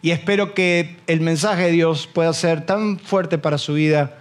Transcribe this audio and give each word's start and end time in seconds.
Y 0.00 0.10
espero 0.12 0.54
que 0.54 0.96
el 1.06 1.20
mensaje 1.20 1.64
de 1.64 1.72
Dios 1.72 2.06
pueda 2.06 2.32
ser 2.32 2.64
tan 2.64 2.98
fuerte 2.98 3.38
para 3.38 3.58
su 3.58 3.74
vida 3.74 4.18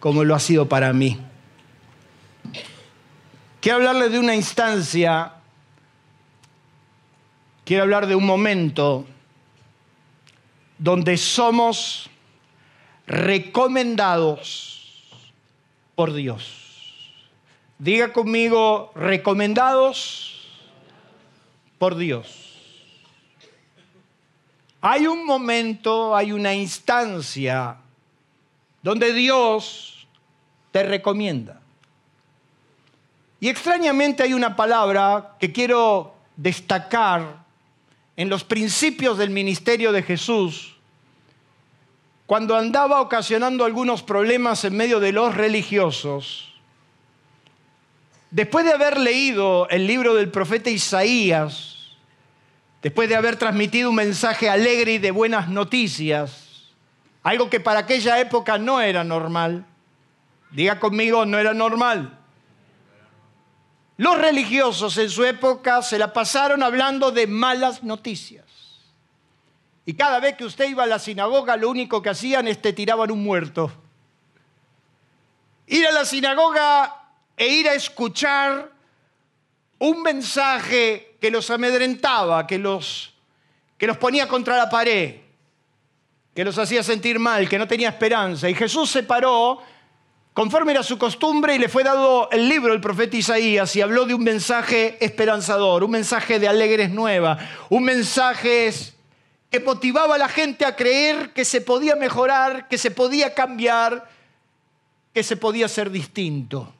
como 0.00 0.24
lo 0.24 0.34
ha 0.34 0.40
sido 0.40 0.68
para 0.68 0.92
mí. 0.92 1.18
Quiero 3.60 3.78
hablarle 3.78 4.08
de 4.10 4.18
una 4.18 4.34
instancia, 4.34 5.32
quiero 7.64 7.82
hablar 7.82 8.06
de 8.06 8.14
un 8.14 8.26
momento 8.26 9.06
donde 10.78 11.16
somos 11.16 12.10
recomendados 13.06 15.02
por 15.94 16.12
Dios. 16.12 16.64
Diga 17.78 18.12
conmigo, 18.12 18.92
recomendados 18.94 20.50
por 21.78 21.96
Dios. 21.96 22.43
Hay 24.86 25.06
un 25.06 25.24
momento, 25.24 26.14
hay 26.14 26.30
una 26.30 26.52
instancia 26.52 27.78
donde 28.82 29.14
Dios 29.14 30.06
te 30.72 30.82
recomienda. 30.82 31.58
Y 33.40 33.48
extrañamente 33.48 34.22
hay 34.22 34.34
una 34.34 34.56
palabra 34.56 35.36
que 35.40 35.52
quiero 35.52 36.12
destacar 36.36 37.46
en 38.14 38.28
los 38.28 38.44
principios 38.44 39.16
del 39.16 39.30
ministerio 39.30 39.90
de 39.90 40.02
Jesús, 40.02 40.74
cuando 42.26 42.54
andaba 42.54 43.00
ocasionando 43.00 43.64
algunos 43.64 44.02
problemas 44.02 44.66
en 44.66 44.76
medio 44.76 45.00
de 45.00 45.12
los 45.12 45.34
religiosos. 45.34 46.52
Después 48.30 48.66
de 48.66 48.74
haber 48.74 49.00
leído 49.00 49.66
el 49.70 49.86
libro 49.86 50.14
del 50.14 50.30
profeta 50.30 50.68
Isaías, 50.68 51.73
después 52.84 53.08
de 53.08 53.16
haber 53.16 53.36
transmitido 53.36 53.88
un 53.88 53.96
mensaje 53.96 54.50
alegre 54.50 54.92
y 54.92 54.98
de 54.98 55.10
buenas 55.10 55.48
noticias, 55.48 56.68
algo 57.22 57.48
que 57.48 57.58
para 57.58 57.80
aquella 57.80 58.20
época 58.20 58.58
no 58.58 58.78
era 58.78 59.02
normal. 59.02 59.64
Diga 60.50 60.78
conmigo, 60.78 61.24
no 61.24 61.38
era 61.38 61.54
normal. 61.54 62.18
Los 63.96 64.18
religiosos 64.18 64.98
en 64.98 65.08
su 65.08 65.24
época 65.24 65.80
se 65.80 65.96
la 65.96 66.12
pasaron 66.12 66.62
hablando 66.62 67.10
de 67.10 67.26
malas 67.26 67.82
noticias. 67.82 68.44
Y 69.86 69.94
cada 69.94 70.20
vez 70.20 70.36
que 70.36 70.44
usted 70.44 70.68
iba 70.68 70.82
a 70.82 70.86
la 70.86 70.98
sinagoga, 70.98 71.56
lo 71.56 71.70
único 71.70 72.02
que 72.02 72.10
hacían 72.10 72.48
es 72.48 72.60
te 72.60 72.74
tiraban 72.74 73.10
un 73.10 73.24
muerto. 73.24 73.72
Ir 75.68 75.86
a 75.86 75.92
la 75.92 76.04
sinagoga 76.04 76.94
e 77.34 77.48
ir 77.48 77.66
a 77.66 77.72
escuchar 77.72 78.70
un 79.78 80.02
mensaje 80.02 81.13
que 81.24 81.30
los 81.30 81.48
amedrentaba, 81.48 82.46
que 82.46 82.58
los, 82.58 83.14
que 83.78 83.86
los 83.86 83.96
ponía 83.96 84.28
contra 84.28 84.58
la 84.58 84.68
pared, 84.68 85.14
que 86.34 86.44
los 86.44 86.58
hacía 86.58 86.82
sentir 86.82 87.18
mal, 87.18 87.48
que 87.48 87.56
no 87.56 87.66
tenía 87.66 87.88
esperanza. 87.88 88.46
Y 88.50 88.54
Jesús 88.54 88.90
se 88.90 89.04
paró 89.04 89.58
conforme 90.34 90.72
era 90.72 90.82
su 90.82 90.98
costumbre 90.98 91.54
y 91.54 91.58
le 91.58 91.70
fue 91.70 91.82
dado 91.82 92.28
el 92.30 92.46
libro 92.46 92.72
del 92.72 92.82
profeta 92.82 93.16
Isaías 93.16 93.74
y 93.74 93.80
habló 93.80 94.04
de 94.04 94.12
un 94.12 94.22
mensaje 94.22 95.02
esperanzador, 95.02 95.82
un 95.82 95.92
mensaje 95.92 96.38
de 96.38 96.46
alegres 96.46 96.90
nuevas, 96.90 97.42
un 97.70 97.84
mensaje 97.84 98.70
que 99.50 99.60
motivaba 99.60 100.16
a 100.16 100.18
la 100.18 100.28
gente 100.28 100.66
a 100.66 100.76
creer 100.76 101.32
que 101.32 101.46
se 101.46 101.62
podía 101.62 101.96
mejorar, 101.96 102.68
que 102.68 102.76
se 102.76 102.90
podía 102.90 103.32
cambiar, 103.32 104.10
que 105.14 105.22
se 105.22 105.38
podía 105.38 105.68
ser 105.68 105.90
distinto. 105.90 106.74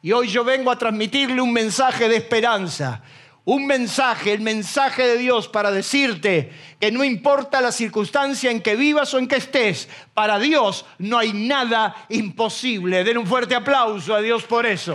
Y 0.00 0.12
hoy 0.12 0.28
yo 0.28 0.42
vengo 0.42 0.70
a 0.70 0.78
transmitirle 0.78 1.42
un 1.42 1.52
mensaje 1.52 2.08
de 2.08 2.16
esperanza, 2.16 3.02
un 3.46 3.66
mensaje, 3.66 4.32
el 4.32 4.40
mensaje 4.40 5.06
de 5.06 5.18
Dios 5.18 5.48
para 5.48 5.70
decirte 5.70 6.50
que 6.80 6.90
no 6.90 7.04
importa 7.04 7.60
la 7.60 7.72
circunstancia 7.72 8.50
en 8.50 8.62
que 8.62 8.74
vivas 8.74 9.12
o 9.12 9.18
en 9.18 9.28
que 9.28 9.36
estés, 9.36 9.88
para 10.14 10.38
Dios 10.38 10.86
no 10.98 11.18
hay 11.18 11.32
nada 11.32 11.94
imposible. 12.08 13.04
Den 13.04 13.18
un 13.18 13.26
fuerte 13.26 13.54
aplauso 13.54 14.14
a 14.14 14.20
Dios 14.20 14.44
por 14.44 14.64
eso. 14.64 14.94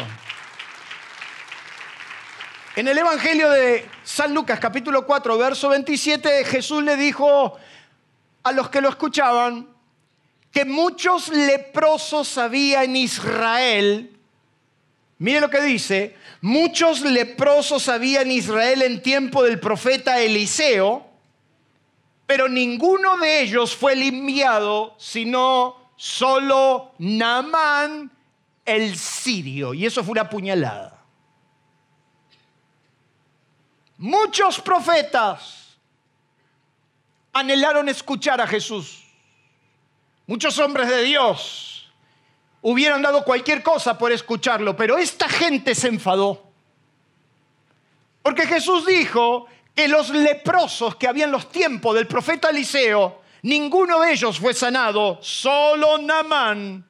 En 2.75 2.87
el 2.87 2.97
Evangelio 2.97 3.49
de 3.51 3.87
San 4.03 4.33
Lucas 4.33 4.59
capítulo 4.59 5.05
4, 5.05 5.37
verso 5.37 5.69
27, 5.69 6.45
Jesús 6.45 6.83
le 6.83 6.95
dijo 6.95 7.57
a 8.43 8.51
los 8.51 8.69
que 8.69 8.81
lo 8.81 8.89
escuchaban 8.89 9.67
que 10.51 10.65
muchos 10.65 11.29
leprosos 11.29 12.37
había 12.39 12.83
en 12.83 12.95
Israel. 12.95 14.18
Mire 15.19 15.41
lo 15.41 15.49
que 15.49 15.61
dice, 15.61 16.15
Muchos 16.41 17.01
leprosos 17.01 17.89
había 17.89 18.21
en 18.21 18.31
Israel 18.31 18.81
en 18.81 19.01
tiempo 19.01 19.43
del 19.43 19.59
profeta 19.59 20.21
Eliseo, 20.21 21.05
pero 22.25 22.47
ninguno 22.47 23.17
de 23.17 23.41
ellos 23.41 23.75
fue 23.75 23.95
limpiado, 23.95 24.95
sino 24.97 25.91
solo 25.97 26.93
Naamán 26.99 28.09
el 28.63 28.95
sirio. 28.95 29.73
Y 29.73 29.85
eso 29.85 30.01
fue 30.01 30.13
una 30.13 30.29
puñalada. 30.29 31.03
Muchos 33.97 34.61
profetas 34.61 35.77
anhelaron 37.33 37.89
escuchar 37.89 38.39
a 38.39 38.47
Jesús. 38.47 39.03
Muchos 40.25 40.57
hombres 40.59 40.87
de 40.87 41.03
Dios 41.03 41.68
hubieran 42.61 43.01
dado 43.01 43.23
cualquier 43.23 43.63
cosa 43.63 43.97
por 43.97 44.11
escucharlo, 44.11 44.75
pero 44.75 44.97
esta 44.97 45.27
gente 45.27 45.75
se 45.75 45.87
enfadó. 45.87 46.43
Porque 48.21 48.45
Jesús 48.45 48.85
dijo 48.85 49.47
que 49.73 49.87
los 49.87 50.09
leprosos 50.09 50.95
que 50.95 51.07
había 51.07 51.25
en 51.25 51.31
los 51.31 51.49
tiempos 51.49 51.95
del 51.95 52.07
profeta 52.07 52.49
Eliseo, 52.49 53.21
ninguno 53.43 54.01
de 54.01 54.11
ellos 54.11 54.39
fue 54.39 54.53
sanado, 54.53 55.19
solo 55.21 55.97
Namán, 55.97 56.85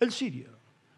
el 0.00 0.12
sirio. 0.12 0.52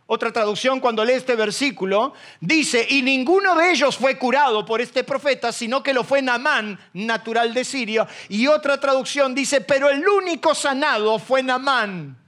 Otra 0.06 0.30
traducción 0.32 0.80
cuando 0.80 1.02
lee 1.02 1.14
este 1.14 1.34
versículo 1.34 2.12
dice, 2.38 2.86
y 2.90 3.00
ninguno 3.00 3.54
de 3.54 3.70
ellos 3.70 3.96
fue 3.96 4.18
curado 4.18 4.66
por 4.66 4.82
este 4.82 5.02
profeta, 5.02 5.50
sino 5.50 5.82
que 5.82 5.94
lo 5.94 6.04
fue 6.04 6.20
Namán, 6.20 6.78
natural 6.92 7.54
de 7.54 7.64
Siria. 7.64 8.06
Y 8.28 8.46
otra 8.46 8.78
traducción 8.78 9.34
dice, 9.34 9.62
pero 9.62 9.88
el 9.88 10.06
único 10.06 10.54
sanado 10.54 11.18
fue 11.18 11.42
Namán, 11.42 12.18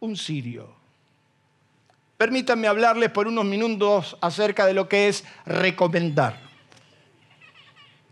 un 0.00 0.16
sirio. 0.16 0.68
Permítanme 2.16 2.66
hablarles 2.66 3.10
por 3.10 3.28
unos 3.28 3.44
minutos 3.44 4.16
acerca 4.20 4.66
de 4.66 4.74
lo 4.74 4.88
que 4.88 5.08
es 5.08 5.24
recomendar. 5.46 6.38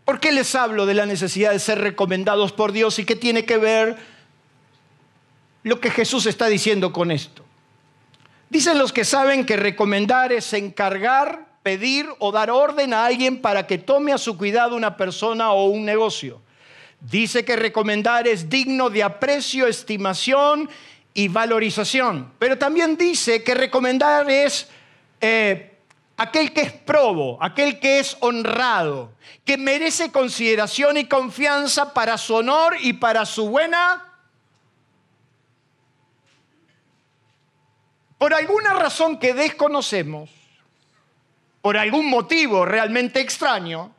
¿Por 0.05 0.19
qué 0.19 0.31
les 0.31 0.55
hablo 0.55 0.87
de 0.87 0.95
la 0.95 1.05
necesidad 1.05 1.51
de 1.51 1.59
ser 1.59 1.79
recomendados 1.79 2.51
por 2.51 2.71
Dios 2.71 2.97
y 2.97 3.05
qué 3.05 3.15
tiene 3.15 3.45
que 3.45 3.57
ver 3.57 3.97
lo 5.61 5.79
que 5.79 5.91
Jesús 5.91 6.25
está 6.25 6.47
diciendo 6.47 6.91
con 6.91 7.11
esto? 7.11 7.43
Dicen 8.49 8.79
los 8.79 8.91
que 8.91 9.05
saben 9.05 9.45
que 9.45 9.57
recomendar 9.57 10.33
es 10.33 10.53
encargar, 10.53 11.47
pedir 11.61 12.07
o 12.17 12.31
dar 12.31 12.49
orden 12.49 12.93
a 12.93 13.05
alguien 13.05 13.41
para 13.41 13.67
que 13.67 13.77
tome 13.77 14.11
a 14.11 14.17
su 14.17 14.37
cuidado 14.37 14.75
una 14.75 14.97
persona 14.97 15.51
o 15.51 15.65
un 15.65 15.85
negocio. 15.85 16.41
Dice 16.99 17.45
que 17.45 17.55
recomendar 17.55 18.27
es 18.27 18.49
digno 18.49 18.89
de 18.89 19.03
aprecio, 19.03 19.67
estimación 19.67 20.67
y 21.13 21.27
valorización. 21.27 22.33
Pero 22.39 22.57
también 22.57 22.97
dice 22.97 23.43
que 23.43 23.53
recomendar 23.53 24.29
es 24.29 24.67
eh, 25.21 25.77
aquel 26.17 26.53
que 26.53 26.61
es 26.61 26.71
probo, 26.71 27.37
aquel 27.41 27.79
que 27.79 27.99
es 27.99 28.17
honrado, 28.19 29.13
que 29.45 29.57
merece 29.57 30.11
consideración 30.11 30.97
y 30.97 31.05
confianza 31.05 31.93
para 31.93 32.17
su 32.17 32.35
honor 32.35 32.75
y 32.79 32.93
para 32.93 33.25
su 33.25 33.49
buena. 33.49 34.05
Por 38.17 38.33
alguna 38.33 38.73
razón 38.73 39.17
que 39.17 39.33
desconocemos, 39.33 40.29
por 41.61 41.77
algún 41.77 42.09
motivo 42.09 42.65
realmente 42.65 43.21
extraño, 43.21 43.93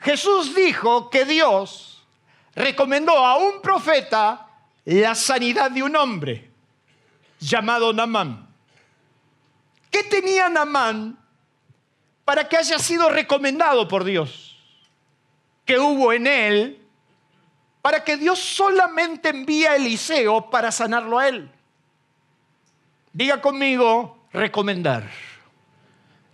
Jesús 0.00 0.54
dijo 0.54 1.10
que 1.10 1.24
Dios 1.24 2.06
recomendó 2.54 3.16
a 3.16 3.36
un 3.38 3.60
profeta 3.62 4.47
la 4.96 5.14
sanidad 5.14 5.70
de 5.70 5.82
un 5.82 5.94
hombre 5.96 6.50
llamado 7.38 7.92
Namán. 7.92 8.48
¿Qué 9.90 10.02
tenía 10.04 10.48
Namán 10.48 11.18
para 12.24 12.48
que 12.48 12.56
haya 12.56 12.78
sido 12.78 13.10
recomendado 13.10 13.86
por 13.86 14.02
Dios? 14.02 14.56
Que 15.66 15.78
hubo 15.78 16.12
en 16.14 16.26
él 16.26 16.86
para 17.82 18.02
que 18.02 18.16
Dios 18.16 18.38
solamente 18.38 19.28
envíe 19.28 19.66
a 19.66 19.76
Eliseo 19.76 20.48
para 20.48 20.72
sanarlo 20.72 21.18
a 21.18 21.28
él. 21.28 21.50
Diga 23.12 23.42
conmigo, 23.42 24.26
recomendar. 24.32 25.06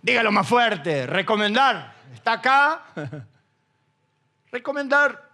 Dígalo 0.01 0.31
más 0.31 0.47
fuerte, 0.47 1.05
recomendar. 1.05 1.93
¿Está 2.13 2.33
acá? 2.33 2.83
recomendar. 4.51 5.24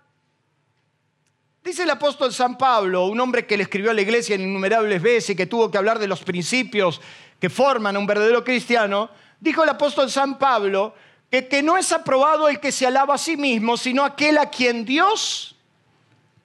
Dice 1.64 1.84
el 1.84 1.90
apóstol 1.92 2.34
San 2.34 2.58
Pablo, 2.58 3.06
un 3.06 3.20
hombre 3.20 3.46
que 3.46 3.56
le 3.56 3.64
escribió 3.64 3.92
a 3.92 3.94
la 3.94 4.02
iglesia 4.02 4.36
innumerables 4.36 5.02
veces 5.02 5.30
y 5.32 5.36
que 5.36 5.46
tuvo 5.46 5.70
que 5.70 5.78
hablar 5.78 6.00
de 6.00 6.08
los 6.08 6.24
principios 6.24 7.00
que 7.40 7.52
forman 7.52 7.96
a 7.96 8.00
un 8.00 8.08
verdadero 8.08 8.44
cristiano, 8.44 9.12
dijo 9.40 9.64
el 9.64 9.70
apóstol 9.70 10.10
San 10.10 10.40
Pablo 10.40 10.96
que, 11.30 11.48
que 11.48 11.62
no 11.62 11.78
es 11.78 11.92
aprobado 11.92 12.50
el 12.50 12.60
que 12.60 12.72
se 12.72 12.88
alaba 12.88 13.14
a 13.14 13.20
sí 13.20 13.38
mismo, 13.38 13.78
sino 13.78 14.04
aquel 14.04 14.40
a 14.40 14.50
quien 14.50 14.86
Dios 14.86 15.56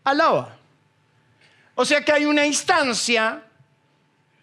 alaba. 0.05 0.57
O 1.75 1.85
sea 1.85 2.05
que 2.05 2.13
hay 2.13 2.27
una 2.27 2.45
instancia 2.45 3.43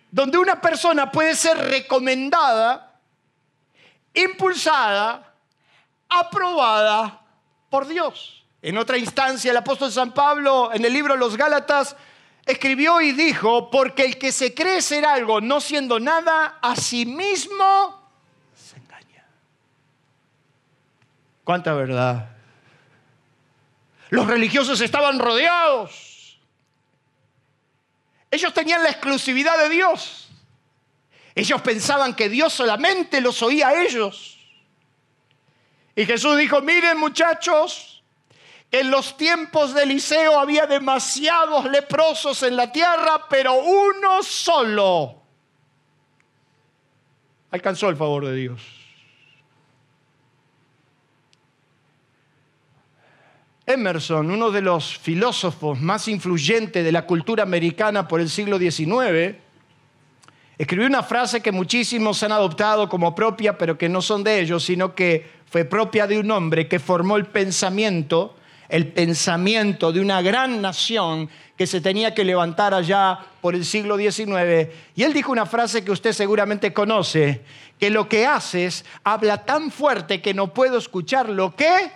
donde 0.10 0.38
una 0.38 0.60
persona 0.60 1.12
puede 1.12 1.36
ser 1.36 1.58
recomendada 1.58 3.00
impulsada, 4.14 5.34
aprobada 6.10 7.22
por 7.70 7.88
Dios. 7.88 8.43
En 8.64 8.78
otra 8.78 8.98
instancia, 8.98 9.52
el 9.52 9.58
apóstol 9.58 9.92
San 9.92 10.14
Pablo, 10.14 10.72
en 10.74 10.86
el 10.86 10.94
libro 10.94 11.18
Los 11.18 11.36
Gálatas, 11.36 11.98
escribió 12.46 13.02
y 13.02 13.12
dijo, 13.12 13.70
porque 13.70 14.06
el 14.06 14.18
que 14.18 14.32
se 14.32 14.54
cree 14.54 14.82
ser 14.82 15.06
algo 15.06 15.42
no 15.42 15.60
siendo 15.60 16.00
nada, 16.00 16.60
a 16.62 16.74
sí 16.78 17.06
mismo 17.06 18.10
se 18.56 18.78
engaña. 18.78 19.26
¿Cuánta 21.44 21.74
verdad? 21.74 22.30
Los 24.10 24.28
religiosos 24.28 24.80
estaban 24.80 25.20
rodeados. 25.20 26.40
Ellos 28.32 28.54
tenían 28.54 28.82
la 28.82 28.92
exclusividad 28.92 29.58
de 29.58 29.68
Dios. 29.68 30.30
Ellos 31.36 31.62
pensaban 31.62 32.16
que 32.16 32.30
Dios 32.30 32.54
solamente 32.54 33.20
los 33.20 33.42
oía 33.42 33.68
a 33.68 33.84
ellos. 33.84 34.40
Y 35.98 36.06
Jesús 36.06 36.38
dijo, 36.38 36.62
miren 36.62 36.98
muchachos, 36.98 37.93
en 38.74 38.90
los 38.90 39.16
tiempos 39.18 39.76
de 39.76 39.84
Eliseo 39.84 40.40
había 40.40 40.66
demasiados 40.66 41.66
leprosos 41.70 42.42
en 42.42 42.56
la 42.56 42.72
tierra, 42.72 43.28
pero 43.30 43.54
uno 43.54 44.24
solo 44.24 45.22
alcanzó 47.52 47.88
el 47.90 47.96
favor 47.96 48.26
de 48.26 48.36
Dios. 48.36 48.62
Emerson, 53.68 54.32
uno 54.32 54.50
de 54.50 54.62
los 54.62 54.98
filósofos 54.98 55.80
más 55.80 56.08
influyentes 56.08 56.84
de 56.84 56.92
la 56.92 57.06
cultura 57.06 57.44
americana 57.44 58.08
por 58.08 58.22
el 58.22 58.30
siglo 58.30 58.58
XIX, 58.58 59.38
Escribió 60.56 60.86
una 60.86 61.02
frase 61.02 61.42
que 61.42 61.52
muchísimos 61.52 62.22
han 62.22 62.32
adoptado 62.32 62.88
como 62.88 63.16
propia, 63.16 63.58
pero 63.58 63.78
que 63.78 63.90
no 63.90 64.02
son 64.04 64.24
de 64.24 64.40
ellos, 64.40 64.64
sino 64.64 64.94
que 64.94 65.28
fue 65.48 65.66
propia 65.66 66.06
de 66.06 66.20
un 66.20 66.30
hombre 66.30 66.68
que 66.68 66.80
formó 66.80 67.18
el 67.18 67.26
pensamiento, 67.26 68.36
el 68.74 68.88
pensamiento 68.88 69.92
de 69.92 70.02
una 70.02 70.24
gran 70.24 70.60
nación 70.60 71.30
que 71.56 71.68
se 71.68 71.80
tenía 71.80 72.16
que 72.16 72.24
levantar 72.24 72.74
allá 72.74 73.20
por 73.40 73.54
el 73.54 73.66
siglo 73.66 74.00
XIX. 74.00 74.74
Y 74.96 75.04
él 75.04 75.14
dijo 75.14 75.32
una 75.32 75.46
frase 75.46 75.86
que 75.86 75.92
usted 75.92 76.12
seguramente 76.12 76.74
conoce, 76.74 77.44
que 77.80 77.92
lo 77.92 78.10
que 78.10 78.26
haces 78.26 78.84
habla 79.04 79.46
tan 79.46 79.70
fuerte 79.70 80.24
que 80.24 80.34
no 80.34 80.56
puedo 80.56 80.80
escuchar 80.80 81.30
lo 81.30 81.56
que 81.56 81.92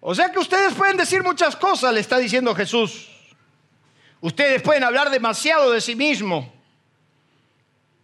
O 0.00 0.14
sea 0.14 0.30
que 0.30 0.38
ustedes 0.38 0.74
pueden 0.74 0.98
decir 0.98 1.22
muchas 1.22 1.56
cosas, 1.56 1.94
le 1.94 2.00
está 2.00 2.18
diciendo 2.18 2.54
Jesús. 2.54 3.08
Ustedes 4.20 4.60
pueden 4.60 4.84
hablar 4.84 5.08
demasiado 5.08 5.72
de 5.72 5.80
sí 5.80 5.96
mismos, 5.96 6.46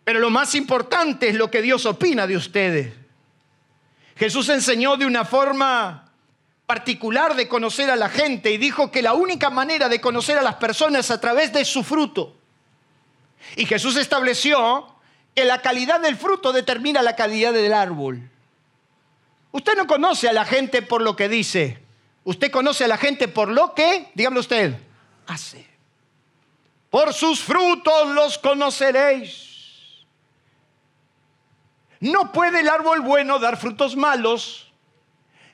pero 0.05 0.19
lo 0.19 0.31
más 0.31 0.55
importante 0.55 1.29
es 1.29 1.35
lo 1.35 1.51
que 1.51 1.61
Dios 1.61 1.85
opina 1.85 2.27
de 2.27 2.37
ustedes. 2.39 3.02
Jesús 4.17 4.49
enseñó 4.49 4.97
de 4.97 5.07
una 5.07 5.25
forma 5.25 6.13
particular 6.67 7.35
de 7.35 7.49
conocer 7.49 7.91
a 7.91 7.97
la 7.97 8.09
gente 8.09 8.51
y 8.51 8.57
dijo 8.57 8.91
que 8.91 9.03
la 9.03 9.15
única 9.15 9.51
manera 9.51 9.89
de 9.89 10.01
conocer 10.01 10.39
a 10.39 10.43
las 10.43 10.55
personas 10.57 11.07
es 11.07 11.11
a 11.11 11.21
través 11.21 11.53
de 11.53 11.65
su 11.65 11.83
fruto. 11.83 12.37
Y 13.57 13.67
Jesús 13.67 13.97
estableció 13.97 14.95
que 15.35 15.45
la 15.45 15.61
calidad 15.61 16.01
del 16.01 16.17
fruto 16.17 16.53
determina 16.53 17.03
la 17.03 17.17
calidad 17.17 17.53
del 17.53 17.73
árbol. 17.73 18.31
Usted 19.51 19.77
no 19.77 19.87
conoce 19.87 20.29
a 20.29 20.33
la 20.33 20.45
gente 20.45 20.83
por 20.83 21.03
lo 21.03 21.15
que 21.15 21.29
dice, 21.29 21.83
usted 22.25 22.51
conoce 22.51 22.85
a 22.85 22.89
la 22.89 22.97
gente 22.97 23.29
por 23.29 23.49
lo 23.49 23.75
que, 23.75 24.11
dígame 24.15 24.41
usted, 24.41 24.75
hace. 25.27 25.67
Por 26.89 27.13
sus 27.13 27.41
frutos 27.41 28.09
los 28.09 28.39
conoceréis. 28.39 29.52
No 32.03 32.33
puede 32.33 32.61
el 32.61 32.69
árbol 32.69 33.01
bueno 33.01 33.39
dar 33.39 33.57
frutos 33.57 33.95
malos, 33.95 34.73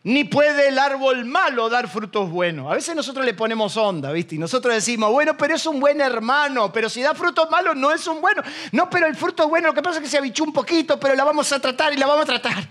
ni 0.03 0.25
puede 0.25 0.69
el 0.69 0.79
árbol 0.79 1.27
malo 1.27 1.69
dar 1.69 1.89
frutos 1.89 2.31
buenos. 2.31 2.73
A 2.73 2.75
veces 2.75 2.97
nosotros 2.97 3.27
le 3.27 3.35
ponemos 3.35 3.77
onda, 3.77 4.11
¿viste? 4.13 4.37
Y 4.37 4.39
nosotros 4.39 4.73
decimos, 4.73 5.13
bueno, 5.13 5.37
pero 5.37 5.57
es 5.57 5.67
un 5.67 5.79
buen 5.79 6.01
hermano, 6.01 6.73
pero 6.73 6.89
si 6.89 7.03
da 7.03 7.15
frutos 7.15 7.51
malos 7.51 7.77
no 7.77 7.93
es 7.93 8.07
un 8.07 8.23
bueno. 8.23 8.43
No, 8.73 8.89
pero 8.89 9.07
el 9.07 9.15
fruto 9.15 9.43
es 9.43 9.49
bueno, 9.51 9.69
lo 9.69 9.75
que 9.75 9.83
pasa 9.83 9.99
es 9.99 10.05
que 10.05 10.09
se 10.09 10.17
abichó 10.17 10.43
un 10.43 10.55
poquito, 10.55 10.99
pero 10.99 11.15
la 11.15 11.25
vamos 11.25 11.53
a 11.53 11.61
tratar 11.61 11.93
y 11.93 11.99
la 11.99 12.07
vamos 12.07 12.23
a 12.23 12.27
tratar. 12.27 12.67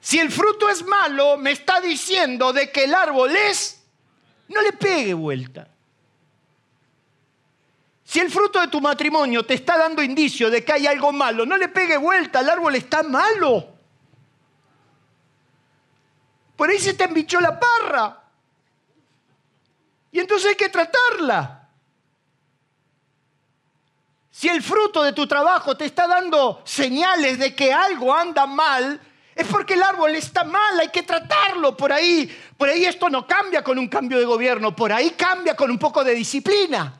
Si 0.00 0.18
el 0.18 0.32
fruto 0.32 0.68
es 0.68 0.84
malo, 0.84 1.38
me 1.38 1.52
está 1.52 1.80
diciendo 1.80 2.52
de 2.52 2.72
que 2.72 2.82
el 2.82 2.94
árbol 2.94 3.30
es 3.36 3.80
no 4.48 4.60
le 4.60 4.72
pegue 4.72 5.14
vuelta. 5.14 5.68
Si 8.12 8.20
el 8.20 8.30
fruto 8.30 8.60
de 8.60 8.68
tu 8.68 8.78
matrimonio 8.78 9.42
te 9.42 9.54
está 9.54 9.78
dando 9.78 10.02
indicio 10.02 10.50
de 10.50 10.62
que 10.62 10.74
hay 10.74 10.86
algo 10.86 11.12
malo, 11.12 11.46
no 11.46 11.56
le 11.56 11.70
pegue 11.70 11.96
vuelta, 11.96 12.40
el 12.40 12.50
árbol 12.50 12.74
está 12.74 13.02
malo. 13.02 13.68
Por 16.54 16.68
ahí 16.68 16.78
se 16.78 16.92
te 16.92 17.04
embichó 17.04 17.40
la 17.40 17.58
parra. 17.58 18.22
Y 20.10 20.20
entonces 20.20 20.50
hay 20.50 20.56
que 20.56 20.68
tratarla. 20.68 21.70
Si 24.30 24.46
el 24.46 24.62
fruto 24.62 25.02
de 25.02 25.14
tu 25.14 25.26
trabajo 25.26 25.74
te 25.74 25.86
está 25.86 26.06
dando 26.06 26.60
señales 26.66 27.38
de 27.38 27.54
que 27.56 27.72
algo 27.72 28.14
anda 28.14 28.44
mal, 28.44 29.00
es 29.34 29.46
porque 29.46 29.72
el 29.72 29.82
árbol 29.82 30.14
está 30.16 30.44
mal, 30.44 30.78
hay 30.78 30.90
que 30.90 31.02
tratarlo 31.02 31.74
por 31.74 31.90
ahí. 31.90 32.30
Por 32.58 32.68
ahí 32.68 32.84
esto 32.84 33.08
no 33.08 33.26
cambia 33.26 33.64
con 33.64 33.78
un 33.78 33.88
cambio 33.88 34.18
de 34.18 34.26
gobierno, 34.26 34.76
por 34.76 34.92
ahí 34.92 35.12
cambia 35.12 35.56
con 35.56 35.70
un 35.70 35.78
poco 35.78 36.04
de 36.04 36.14
disciplina. 36.14 36.98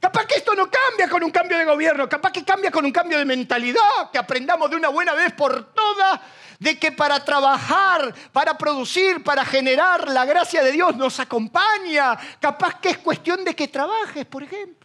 Capaz 0.00 0.26
que 0.26 0.36
esto 0.36 0.54
no 0.54 0.70
cambia 0.70 1.08
con 1.08 1.24
un 1.24 1.30
cambio 1.30 1.58
de 1.58 1.64
gobierno, 1.64 2.08
capaz 2.08 2.30
que 2.30 2.44
cambia 2.44 2.70
con 2.70 2.84
un 2.84 2.92
cambio 2.92 3.18
de 3.18 3.24
mentalidad, 3.24 4.10
que 4.12 4.18
aprendamos 4.18 4.70
de 4.70 4.76
una 4.76 4.88
buena 4.88 5.12
vez 5.12 5.32
por 5.32 5.72
todas 5.72 6.20
de 6.58 6.78
que 6.78 6.92
para 6.92 7.24
trabajar, 7.24 8.14
para 8.32 8.56
producir, 8.58 9.22
para 9.22 9.44
generar, 9.44 10.08
la 10.08 10.24
gracia 10.24 10.62
de 10.62 10.72
Dios 10.72 10.96
nos 10.96 11.20
acompaña. 11.20 12.18
Capaz 12.40 12.80
que 12.80 12.90
es 12.90 12.98
cuestión 12.98 13.44
de 13.44 13.54
que 13.54 13.68
trabajes, 13.68 14.24
por 14.26 14.42
ejemplo. 14.42 14.77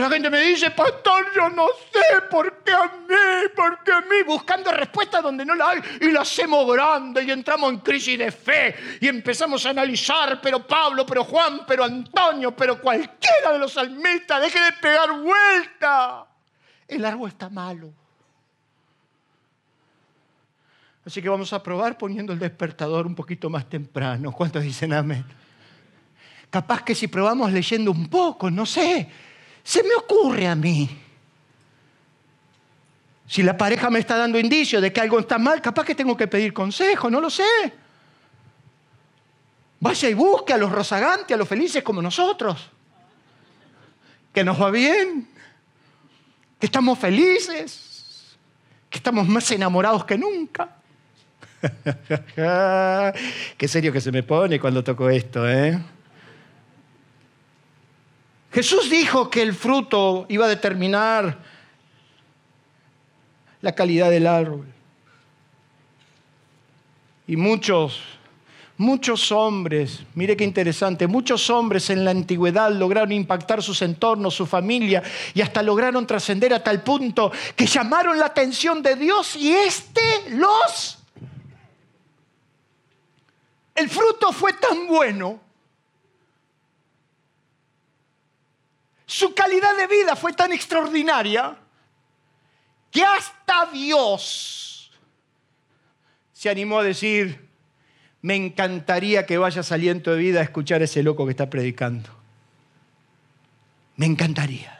La 0.00 0.10
gente 0.10 0.28
me 0.28 0.40
dice, 0.40 0.70
pastor, 0.72 1.26
yo 1.34 1.48
no 1.48 1.68
sé 1.92 2.22
por 2.30 2.62
qué 2.62 2.72
a 2.72 2.86
mí, 2.86 3.48
por 3.54 3.82
qué 3.82 3.92
a 3.92 4.00
mí, 4.02 4.22
buscando 4.26 4.70
respuestas 4.70 5.22
donde 5.22 5.44
no 5.44 5.54
la 5.54 5.70
hay 5.70 5.80
y 6.00 6.10
la 6.10 6.20
hacemos 6.20 6.70
grande 6.70 7.22
y 7.22 7.30
entramos 7.30 7.72
en 7.72 7.78
crisis 7.78 8.18
de 8.18 8.30
fe 8.30 8.74
y 9.00 9.08
empezamos 9.08 9.64
a 9.64 9.70
analizar, 9.70 10.40
pero 10.40 10.66
Pablo, 10.66 11.06
pero 11.06 11.24
Juan, 11.24 11.62
pero 11.66 11.84
Antonio, 11.84 12.54
pero 12.54 12.80
cualquiera 12.80 13.52
de 13.52 13.58
los 13.58 13.72
salmistas, 13.72 14.42
deje 14.42 14.60
de 14.60 14.72
pegar 14.72 15.10
vuelta. 15.12 16.26
El 16.88 17.04
árbol 17.04 17.30
está 17.30 17.48
malo. 17.48 17.92
Así 21.06 21.22
que 21.22 21.28
vamos 21.28 21.52
a 21.52 21.62
probar 21.62 21.96
poniendo 21.96 22.32
el 22.32 22.38
despertador 22.38 23.06
un 23.06 23.14
poquito 23.14 23.48
más 23.48 23.68
temprano. 23.68 24.32
¿Cuántos 24.32 24.62
dicen 24.62 24.92
amén? 24.92 25.24
Capaz 26.50 26.82
que 26.82 26.94
si 26.94 27.06
probamos 27.06 27.52
leyendo 27.52 27.92
un 27.92 28.08
poco, 28.08 28.50
no 28.50 28.66
sé, 28.66 29.08
se 29.66 29.82
me 29.82 29.96
ocurre 29.96 30.46
a 30.46 30.54
mí. 30.54 30.88
Si 33.26 33.42
la 33.42 33.58
pareja 33.58 33.90
me 33.90 33.98
está 33.98 34.16
dando 34.16 34.38
indicios 34.38 34.80
de 34.80 34.92
que 34.92 35.00
algo 35.00 35.18
está 35.18 35.38
mal, 35.38 35.60
capaz 35.60 35.84
que 35.84 35.96
tengo 35.96 36.16
que 36.16 36.28
pedir 36.28 36.52
consejo, 36.52 37.10
no 37.10 37.20
lo 37.20 37.28
sé. 37.28 37.42
Vaya 39.80 40.08
y 40.08 40.14
busque 40.14 40.52
a 40.52 40.56
los 40.56 40.70
rozagantes, 40.70 41.34
a 41.34 41.36
los 41.36 41.48
felices 41.48 41.82
como 41.82 42.00
nosotros. 42.00 42.70
Que 44.32 44.44
nos 44.44 44.62
va 44.62 44.70
bien, 44.70 45.28
que 46.60 46.66
estamos 46.66 46.96
felices, 46.96 48.36
que 48.88 48.98
estamos 48.98 49.26
más 49.26 49.50
enamorados 49.50 50.04
que 50.04 50.16
nunca. 50.16 50.76
Qué 53.58 53.66
serio 53.66 53.92
que 53.92 54.00
se 54.00 54.12
me 54.12 54.22
pone 54.22 54.60
cuando 54.60 54.84
toco 54.84 55.10
esto, 55.10 55.50
¿eh? 55.50 55.76
Jesús 58.52 58.88
dijo 58.88 59.28
que 59.28 59.42
el 59.42 59.54
fruto 59.54 60.26
iba 60.28 60.46
a 60.46 60.48
determinar 60.48 61.38
la 63.60 63.74
calidad 63.74 64.10
del 64.10 64.26
árbol. 64.26 64.66
Y 67.26 67.36
muchos, 67.36 68.00
muchos 68.76 69.32
hombres, 69.32 70.04
mire 70.14 70.36
qué 70.36 70.44
interesante, 70.44 71.06
muchos 71.06 71.50
hombres 71.50 71.90
en 71.90 72.04
la 72.04 72.12
antigüedad 72.12 72.70
lograron 72.70 73.12
impactar 73.12 73.62
sus 73.62 73.82
entornos, 73.82 74.34
su 74.34 74.46
familia, 74.46 75.02
y 75.34 75.40
hasta 75.40 75.62
lograron 75.62 76.06
trascender 76.06 76.54
a 76.54 76.62
tal 76.62 76.82
punto 76.82 77.32
que 77.56 77.66
llamaron 77.66 78.18
la 78.18 78.26
atención 78.26 78.82
de 78.82 78.96
Dios 78.96 79.36
y 79.36 79.52
éste 79.52 80.00
los... 80.30 80.98
El 83.74 83.90
fruto 83.90 84.32
fue 84.32 84.54
tan 84.54 84.86
bueno, 84.86 85.38
su 89.06 89.34
calidad 89.34 89.76
de 89.76 89.86
vida 89.86 90.16
fue 90.16 90.32
tan 90.32 90.52
extraordinaria, 90.52 91.56
que 92.90 93.04
hasta 93.04 93.66
Dios 93.72 94.90
se 96.32 96.50
animó 96.50 96.80
a 96.80 96.84
decir, 96.84 97.48
me 98.22 98.34
encantaría 98.34 99.24
que 99.24 99.38
vayas 99.38 99.70
aliento 99.70 100.10
de 100.10 100.18
vida 100.18 100.40
a 100.40 100.42
escuchar 100.42 100.80
a 100.80 100.84
ese 100.84 101.02
loco 101.02 101.24
que 101.24 101.30
está 101.30 101.48
predicando. 101.48 102.10
Me 103.96 104.06
encantaría. 104.06 104.76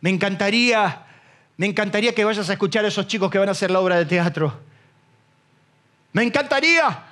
Me 0.00 0.10
encantaría, 0.10 1.06
me 1.56 1.66
encantaría 1.66 2.14
que 2.14 2.24
vayas 2.24 2.48
a 2.48 2.52
escuchar 2.52 2.84
a 2.84 2.88
esos 2.88 3.06
chicos 3.06 3.30
que 3.30 3.38
van 3.38 3.48
a 3.48 3.52
hacer 3.52 3.70
la 3.70 3.80
obra 3.80 3.96
de 3.96 4.06
teatro. 4.06 4.60
Me 6.12 6.22
encantaría. 6.22 7.11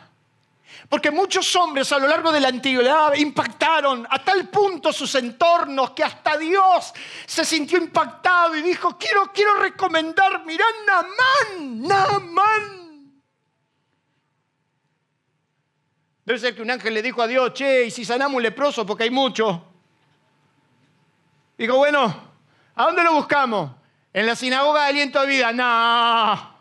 Porque 0.90 1.12
muchos 1.12 1.54
hombres 1.54 1.92
a 1.92 2.00
lo 2.00 2.08
largo 2.08 2.32
de 2.32 2.40
la 2.40 2.48
antigüedad 2.48 3.14
impactaron 3.14 4.04
a 4.10 4.24
tal 4.24 4.48
punto 4.48 4.92
sus 4.92 5.14
entornos 5.14 5.92
que 5.92 6.02
hasta 6.02 6.36
Dios 6.36 6.92
se 7.26 7.44
sintió 7.44 7.78
impactado 7.78 8.56
y 8.56 8.62
dijo, 8.62 8.98
quiero, 8.98 9.30
quiero 9.32 9.54
recomendar, 9.60 10.44
mirá, 10.44 10.64
Namán, 10.88 11.82
Namán. 11.82 13.22
Debe 16.24 16.40
ser 16.40 16.56
que 16.56 16.62
un 16.62 16.72
ángel 16.72 16.92
le 16.92 17.02
dijo 17.02 17.22
a 17.22 17.28
Dios, 17.28 17.54
che, 17.54 17.84
y 17.84 17.92
si 17.92 18.04
sanamos 18.04 18.38
un 18.38 18.42
leproso, 18.42 18.84
porque 18.84 19.04
hay 19.04 19.10
mucho. 19.10 19.64
Dijo, 21.56 21.76
bueno, 21.76 22.32
¿a 22.74 22.84
dónde 22.86 23.04
lo 23.04 23.14
buscamos? 23.14 23.70
En 24.12 24.26
la 24.26 24.34
sinagoga 24.34 24.82
de 24.82 24.88
aliento 24.88 25.20
de 25.20 25.26
vida. 25.28 26.56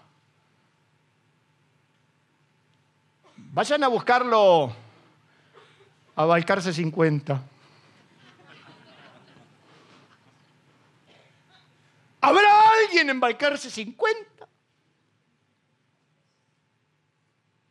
Vayan 3.51 3.83
a 3.83 3.87
buscarlo 3.87 4.71
a 6.15 6.25
Balcarce 6.25 6.71
50. 6.71 7.41
¿Habrá 12.21 12.71
alguien 12.73 13.09
en 13.09 13.19
Balcarce 13.19 13.71
50? 13.71 14.47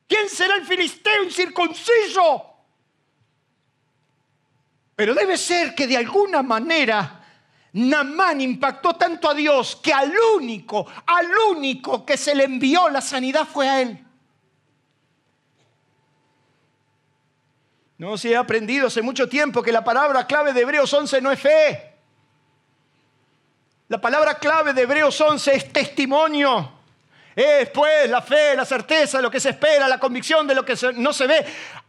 ¿Quién 0.08 0.28
será 0.28 0.56
el 0.56 0.66
filisteo 0.66 1.22
incircunciso? 1.22 2.56
Pero 4.96 5.14
debe 5.14 5.36
ser 5.36 5.76
que 5.76 5.86
de 5.86 5.96
alguna 5.96 6.42
manera 6.42 7.24
Namán 7.74 8.40
impactó 8.40 8.94
tanto 8.94 9.30
a 9.30 9.34
Dios 9.34 9.76
que 9.76 9.92
al 9.92 10.12
único, 10.34 10.84
al 11.06 11.28
único 11.52 12.04
que 12.04 12.16
se 12.16 12.34
le 12.34 12.44
envió 12.44 12.88
la 12.88 13.00
sanidad 13.00 13.46
fue 13.46 13.68
a 13.68 13.80
él. 13.80 14.07
No, 17.98 18.16
si 18.16 18.32
he 18.32 18.36
aprendido 18.36 18.86
hace 18.86 19.02
mucho 19.02 19.28
tiempo 19.28 19.60
que 19.60 19.72
la 19.72 19.82
palabra 19.82 20.24
clave 20.24 20.52
de 20.52 20.60
Hebreos 20.60 20.92
11 20.92 21.20
no 21.20 21.32
es 21.32 21.40
fe. 21.40 21.94
La 23.88 24.00
palabra 24.00 24.34
clave 24.34 24.72
de 24.72 24.82
Hebreos 24.82 25.20
11 25.20 25.54
es 25.54 25.72
testimonio. 25.72 26.74
Es 27.34 27.68
pues 27.70 28.08
la 28.08 28.22
fe, 28.22 28.54
la 28.54 28.64
certeza 28.64 29.18
de 29.18 29.22
lo 29.24 29.30
que 29.30 29.40
se 29.40 29.50
espera, 29.50 29.88
la 29.88 29.98
convicción 29.98 30.46
de 30.46 30.54
lo 30.54 30.64
que 30.64 30.76
no 30.94 31.12
se 31.12 31.26
ve. 31.26 31.44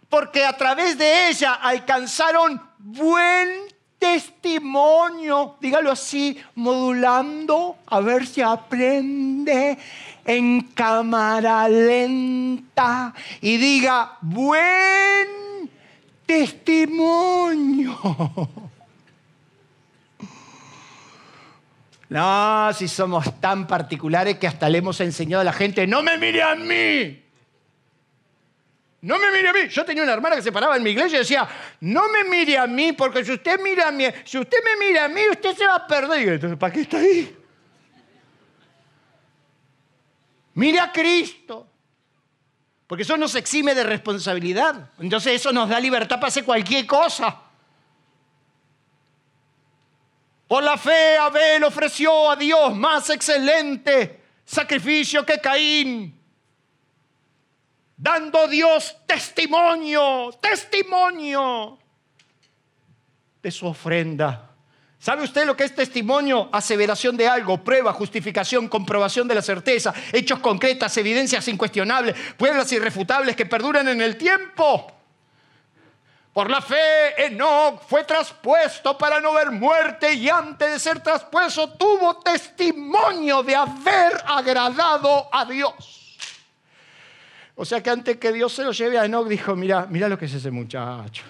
Porque 0.10 0.44
a 0.44 0.58
través 0.58 0.98
de 0.98 1.30
ella 1.30 1.54
alcanzaron 1.54 2.60
buen 2.80 3.66
testimonio. 4.00 5.58
Dígalo 5.60 5.92
así, 5.92 6.42
modulando, 6.56 7.78
a 7.86 8.00
ver 8.00 8.26
si 8.26 8.42
aprende 8.42 9.78
en 10.26 10.62
cámara 10.74 11.70
lenta. 11.70 13.14
Y 13.42 13.58
diga, 13.58 14.18
buen 14.22 15.40
testimonio. 16.30 17.98
No, 22.10 22.72
si 22.74 22.88
somos 22.88 23.40
tan 23.42 23.66
particulares 23.66 24.38
que 24.38 24.46
hasta 24.46 24.70
le 24.70 24.78
hemos 24.78 25.00
enseñado 25.00 25.42
a 25.42 25.44
la 25.44 25.54
gente, 25.54 25.88
no 25.88 26.04
me 26.04 26.20
mire 26.20 26.44
a 26.44 26.56
mí. 26.56 27.24
No 29.02 29.18
me 29.18 29.32
mire 29.32 29.50
a 29.50 29.54
mí. 29.54 29.60
Yo 29.70 29.84
tenía 29.86 30.04
una 30.04 30.14
hermana 30.14 30.36
que 30.36 30.42
se 30.44 30.52
paraba 30.52 30.78
en 30.78 30.84
mi 30.84 30.92
iglesia 30.92 31.18
y 31.18 31.20
decía, 31.20 31.48
no 31.82 32.10
me 32.10 32.24
mire 32.24 32.58
a 32.60 32.68
mí, 32.68 32.94
porque 32.94 33.26
si 33.26 33.32
usted 33.32 33.60
mira 33.60 33.88
a 33.88 33.92
mí, 33.92 34.06
si 34.24 34.38
usted 34.38 34.58
me 34.64 34.88
mira 34.88 35.06
a 35.06 35.08
mí, 35.08 35.22
usted 35.32 35.56
se 35.56 35.66
va 35.66 35.76
a 35.76 35.88
perder. 35.88 36.30
Entonces, 36.30 36.60
¿para 36.60 36.74
qué 36.74 36.82
está 36.82 36.98
ahí? 36.98 37.38
Mire 40.54 40.80
a 40.80 40.92
Cristo. 40.92 41.68
Porque 42.90 43.04
eso 43.04 43.18
nos 43.18 43.36
exime 43.36 43.76
de 43.76 43.84
responsabilidad. 43.84 44.90
Entonces 44.98 45.34
eso 45.34 45.54
nos 45.54 45.70
da 45.70 45.80
libertad 45.80 46.16
para 46.16 46.30
hacer 46.30 46.44
cualquier 46.44 46.88
cosa. 46.88 47.40
Por 50.48 50.64
la 50.64 50.76
fe 50.76 51.16
Abel 51.16 51.64
ofreció 51.66 52.32
a 52.32 52.36
Dios 52.36 52.76
más 52.76 53.12
excelente 53.12 54.24
sacrificio 54.44 55.24
que 55.24 55.40
Caín, 55.40 56.20
dando 57.96 58.48
Dios 58.48 58.98
testimonio, 59.06 60.32
testimonio 60.42 61.78
de 63.44 63.52
su 63.52 63.68
ofrenda. 63.68 64.49
¿Sabe 65.00 65.24
usted 65.24 65.46
lo 65.46 65.56
que 65.56 65.64
es 65.64 65.74
testimonio? 65.74 66.50
Aseveración 66.52 67.16
de 67.16 67.26
algo, 67.26 67.64
prueba, 67.64 67.94
justificación, 67.94 68.68
comprobación 68.68 69.30
de 69.30 69.36
la 69.36 69.42
certeza, 69.42 69.94
hechos 70.12 70.40
concretas, 70.40 70.96
evidencias 70.98 71.48
incuestionables, 71.48 72.16
pruebas 72.38 72.70
irrefutables 72.74 73.34
que 73.34 73.46
perduran 73.46 73.88
en 73.88 74.02
el 74.02 74.18
tiempo. 74.18 74.92
Por 76.34 76.50
la 76.50 76.62
fe, 76.62 77.26
Enoch 77.26 77.82
fue 77.88 78.04
traspuesto 78.04 78.98
para 78.98 79.22
no 79.22 79.34
ver 79.34 79.52
muerte 79.52 80.14
y 80.14 80.30
antes 80.30 80.70
de 80.70 80.80
ser 80.80 81.00
traspuesto 81.00 81.70
tuvo 81.70 82.20
testimonio 82.20 83.42
de 83.42 83.56
haber 83.56 84.22
agradado 84.28 85.30
a 85.32 85.46
Dios. 85.46 86.18
O 87.56 87.64
sea 87.64 87.82
que 87.82 87.90
antes 87.90 88.18
que 88.18 88.34
Dios 88.34 88.54
se 88.54 88.64
lo 88.64 88.74
lleve 88.74 89.00
a 89.00 89.06
Enoch 89.06 89.28
dijo, 89.30 89.56
mira, 89.56 89.88
mira 89.90 90.10
lo 90.10 90.18
que 90.18 90.26
es 90.26 90.34
ese 90.34 90.52
muchacho. 90.52 91.24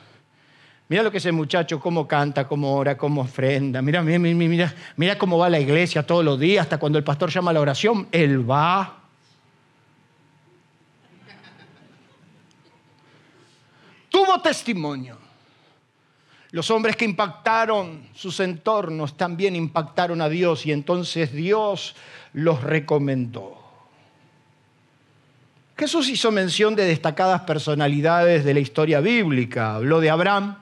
Mira 0.90 1.04
lo 1.04 1.12
que 1.12 1.20
ese 1.20 1.32
muchacho, 1.32 1.80
cómo 1.80 2.08
canta, 2.08 2.48
cómo 2.48 2.76
ora, 2.76 2.98
cómo 2.98 3.22
ofrenda. 3.22 3.80
Mira, 3.80 4.02
mira, 4.02 4.18
mira, 4.18 4.74
mira 4.98 5.18
cómo 5.20 5.38
va 5.38 5.46
a 5.46 5.50
la 5.52 5.60
iglesia 5.60 6.02
todos 6.02 6.26
los 6.26 6.40
días, 6.40 6.64
hasta 6.64 6.80
cuando 6.80 6.98
el 6.98 7.04
pastor 7.04 7.30
llama 7.30 7.52
a 7.52 7.54
la 7.54 7.62
oración, 7.62 8.08
él 8.12 8.50
va. 8.50 8.98
Tuvo 14.10 14.42
testimonio. 14.42 15.16
Los 16.50 16.72
hombres 16.72 16.96
que 16.96 17.06
impactaron 17.06 18.10
sus 18.16 18.40
entornos 18.40 19.16
también 19.16 19.56
impactaron 19.56 20.20
a 20.20 20.30
Dios 20.30 20.66
y 20.66 20.72
entonces 20.72 21.32
Dios 21.32 21.96
los 22.34 22.64
recomendó. 22.64 23.60
Jesús 25.78 26.10
hizo 26.10 26.32
mención 26.32 26.76
de 26.76 26.86
destacadas 26.86 27.42
personalidades 27.42 28.44
de 28.44 28.56
la 28.56 28.60
historia 28.60 29.00
bíblica. 29.00 29.76
Habló 29.76 30.02
de 30.02 30.10
Abraham, 30.10 30.58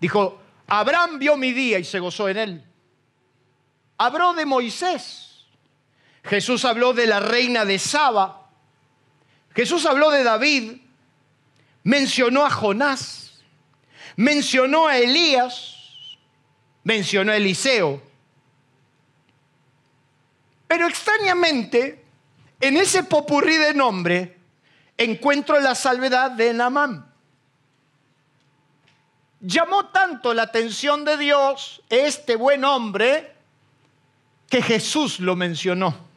Dijo, 0.00 0.40
Abraham 0.66 1.18
vio 1.18 1.36
mi 1.36 1.52
día 1.52 1.78
y 1.78 1.84
se 1.84 1.98
gozó 1.98 2.28
en 2.28 2.36
él. 2.36 2.64
Habló 3.96 4.34
de 4.34 4.46
Moisés. 4.46 5.46
Jesús 6.22 6.64
habló 6.64 6.92
de 6.92 7.06
la 7.06 7.20
reina 7.20 7.64
de 7.64 7.78
Saba. 7.78 8.48
Jesús 9.54 9.86
habló 9.86 10.10
de 10.10 10.22
David. 10.22 10.80
Mencionó 11.82 12.44
a 12.44 12.50
Jonás. 12.50 13.40
Mencionó 14.16 14.86
a 14.86 14.98
Elías. 14.98 15.74
Mencionó 16.84 17.32
a 17.32 17.36
Eliseo. 17.36 18.02
Pero 20.68 20.86
extrañamente, 20.86 22.04
en 22.60 22.76
ese 22.76 23.04
popurrí 23.04 23.56
de 23.56 23.72
nombre, 23.72 24.36
encuentro 24.98 25.58
la 25.60 25.74
salvedad 25.74 26.30
de 26.32 26.52
Namán 26.52 27.07
llamó 29.40 29.86
tanto 29.86 30.34
la 30.34 30.42
atención 30.42 31.04
de 31.04 31.16
Dios 31.16 31.82
este 31.88 32.36
buen 32.36 32.64
hombre 32.64 33.34
que 34.48 34.62
Jesús 34.62 35.20
lo 35.20 35.36
mencionó. 35.36 36.08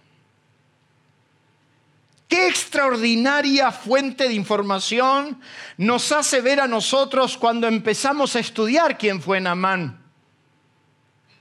Qué 2.27 2.47
extraordinaria 2.47 3.71
fuente 3.73 4.29
de 4.29 4.33
información 4.33 5.41
nos 5.75 6.13
hace 6.13 6.39
ver 6.39 6.61
a 6.61 6.67
nosotros 6.67 7.37
cuando 7.37 7.67
empezamos 7.67 8.37
a 8.37 8.39
estudiar 8.39 8.97
quién 8.97 9.21
fue 9.21 9.41
Namán. 9.41 10.01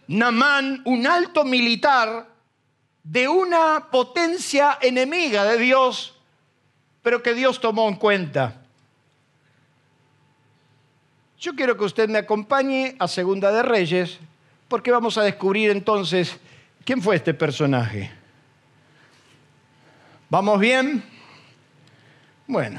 Namán, 0.09 0.83
un 0.85 1.07
alto 1.07 1.45
militar 1.45 2.29
de 3.05 3.29
una 3.29 3.89
potencia 3.93 4.79
enemiga 4.81 5.45
de 5.45 5.59
Dios, 5.59 6.17
pero 7.03 7.23
que 7.23 7.35
Dios 7.35 7.61
tomó 7.61 7.89
en 7.89 7.95
cuenta. 7.95 8.60
Yo 11.41 11.55
quiero 11.55 11.75
que 11.75 11.85
usted 11.85 12.07
me 12.11 12.19
acompañe 12.19 12.97
a 12.99 13.09
Segunda 13.09 13.51
de 13.51 13.63
Reyes, 13.63 14.19
porque 14.69 14.91
vamos 14.91 15.17
a 15.17 15.23
descubrir 15.23 15.71
entonces 15.71 16.39
quién 16.85 17.01
fue 17.01 17.17
este 17.17 17.33
personaje. 17.33 18.11
¿Vamos 20.29 20.61
bien? 20.61 21.03
Bueno. 22.47 22.79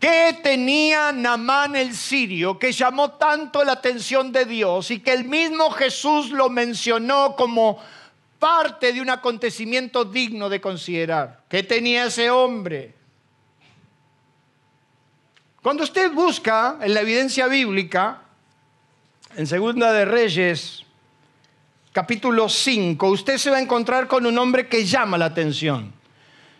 ¿Qué 0.00 0.36
tenía 0.42 1.12
Namán 1.12 1.76
el 1.76 1.94
sirio 1.94 2.58
que 2.58 2.72
llamó 2.72 3.12
tanto 3.12 3.62
la 3.62 3.72
atención 3.72 4.32
de 4.32 4.44
Dios 4.44 4.90
y 4.90 4.98
que 4.98 5.12
el 5.12 5.24
mismo 5.24 5.70
Jesús 5.70 6.30
lo 6.30 6.50
mencionó 6.50 7.36
como 7.36 7.78
parte 8.40 8.92
de 8.92 9.00
un 9.00 9.08
acontecimiento 9.08 10.04
digno 10.04 10.48
de 10.48 10.60
considerar? 10.60 11.44
¿Qué 11.48 11.62
tenía 11.62 12.06
ese 12.06 12.28
hombre? 12.28 12.95
Cuando 15.66 15.82
usted 15.82 16.12
busca 16.12 16.78
en 16.80 16.94
la 16.94 17.00
evidencia 17.00 17.48
bíblica, 17.48 18.22
en 19.34 19.48
Segunda 19.48 19.92
de 19.92 20.04
Reyes, 20.04 20.84
capítulo 21.90 22.48
5, 22.48 23.10
usted 23.10 23.36
se 23.36 23.50
va 23.50 23.56
a 23.56 23.60
encontrar 23.60 24.06
con 24.06 24.26
un 24.26 24.38
hombre 24.38 24.68
que 24.68 24.84
llama 24.84 25.18
la 25.18 25.24
atención. 25.24 25.92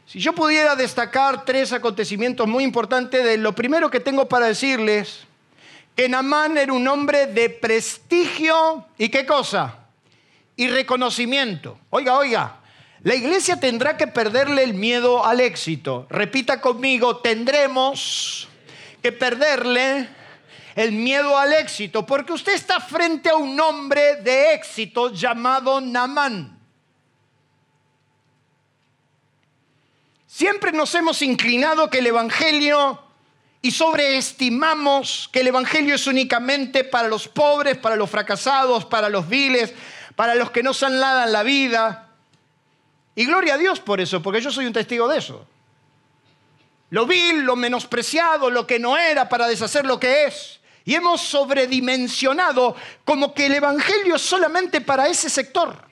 Si 0.07 0.19
yo 0.19 0.33
pudiera 0.33 0.75
destacar 0.75 1.45
tres 1.45 1.73
acontecimientos 1.73 2.49
muy 2.49 2.65
importantes, 2.65 3.23
de 3.23 3.37
lo 3.37 3.55
primero 3.55 3.91
que 3.91 4.01
tengo 4.01 4.29
para 4.29 4.47
decirles, 4.47 5.21
que 5.95 6.09
Namán 6.09 6.59
era 6.59 6.73
un 6.73 6.89
hombre 6.89 7.29
de 7.29 7.49
prestigio 7.49 8.87
y 8.99 9.09
qué 9.09 9.25
cosa? 9.25 9.87
Y 10.57 10.67
reconocimiento. 10.67 11.79
Oiga, 11.91 12.19
oiga, 12.19 12.57
la 13.05 13.15
iglesia 13.15 13.61
tendrá 13.61 13.97
que 13.97 14.09
perderle 14.09 14.65
el 14.65 14.75
miedo 14.75 15.25
al 15.25 15.39
éxito. 15.39 16.09
Repita 16.11 16.61
conmigo, 16.61 17.19
tendremos 17.19 18.49
perderle 19.13 20.09
el 20.75 20.93
miedo 20.93 21.39
al 21.39 21.55
éxito, 21.55 22.05
porque 22.05 22.33
usted 22.33 22.53
está 22.53 22.81
frente 22.81 23.31
a 23.31 23.37
un 23.37 23.59
hombre 23.59 24.17
de 24.17 24.53
éxito 24.53 25.13
llamado 25.13 25.81
Namán. 25.81 26.59
Siempre 30.27 30.73
nos 30.73 30.95
hemos 30.95 31.23
inclinado 31.23 31.89
que 31.89 31.99
el 31.99 32.09
Evangelio 32.09 33.03
y 33.63 33.71
sobreestimamos 33.71 35.31
que 35.33 35.41
el 35.41 35.47
Evangelio 35.47 35.95
es 35.95 36.07
únicamente 36.07 36.85
para 36.85 37.09
los 37.09 37.27
pobres, 37.27 37.79
para 37.79 37.97
los 37.97 38.11
fracasados, 38.11 38.85
para 38.85 39.09
los 39.09 39.27
viles, 39.27 39.73
para 40.15 40.35
los 40.35 40.51
que 40.51 40.63
no 40.63 40.73
nada 40.91 41.25
en 41.25 41.33
la 41.33 41.43
vida. 41.43 42.11
Y 43.15 43.25
gloria 43.25 43.55
a 43.55 43.59
Dios 43.59 43.81
por 43.81 43.99
eso, 43.99 44.23
porque 44.23 44.43
yo 44.43 44.51
soy 44.51 44.67
un 44.67 44.75
testigo 44.75 45.09
de 45.09 45.19
eso 45.19 45.47
lo 46.91 47.07
vil, 47.07 47.43
lo 47.43 47.57
menospreciado, 47.57 48.51
lo 48.51 48.67
que 48.67 48.79
no 48.79 48.97
era 48.97 49.29
para 49.29 49.49
deshacer 49.49 49.85
lo 49.85 49.99
que 49.99 50.27
es. 50.27 50.61
Y 50.85 50.95
hemos 50.95 51.21
sobredimensionado 51.21 52.77
como 53.05 53.35
que 53.35 53.47
el 53.47 53.55
Evangelio 53.55 54.17
es 54.17 54.23
solamente 54.23 54.81
para 54.81 55.09
ese 55.09 55.29
sector. 55.29 55.85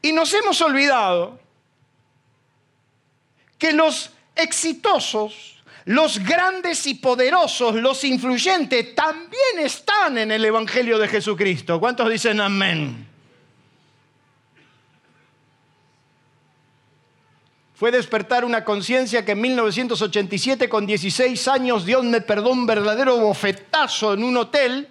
Y 0.00 0.12
nos 0.12 0.34
hemos 0.34 0.60
olvidado 0.60 1.38
que 3.56 3.72
los 3.72 4.10
exitosos, 4.34 5.62
los 5.84 6.18
grandes 6.18 6.84
y 6.88 6.94
poderosos, 6.94 7.76
los 7.76 8.02
influyentes, 8.02 8.96
también 8.96 9.60
están 9.60 10.18
en 10.18 10.32
el 10.32 10.44
Evangelio 10.44 10.98
de 10.98 11.06
Jesucristo. 11.06 11.78
¿Cuántos 11.78 12.10
dicen 12.10 12.40
amén? 12.40 13.11
Fue 17.82 17.90
despertar 17.90 18.44
una 18.44 18.64
conciencia 18.64 19.24
que 19.24 19.32
en 19.32 19.40
1987, 19.40 20.68
con 20.68 20.86
16 20.86 21.48
años, 21.48 21.84
Dios 21.84 22.04
me 22.04 22.20
perdó 22.20 22.52
un 22.52 22.64
verdadero 22.64 23.16
bofetazo 23.16 24.14
en 24.14 24.22
un 24.22 24.36
hotel, 24.36 24.88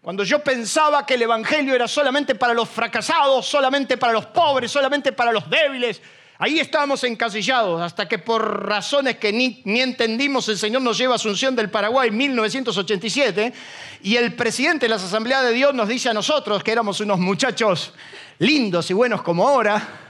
cuando 0.00 0.22
yo 0.22 0.44
pensaba 0.44 1.04
que 1.04 1.14
el 1.14 1.22
Evangelio 1.22 1.74
era 1.74 1.88
solamente 1.88 2.36
para 2.36 2.54
los 2.54 2.68
fracasados, 2.68 3.46
solamente 3.46 3.96
para 3.96 4.12
los 4.12 4.26
pobres, 4.26 4.70
solamente 4.70 5.10
para 5.10 5.32
los 5.32 5.50
débiles. 5.50 6.00
Ahí 6.38 6.60
estábamos 6.60 7.02
encasillados, 7.02 7.82
hasta 7.82 8.06
que 8.06 8.20
por 8.20 8.64
razones 8.64 9.16
que 9.16 9.32
ni, 9.32 9.60
ni 9.64 9.80
entendimos, 9.80 10.48
el 10.48 10.58
Señor 10.58 10.82
nos 10.82 10.96
lleva 10.96 11.14
a 11.14 11.16
Asunción 11.16 11.56
del 11.56 11.68
Paraguay 11.68 12.10
en 12.10 12.16
1987, 12.16 13.52
y 14.04 14.14
el 14.14 14.36
presidente 14.36 14.86
de 14.86 14.90
las 14.90 15.02
Asambleas 15.02 15.42
de 15.42 15.52
Dios 15.52 15.74
nos 15.74 15.88
dice 15.88 16.10
a 16.10 16.14
nosotros, 16.14 16.62
que 16.62 16.70
éramos 16.70 17.00
unos 17.00 17.18
muchachos 17.18 17.92
lindos 18.38 18.88
y 18.88 18.94
buenos 18.94 19.22
como 19.22 19.48
ahora, 19.48 20.05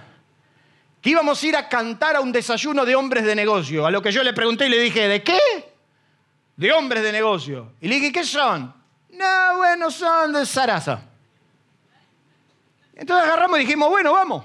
íbamos 1.11 1.43
a 1.43 1.47
ir 1.47 1.57
a 1.57 1.69
cantar 1.69 2.17
a 2.17 2.21
un 2.21 2.33
desayuno 2.33 2.85
de 2.85 2.95
hombres 2.95 3.25
de 3.25 3.35
negocio. 3.35 3.87
A 3.87 3.91
lo 3.91 4.03
que 4.03 4.13
yo 4.13 4.23
le 4.23 4.33
pregunté 4.33 4.67
y 4.67 4.71
le 4.71 4.79
dije, 4.79 5.09
¿de 5.09 5.23
qué? 5.23 5.39
De 6.57 6.73
hombres 6.73 7.03
de 7.03 7.13
negocio. 7.13 7.73
Y 7.81 7.89
le 7.89 7.97
dije, 7.97 8.13
¿qué 8.13 8.25
son? 8.25 8.75
No, 9.11 9.57
bueno, 9.57 9.91
son 9.91 10.33
de 10.33 10.45
Sarasa. 10.45 11.03
Entonces 12.95 13.27
agarramos 13.27 13.59
y 13.59 13.63
dijimos, 13.63 13.89
bueno, 13.89 14.13
vamos. 14.13 14.45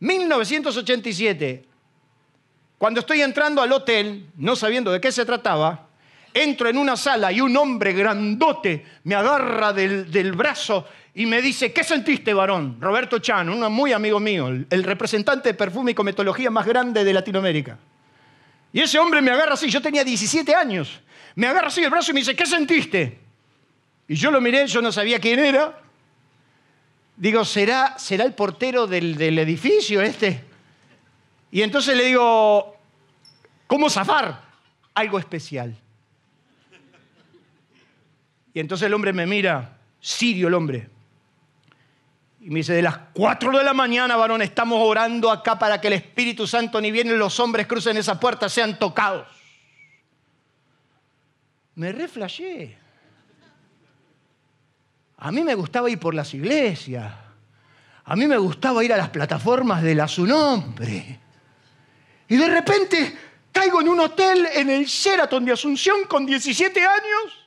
1987, 0.00 1.64
cuando 2.78 3.00
estoy 3.00 3.22
entrando 3.22 3.62
al 3.62 3.70
hotel, 3.70 4.26
no 4.36 4.56
sabiendo 4.56 4.90
de 4.90 5.00
qué 5.00 5.12
se 5.12 5.24
trataba, 5.24 5.86
entro 6.34 6.68
en 6.68 6.76
una 6.76 6.96
sala 6.96 7.30
y 7.30 7.40
un 7.40 7.56
hombre 7.56 7.92
grandote 7.92 8.84
me 9.04 9.14
agarra 9.14 9.72
del, 9.72 10.10
del 10.10 10.32
brazo 10.32 10.86
y 11.14 11.26
me 11.26 11.42
dice, 11.42 11.72
¿qué 11.72 11.84
sentiste, 11.84 12.32
varón? 12.32 12.78
Roberto 12.80 13.18
Chan, 13.18 13.48
un 13.48 13.70
muy 13.72 13.92
amigo 13.92 14.18
mío, 14.18 14.48
el 14.48 14.82
representante 14.82 15.50
de 15.50 15.54
perfume 15.54 15.90
y 15.90 15.94
cometología 15.94 16.50
más 16.50 16.66
grande 16.66 17.04
de 17.04 17.12
Latinoamérica. 17.12 17.78
Y 18.72 18.80
ese 18.80 18.98
hombre 18.98 19.20
me 19.20 19.30
agarra 19.30 19.52
así, 19.52 19.68
yo 19.68 19.82
tenía 19.82 20.04
17 20.04 20.54
años, 20.54 21.00
me 21.34 21.46
agarra 21.46 21.68
así 21.68 21.82
el 21.82 21.90
brazo 21.90 22.10
y 22.10 22.14
me 22.14 22.20
dice, 22.20 22.34
¿qué 22.34 22.46
sentiste? 22.46 23.18
Y 24.08 24.14
yo 24.14 24.30
lo 24.30 24.40
miré, 24.40 24.66
yo 24.66 24.80
no 24.80 24.90
sabía 24.90 25.20
quién 25.20 25.38
era. 25.38 25.78
Digo, 27.16 27.44
¿será, 27.44 27.98
será 27.98 28.24
el 28.24 28.32
portero 28.32 28.86
del, 28.86 29.16
del 29.16 29.38
edificio 29.38 30.00
este? 30.00 30.42
Y 31.50 31.60
entonces 31.60 31.94
le 31.94 32.06
digo, 32.06 32.74
¿cómo 33.66 33.90
zafar? 33.90 34.42
Algo 34.94 35.18
especial. 35.18 35.76
Y 38.54 38.60
entonces 38.60 38.86
el 38.86 38.94
hombre 38.94 39.12
me 39.12 39.26
mira, 39.26 39.76
sirio 40.00 40.48
el 40.48 40.54
hombre. 40.54 40.91
Y 42.44 42.50
me 42.50 42.58
dice, 42.58 42.72
de 42.72 42.82
las 42.82 42.98
4 43.12 43.56
de 43.56 43.62
la 43.62 43.72
mañana, 43.72 44.16
varón, 44.16 44.42
estamos 44.42 44.80
orando 44.82 45.30
acá 45.30 45.60
para 45.60 45.80
que 45.80 45.86
el 45.86 45.92
Espíritu 45.92 46.44
Santo 46.44 46.80
ni 46.80 46.90
vienen 46.90 47.16
los 47.16 47.38
hombres 47.38 47.68
crucen 47.68 47.96
esa 47.96 48.18
puerta, 48.18 48.48
sean 48.48 48.80
tocados. 48.80 49.28
Me 51.76 51.92
reflashé. 51.92 52.76
A 55.18 55.30
mí 55.30 55.44
me 55.44 55.54
gustaba 55.54 55.88
ir 55.88 56.00
por 56.00 56.14
las 56.14 56.34
iglesias. 56.34 57.12
A 58.04 58.16
mí 58.16 58.26
me 58.26 58.38
gustaba 58.38 58.82
ir 58.82 58.92
a 58.92 58.96
las 58.96 59.10
plataformas 59.10 59.80
de 59.80 59.94
la 59.94 60.08
su 60.08 60.26
nombre. 60.26 61.20
Y 62.26 62.36
de 62.36 62.48
repente 62.48 63.18
caigo 63.52 63.80
en 63.80 63.88
un 63.88 64.00
hotel 64.00 64.48
en 64.52 64.68
el 64.68 64.86
Sheraton 64.86 65.44
de 65.44 65.52
Asunción 65.52 66.06
con 66.08 66.26
17 66.26 66.84
años 66.84 67.41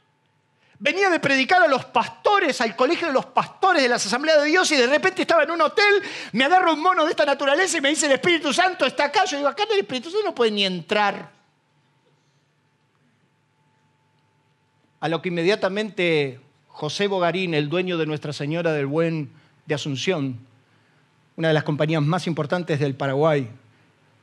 Venía 0.77 1.09
de 1.09 1.19
predicar 1.19 1.61
a 1.61 1.67
los 1.67 1.85
pastores, 1.85 2.59
al 2.59 2.75
colegio 2.75 3.07
de 3.07 3.13
los 3.13 3.27
pastores 3.27 3.81
de 3.81 3.87
las 3.87 4.05
asambleas 4.05 4.41
de 4.41 4.49
Dios 4.49 4.69
y 4.71 4.75
de 4.75 4.87
repente 4.87 5.21
estaba 5.21 5.43
en 5.43 5.51
un 5.51 5.61
hotel, 5.61 6.03
me 6.33 6.43
agarra 6.43 6.73
un 6.73 6.81
mono 6.81 7.05
de 7.05 7.11
esta 7.11 7.25
naturaleza 7.25 7.77
y 7.77 7.81
me 7.81 7.89
dice 7.89 8.07
el 8.07 8.13
Espíritu 8.13 8.51
Santo 8.51 8.85
está 8.85 9.05
acá. 9.05 9.23
Yo 9.25 9.37
digo, 9.37 9.49
acá 9.49 9.63
el 9.71 9.79
Espíritu 9.79 10.09
Santo 10.09 10.25
no 10.25 10.35
puede 10.35 10.51
ni 10.51 10.65
entrar. 10.65 11.31
A 14.99 15.07
lo 15.07 15.21
que 15.21 15.29
inmediatamente 15.29 16.41
José 16.67 17.07
Bogarín, 17.07 17.53
el 17.53 17.69
dueño 17.69 17.97
de 17.97 18.05
Nuestra 18.05 18.33
Señora 18.33 18.73
del 18.73 18.85
Buen 18.85 19.31
de 19.65 19.75
Asunción, 19.75 20.39
una 21.37 21.49
de 21.49 21.53
las 21.53 21.63
compañías 21.63 22.01
más 22.01 22.27
importantes 22.27 22.79
del 22.79 22.95
Paraguay, 22.95 23.49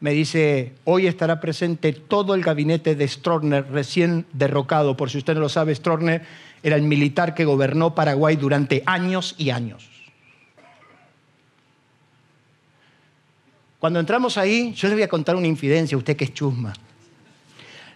me 0.02 0.10
dice, 0.10 0.72
hoy 0.82 1.06
estará 1.06 1.38
presente 1.38 1.92
todo 1.92 2.34
el 2.34 2.42
gabinete 2.42 2.96
de 2.96 3.06
Stroessner 3.06 3.70
recién 3.70 4.26
derrocado. 4.32 4.96
Por 4.96 5.10
si 5.10 5.18
usted 5.18 5.34
no 5.34 5.40
lo 5.40 5.48
sabe, 5.48 5.72
Stroessner 5.72 6.22
era 6.64 6.74
el 6.74 6.82
militar 6.82 7.36
que 7.36 7.44
gobernó 7.44 7.94
Paraguay 7.94 8.34
durante 8.34 8.82
años 8.84 9.36
y 9.38 9.50
años. 9.50 9.88
Cuando 13.78 14.00
entramos 14.00 14.38
ahí, 14.38 14.72
yo 14.74 14.88
le 14.88 14.94
voy 14.94 15.04
a 15.04 15.08
contar 15.08 15.36
una 15.36 15.46
infidencia, 15.46 15.96
usted 15.96 16.16
que 16.16 16.24
es 16.24 16.34
chusma. 16.34 16.72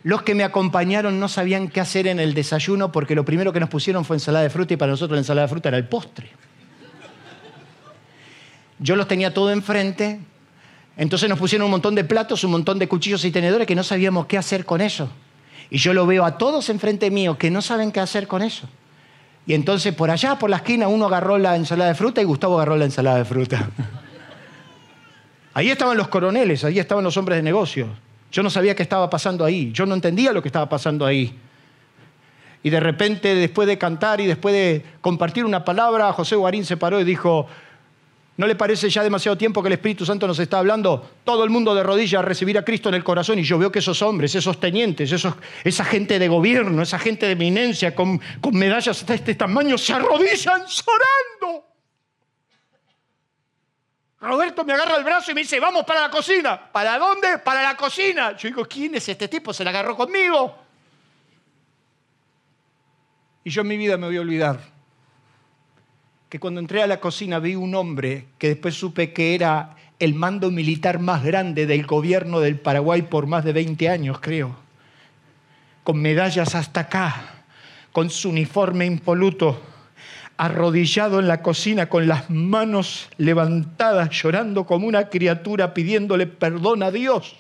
Los 0.05 0.23
que 0.23 0.37
me 0.37 0.45
acompañaron 0.45 1.19
no 1.19 1.27
sabían 1.27 1.67
qué 1.67 1.81
hacer 1.81 2.07
en 2.07 2.21
el 2.21 2.35
desayuno 2.35 2.93
porque 2.93 3.17
lo 3.17 3.25
primero 3.25 3.53
que 3.53 3.59
nos 3.59 3.69
pusieron 3.69 4.05
fue 4.05 4.15
ensalada 4.15 4.45
de 4.45 4.51
fruta 4.51 4.75
y 4.75 4.77
para 4.77 4.93
nosotros 4.93 5.17
la 5.17 5.23
ensalada 5.23 5.49
de 5.49 5.51
fruta 5.51 5.71
era 5.71 5.79
el 5.79 5.89
postre. 5.89 6.31
Yo 8.79 8.95
los 8.95 9.09
tenía 9.09 9.35
todo 9.35 9.51
enfrente. 9.51 10.21
Entonces 10.97 11.29
nos 11.29 11.39
pusieron 11.39 11.67
un 11.67 11.73
montón 11.73 11.95
de 11.95 12.05
platos, 12.05 12.43
un 12.45 12.53
montón 12.53 12.79
de 12.79 12.89
cuchillos 12.89 13.25
y 13.25 13.31
tenedores 13.31 13.67
que 13.67 13.75
no 13.75 13.85
sabíamos 13.85 14.27
qué 14.27 14.39
hacer 14.39 14.65
con 14.65 14.81
eso. 14.81 15.09
Y 15.71 15.79
yo 15.79 15.93
lo 15.93 16.07
veo 16.07 16.25
a 16.25 16.39
todos 16.39 16.69
enfrente 16.71 17.11
mío 17.11 17.37
que 17.37 17.51
no 17.51 17.61
saben 17.61 17.93
qué 17.93 18.01
hacer 18.01 18.27
con 18.27 18.43
eso. 18.43 18.69
Y 19.47 19.55
entonces 19.55 19.95
por 19.95 20.11
allá, 20.11 20.39
por 20.39 20.51
la 20.51 20.57
esquina, 20.57 20.89
uno 20.89 21.07
agarró 21.07 21.39
la 21.39 21.57
ensalada 21.57 21.91
de 21.91 21.95
fruta 21.95 22.21
y 22.21 22.25
Gustavo 22.25 22.57
agarró 22.57 22.77
la 22.77 22.87
ensalada 22.87 23.19
de 23.19 23.25
fruta. 23.25 23.69
Ahí 25.55 25.71
estaban 25.71 25.97
los 25.97 26.09
coroneles, 26.09 26.65
ahí 26.65 26.79
estaban 26.79 27.05
los 27.05 27.17
hombres 27.17 27.37
de 27.37 27.43
negocio. 27.43 27.89
Yo 28.33 28.43
no 28.43 28.51
sabía 28.51 28.75
qué 28.75 28.83
estaba 28.83 29.09
pasando 29.09 29.45
ahí, 29.45 29.73
yo 29.73 29.87
no 29.87 29.95
entendía 29.95 30.33
lo 30.33 30.43
que 30.43 30.49
estaba 30.49 30.69
pasando 30.69 31.07
ahí. 31.07 31.39
Y 32.63 32.71
de 32.71 32.81
repente, 32.81 33.35
después 33.35 33.69
de 33.69 33.79
cantar 33.79 34.21
y 34.21 34.27
después 34.27 34.55
de 34.55 34.85
compartir 35.01 35.45
una 35.45 35.65
palabra, 35.65 36.13
José 36.13 36.37
Guarín 36.37 36.65
se 36.65 36.77
paró 36.77 37.01
y 37.01 37.05
dijo, 37.05 37.47
¿No 38.37 38.47
le 38.47 38.55
parece 38.55 38.91
ya 38.91 39.03
demasiado 39.03 39.39
tiempo 39.39 39.63
que 39.63 39.69
el 39.69 39.75
Espíritu 39.75 40.05
Santo 40.05 40.27
nos 40.27 40.39
está 40.39 40.59
hablando? 40.59 41.11
Todo 41.25 41.43
el 41.43 41.49
mundo 41.49 41.75
de 41.75 41.83
rodillas 41.83 42.19
a 42.19 42.23
recibir 42.23 42.59
a 42.59 42.65
Cristo 42.65 42.91
en 42.91 42.95
el 42.95 43.03
corazón 43.03 43.39
y 43.39 43.43
yo 43.43 43.59
veo 43.59 43.73
que 43.73 43.79
esos 43.79 44.03
hombres, 44.03 44.35
esos 44.35 44.61
tenientes, 44.61 45.11
esos, 45.11 45.35
esa 45.65 45.85
gente 45.85 46.19
de 46.19 46.29
gobierno, 46.29 46.83
esa 46.83 46.99
gente 46.99 47.25
de 47.25 47.33
eminencia 47.33 47.95
con, 47.95 48.21
con 48.43 48.55
medallas 48.55 49.07
de 49.07 49.15
este 49.15 49.35
tamaño 49.37 49.79
se 49.79 49.95
arrodillan 49.95 50.65
llorando. 50.67 51.65
Roberto 54.21 54.65
me 54.65 54.75
agarra 54.75 54.97
el 54.97 55.05
brazo 55.05 55.31
y 55.31 55.35
me 55.35 55.41
dice, 55.41 55.59
vamos 55.59 55.85
para 55.85 56.03
la 56.03 56.11
cocina. 56.11 56.71
¿Para 56.71 56.99
dónde? 56.99 57.39
Para 57.39 57.63
la 57.63 57.75
cocina. 57.75 58.37
Yo 58.37 58.49
digo, 58.49 58.67
¿quién 58.67 58.95
es 58.97 59.09
este 59.09 59.29
tipo? 59.29 59.55
Se 59.55 59.65
la 59.65 59.71
agarró 59.71 59.97
conmigo. 59.97 60.55
Y 63.45 63.51
yo 63.51 63.63
en 63.63 63.69
mi 63.69 63.79
vida 63.79 63.97
me 63.97 64.09
voy 64.09 64.17
a 64.19 64.21
olvidar 64.21 64.76
cuando 66.39 66.61
entré 66.61 66.83
a 66.83 66.87
la 66.87 67.01
cocina 67.01 67.39
vi 67.39 67.55
un 67.55 67.75
hombre 67.75 68.27
que 68.39 68.49
después 68.49 68.75
supe 68.75 69.13
que 69.13 69.35
era 69.35 69.77
el 69.99 70.15
mando 70.15 70.51
militar 70.51 70.99
más 70.99 71.25
grande 71.25 71.67
del 71.67 71.87
gobierno 71.87 72.41
del 72.41 72.59
Paraguay 72.59 73.03
por 73.03 73.27
más 73.27 73.45
de 73.45 73.53
20 73.53 73.89
años, 73.89 74.19
creo, 74.21 74.57
con 75.85 76.01
medallas 76.01 76.55
hasta 76.55 76.81
acá, 76.81 77.45
con 77.93 78.11
su 78.11 78.29
uniforme 78.31 78.85
impoluto, 78.85 79.61
arrodillado 80.37 81.19
en 81.19 81.29
la 81.29 81.41
cocina 81.43 81.89
con 81.89 82.09
las 82.09 82.29
manos 82.29 83.09
levantadas, 83.17 84.11
llorando 84.11 84.67
como 84.67 84.87
una 84.87 85.09
criatura 85.09 85.73
pidiéndole 85.73 86.27
perdón 86.27 86.83
a 86.83 86.91
Dios. 86.91 87.35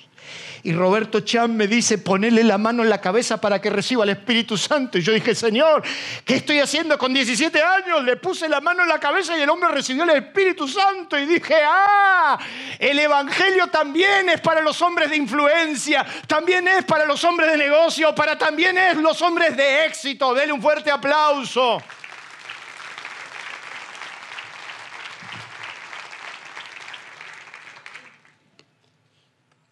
Y 0.63 0.73
Roberto 0.73 1.21
Chan 1.21 1.57
me 1.57 1.67
dice, 1.67 1.99
ponele 1.99 2.43
la 2.45 2.59
mano 2.59 2.83
en 2.83 2.91
la 2.91 3.01
cabeza 3.01 3.41
para 3.41 3.61
que 3.61 3.71
reciba 3.71 4.05
el 4.05 4.11
Espíritu 4.11 4.57
Santo. 4.57 4.99
Y 4.99 5.03
yo 5.03 5.13
dije, 5.13 5.35
Señor, 5.35 5.83
¿qué 6.25 6.37
estoy 6.37 6.61
haciendo 6.61 6.99
con 6.99 7.13
17 7.13 7.63
años? 7.63 8.05
Le 8.05 8.17
puse 8.17 8.49
la 8.49 8.61
mano 8.61 8.83
en 8.83 8.89
la 8.89 8.99
cabeza 8.99 9.37
y 9.37 9.43
el 9.43 9.51
hombre 9.51 9.71
recibió 9.71 10.05
el 10.05 10.11
Espíritu 10.11 10.67
Santo. 10.67 11.19
Y 11.19 11.27
dije, 11.27 11.55
ah, 11.65 12.39
el 12.79 12.99
Evangelio 12.99 13.67
también 13.69 14.29
es 14.29 14.41
para 14.41 14.61
los 14.61 14.81
hombres 14.83 15.11
de 15.11 15.17
influencia, 15.17 16.05
también 16.27 16.67
es 16.69 16.85
para 16.85 17.05
los 17.05 17.23
hombres 17.25 17.51
de 17.53 17.59
negocio, 17.59 18.15
para 18.15 18.37
también 18.37 18.77
es 18.79 18.97
los 18.97 19.21
hombres 19.23 19.57
de 19.57 19.87
éxito. 19.87 20.35
Dele 20.35 20.53
un 20.53 20.63
fuerte 20.63 20.91
aplauso. 20.91 21.83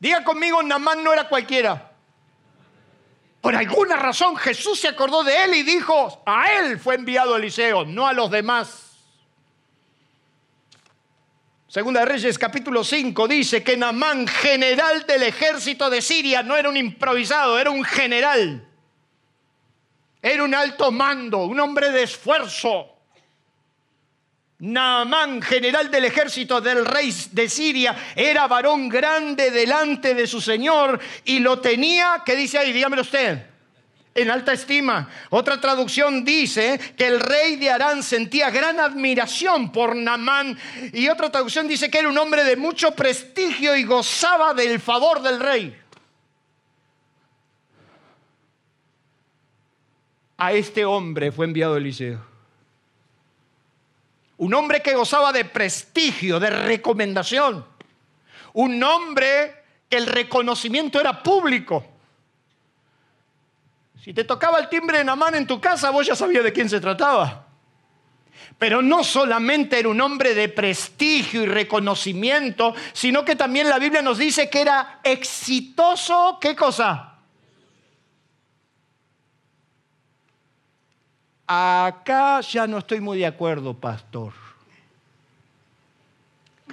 Diga 0.05 0.23
conmigo, 0.23 0.63
Namán 0.63 1.03
no 1.03 1.15
era 1.15 1.27
cualquiera. 1.31 1.93
Por 3.41 3.57
alguna 3.57 3.97
razón 3.97 4.37
Jesús 4.37 4.79
se 4.79 4.89
acordó 4.89 5.25
de 5.25 5.45
él 5.45 5.55
y 5.55 5.63
dijo, 5.63 6.23
a 6.27 6.53
él 6.53 6.79
fue 6.79 6.97
enviado 6.97 7.35
Eliseo, 7.35 7.87
no 7.87 8.07
a 8.07 8.13
los 8.13 8.31
demás. 8.31 8.99
Segunda 11.69 12.01
de 12.01 12.07
Reyes 12.07 12.39
capítulo 12.39 12.85
5 12.85 13.27
dice 13.29 13.65
que 13.65 13.79
Namán, 13.79 14.29
general 14.29 15.07
del 15.07 15.23
ejército 15.23 15.89
de 15.89 16.03
Siria, 16.03 16.43
no 16.43 16.55
era 16.55 16.69
un 16.69 16.77
improvisado, 16.77 17.59
era 17.59 17.71
un 17.71 17.83
general. 17.83 18.69
Era 20.21 20.45
un 20.45 20.55
alto 20.55 20.93
mando, 20.93 21.47
un 21.47 21.59
hombre 21.61 21.91
de 21.93 22.03
esfuerzo. 22.03 22.94
Naamán, 24.61 25.43
general 25.43 25.91
del 25.91 26.05
ejército 26.05 26.61
del 26.61 26.87
rey 26.87 27.13
de 27.33 27.49
Siria, 27.49 27.97
era 28.15 28.47
varón 28.47 28.89
grande 28.89 29.51
delante 29.51 30.15
de 30.15 30.27
su 30.27 30.41
señor 30.41 31.01
y 31.25 31.41
lo 31.41 31.61
tenía, 31.61 32.23
¿qué 32.25 32.37
dice 32.37 32.59
ahí? 32.59 32.73
Dígamelo 32.73 33.03
usted. 33.03 33.47
En 34.15 34.31
alta 34.31 34.53
estima. 34.53 35.11
Otra 35.31 35.61
traducción 35.61 36.25
dice 36.25 36.79
que 36.97 37.09
el 37.09 37.19
rey 37.19 37.57
de 37.57 37.69
Arán 37.69 38.05
sentía 38.05 38.49
gran 38.51 38.79
admiración 38.79 39.73
por 39.73 39.97
Naamán 39.97 40.57
y 40.93 41.09
otra 41.09 41.33
traducción 41.33 41.67
dice 41.67 41.91
que 41.91 41.99
era 41.99 42.09
un 42.09 42.17
hombre 42.17 42.45
de 42.45 42.57
mucho 42.57 42.93
prestigio 42.93 43.75
y 43.75 43.83
gozaba 43.83 44.55
del 44.55 44.79
favor 44.79 45.21
del 45.21 45.41
rey. 45.41 45.77
A 50.37 50.53
este 50.53 50.85
hombre 50.85 51.33
fue 51.33 51.47
enviado 51.47 51.77
Eliseo. 51.77 52.34
Un 54.37 54.55
hombre 54.55 54.83
que 54.83 54.95
gozaba 54.95 55.33
de 55.33 55.45
prestigio, 55.45 56.41
de 56.41 56.51
recomendación. 56.51 57.65
Un 58.55 58.83
hombre 58.83 59.65
que 59.89 59.97
el 59.97 60.07
reconocimiento 60.07 61.01
era 61.01 61.23
público. 61.23 61.85
Si 64.03 64.13
te 64.13 64.25
tocaba 64.25 64.59
el 64.59 64.69
timbre 64.69 64.99
de 64.99 65.05
Namán 65.05 65.35
en 65.35 65.47
tu 65.47 65.61
casa, 65.61 65.91
vos 65.91 66.07
ya 66.07 66.15
sabías 66.15 66.45
de 66.45 66.53
quién 66.53 66.69
se 66.69 66.81
trataba. 66.81 67.47
Pero 68.59 68.83
no 68.83 69.03
solamente 69.03 69.79
era 69.79 69.89
un 69.89 70.01
hombre 70.01 70.35
de 70.35 70.49
prestigio 70.49 71.43
y 71.43 71.47
reconocimiento, 71.47 72.75
sino 72.93 73.25
que 73.25 73.37
también 73.37 73.69
la 73.69 73.79
Biblia 73.79 74.03
nos 74.03 74.19
dice 74.19 74.51
que 74.51 74.61
era 74.61 75.01
exitoso, 75.03 76.39
¿qué 76.41 76.55
cosa? 76.55 77.14
Acá 81.47 82.41
ya 82.41 82.67
no 82.67 82.79
estoy 82.79 83.01
muy 83.01 83.19
de 83.19 83.27
acuerdo, 83.27 83.75
pastor. 83.75 84.33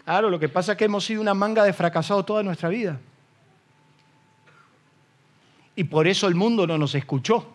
Claro, 0.06 0.30
lo 0.30 0.40
que 0.40 0.50
pasa 0.50 0.74
es 0.74 0.78
que 0.78 0.86
hemos 0.86 1.06
sido 1.06 1.22
una 1.22 1.34
manga 1.34 1.64
de 1.64 1.74
fracasado 1.74 2.24
toda 2.24 2.44
nuestra 2.44 2.70
vida. 2.70 3.00
Y 5.76 5.84
por 5.84 6.08
eso 6.08 6.28
el 6.28 6.36
mundo 6.36 6.66
no 6.66 6.78
nos 6.78 6.96
escuchó. 6.96 7.48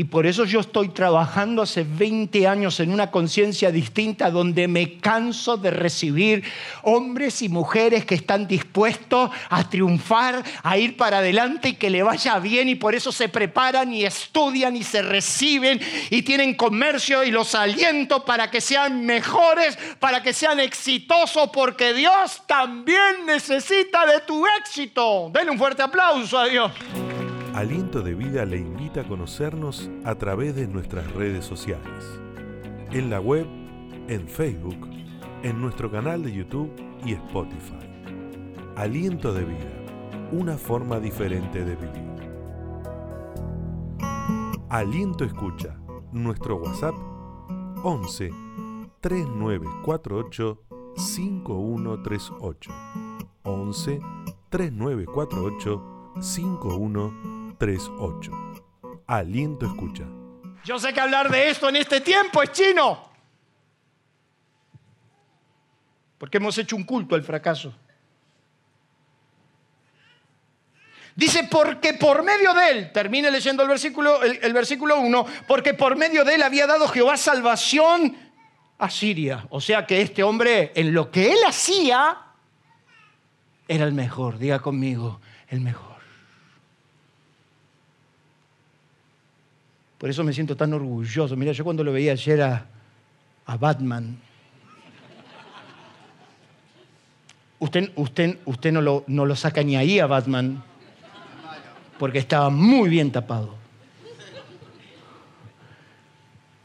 Y 0.00 0.04
por 0.04 0.26
eso 0.26 0.46
yo 0.46 0.60
estoy 0.60 0.88
trabajando 0.88 1.60
hace 1.60 1.84
20 1.84 2.48
años 2.48 2.80
en 2.80 2.90
una 2.90 3.10
conciencia 3.10 3.70
distinta 3.70 4.30
donde 4.30 4.66
me 4.66 4.96
canso 4.96 5.58
de 5.58 5.70
recibir 5.70 6.42
hombres 6.84 7.42
y 7.42 7.50
mujeres 7.50 8.06
que 8.06 8.14
están 8.14 8.48
dispuestos 8.48 9.30
a 9.50 9.68
triunfar, 9.68 10.42
a 10.62 10.78
ir 10.78 10.96
para 10.96 11.18
adelante 11.18 11.68
y 11.68 11.74
que 11.74 11.90
le 11.90 12.02
vaya 12.02 12.38
bien 12.38 12.70
y 12.70 12.76
por 12.76 12.94
eso 12.94 13.12
se 13.12 13.28
preparan 13.28 13.92
y 13.92 14.06
estudian 14.06 14.74
y 14.74 14.84
se 14.84 15.02
reciben 15.02 15.78
y 16.08 16.22
tienen 16.22 16.54
comercio 16.54 17.22
y 17.22 17.30
los 17.30 17.54
aliento 17.54 18.24
para 18.24 18.50
que 18.50 18.62
sean 18.62 19.04
mejores, 19.04 19.78
para 19.98 20.22
que 20.22 20.32
sean 20.32 20.60
exitosos, 20.60 21.50
porque 21.52 21.92
Dios 21.92 22.40
también 22.46 23.26
necesita 23.26 24.06
de 24.06 24.20
tu 24.20 24.46
éxito. 24.60 25.30
Denle 25.30 25.50
un 25.50 25.58
fuerte 25.58 25.82
aplauso 25.82 26.38
a 26.38 26.46
Dios. 26.46 26.72
Aliento 27.54 28.00
de 28.02 28.14
Vida 28.14 28.44
le 28.44 28.58
invita 28.58 29.00
a 29.00 29.08
conocernos 29.08 29.90
a 30.04 30.14
través 30.14 30.54
de 30.54 30.68
nuestras 30.68 31.12
redes 31.14 31.44
sociales. 31.44 32.20
En 32.92 33.10
la 33.10 33.20
web, 33.20 33.44
en 34.06 34.28
Facebook, 34.28 34.88
en 35.42 35.60
nuestro 35.60 35.90
canal 35.90 36.22
de 36.22 36.32
YouTube 36.32 36.70
y 37.04 37.12
Spotify. 37.14 37.74
Aliento 38.76 39.34
de 39.34 39.44
Vida, 39.44 39.84
una 40.30 40.56
forma 40.56 41.00
diferente 41.00 41.64
de 41.64 41.74
vivir. 41.74 42.10
Aliento 44.68 45.24
Escucha, 45.24 45.76
nuestro 46.12 46.56
WhatsApp 46.56 46.94
11 47.82 48.30
3948 49.00 50.62
5138 50.94 52.70
11 53.42 54.00
3948 54.50 55.82
5138 56.20 57.29
38. 57.60 58.32
Aliento 59.06 59.66
escucha. 59.66 60.04
Yo 60.64 60.78
sé 60.78 60.92
que 60.94 61.00
hablar 61.00 61.30
de 61.30 61.50
esto 61.50 61.68
en 61.68 61.76
este 61.76 62.00
tiempo 62.00 62.42
es 62.42 62.52
chino. 62.52 63.10
Porque 66.16 66.38
hemos 66.38 66.56
hecho 66.56 66.74
un 66.74 66.84
culto 66.84 67.14
al 67.14 67.22
fracaso. 67.22 67.74
Dice, 71.14 71.46
porque 71.50 71.94
por 71.94 72.22
medio 72.22 72.54
de 72.54 72.70
él, 72.70 72.92
termine 72.92 73.30
leyendo 73.30 73.62
el 73.62 73.68
versículo, 73.68 74.22
el, 74.22 74.38
el 74.42 74.52
versículo 74.54 74.98
1, 74.98 75.26
porque 75.46 75.74
por 75.74 75.96
medio 75.96 76.24
de 76.24 76.36
él 76.36 76.42
había 76.42 76.66
dado 76.66 76.88
Jehová 76.88 77.18
salvación 77.18 78.16
a 78.78 78.88
Siria. 78.88 79.46
O 79.50 79.60
sea 79.60 79.84
que 79.84 80.00
este 80.00 80.22
hombre, 80.22 80.72
en 80.74 80.94
lo 80.94 81.10
que 81.10 81.32
él 81.32 81.38
hacía, 81.46 82.16
era 83.68 83.84
el 83.84 83.92
mejor. 83.92 84.38
Diga 84.38 84.60
conmigo, 84.60 85.20
el 85.48 85.60
mejor. 85.60 85.89
Por 90.00 90.08
eso 90.08 90.24
me 90.24 90.32
siento 90.32 90.56
tan 90.56 90.72
orgulloso. 90.72 91.36
Mira, 91.36 91.52
yo 91.52 91.62
cuando 91.62 91.84
lo 91.84 91.92
veía 91.92 92.12
ayer 92.12 92.40
a, 92.40 92.66
Batman, 93.58 94.16
Usted, 97.58 97.92
usted, 97.96 98.38
usted 98.46 98.72
no, 98.72 98.80
lo, 98.80 99.04
no 99.06 99.26
lo 99.26 99.36
saca 99.36 99.62
ni 99.62 99.76
ahí 99.76 99.98
a 99.98 100.06
Batman, 100.06 100.64
porque 101.98 102.18
estaba 102.18 102.48
muy 102.48 102.88
bien 102.88 103.12
tapado. 103.12 103.54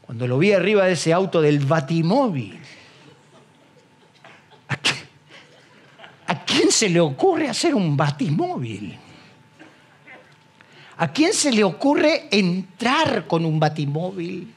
Cuando 0.00 0.26
lo 0.26 0.38
vi 0.38 0.52
arriba 0.52 0.86
de 0.86 0.92
ese 0.92 1.12
auto 1.12 1.42
del 1.42 1.58
Batimóvil, 1.58 2.58
¿a, 6.26 6.44
quién 6.46 6.70
se 6.70 6.88
le 6.88 7.00
ocurre 7.00 7.50
hacer 7.50 7.74
un 7.74 7.94
Batimóvil? 7.94 8.98
¿A 10.98 11.12
quién 11.12 11.34
se 11.34 11.52
le 11.52 11.62
ocurre 11.62 12.28
entrar 12.30 13.26
con 13.26 13.44
un 13.44 13.60
Batimóvil? 13.60 14.54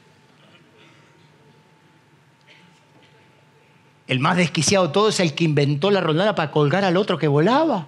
El 4.06 4.18
más 4.20 4.36
desquiciado 4.36 4.86
de 4.86 4.92
todo 4.92 5.08
es 5.10 5.20
el 5.20 5.34
que 5.34 5.44
inventó 5.44 5.90
la 5.90 6.00
rondada 6.00 6.34
para 6.34 6.50
colgar 6.50 6.84
al 6.84 6.96
otro 6.96 7.18
que 7.18 7.28
volaba. 7.28 7.86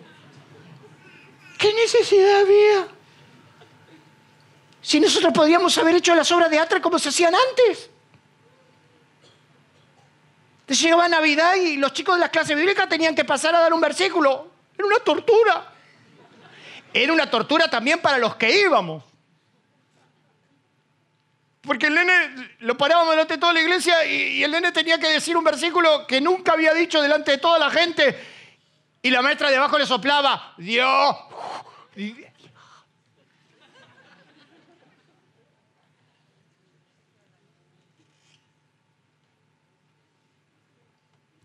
¿Qué 1.59 1.73
necesidad 1.75 2.43
había? 2.43 2.89
Si 4.83 5.01
nosotros 5.01 5.33
podíamos 5.33 5.77
haber 5.79 5.97
hecho 5.97 6.15
las 6.15 6.31
obras 6.31 6.51
de 6.51 6.59
arte 6.59 6.81
como 6.81 6.99
se 6.99 7.09
hacían 7.09 7.35
antes. 7.35 7.89
Te 10.67 10.75
llegaba 10.75 11.09
Navidad 11.09 11.55
y 11.57 11.77
los 11.77 11.93
chicos 11.93 12.17
de 12.17 12.21
las 12.21 12.31
clases 12.31 12.57
bíblicas 12.57 12.89
tenían 12.89 13.15
que 13.15 13.25
pasar 13.25 13.55
a 13.55 13.61
dar 13.61 13.73
un 13.73 13.81
versículo. 13.81 14.49
Era 14.77 14.87
una 14.87 14.99
tortura. 14.99 15.72
Era 16.93 17.13
una 17.13 17.31
tortura 17.31 17.69
también 17.69 18.01
para 18.01 18.19
los 18.19 18.37
que 18.37 18.61
íbamos. 18.61 19.03
Porque 21.63 21.87
el 21.87 21.95
nene 21.95 22.57
lo 22.59 22.77
parábamos 22.77 23.13
delante 23.13 23.35
de 23.35 23.41
toda 23.41 23.53
la 23.53 23.61
iglesia 23.61 24.05
y, 24.05 24.43
el 24.43 24.51
nene 24.51 24.73
tenía 24.73 24.99
que 24.99 25.09
decir 25.09 25.37
un 25.37 25.45
versículo 25.45 26.07
que 26.07 26.21
nunca 26.21 26.53
había 26.53 26.75
dicho 26.75 27.01
delante 27.01 27.31
de 27.33 27.39
toda 27.39 27.59
la 27.59 27.71
gente. 27.71 28.19
Y 29.01 29.11
la 29.11 29.23
maestra 29.23 29.49
de 29.49 29.57
abajo 29.57 29.79
le 29.79 29.87
soplaba, 29.87 30.55
Dios. 30.59 31.17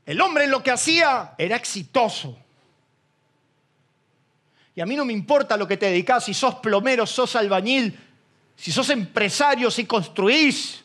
El 0.06 0.22
hombre 0.22 0.48
lo 0.48 0.64
que 0.64 0.72
hacía 0.72 1.36
era 1.38 1.56
exitoso. 1.56 2.38
Y 4.78 4.82
a 4.82 4.86
mí 4.86 4.96
no 4.96 5.06
me 5.06 5.14
importa 5.14 5.58
lo 5.58 5.68
que 5.68 5.76
te 5.76 5.88
dedicas, 5.88 6.26
si 6.26 6.36
sos 6.36 6.54
plomero, 6.54 7.08
sos 7.08 7.36
albañil, 7.36 8.00
si 8.56 8.72
sos 8.72 8.92
empresario, 8.92 9.72
si 9.72 9.86
construís. 9.86 10.84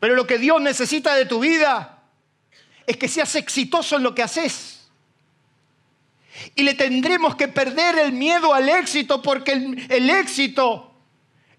Pero 0.00 0.14
lo 0.14 0.26
que 0.26 0.38
Dios 0.38 0.62
necesita 0.62 1.14
de 1.14 1.26
tu 1.26 1.40
vida 1.40 2.04
es 2.86 2.96
que 2.96 3.06
seas 3.06 3.34
exitoso 3.34 3.96
en 3.96 4.02
lo 4.02 4.14
que 4.14 4.22
haces. 4.22 4.88
Y 6.54 6.62
le 6.62 6.72
tendremos 6.72 7.36
que 7.36 7.48
perder 7.48 7.98
el 7.98 8.12
miedo 8.12 8.54
al 8.54 8.66
éxito 8.70 9.20
porque 9.20 9.52
el, 9.52 9.92
el 9.92 10.08
éxito 10.08 10.90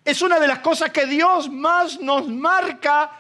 es 0.04 0.24
una 0.24 0.40
de 0.40 0.48
las 0.48 0.58
cosas 0.58 0.90
que 0.90 1.06
Dios 1.06 1.52
más 1.52 2.00
nos 2.00 2.28
marca 2.28 3.12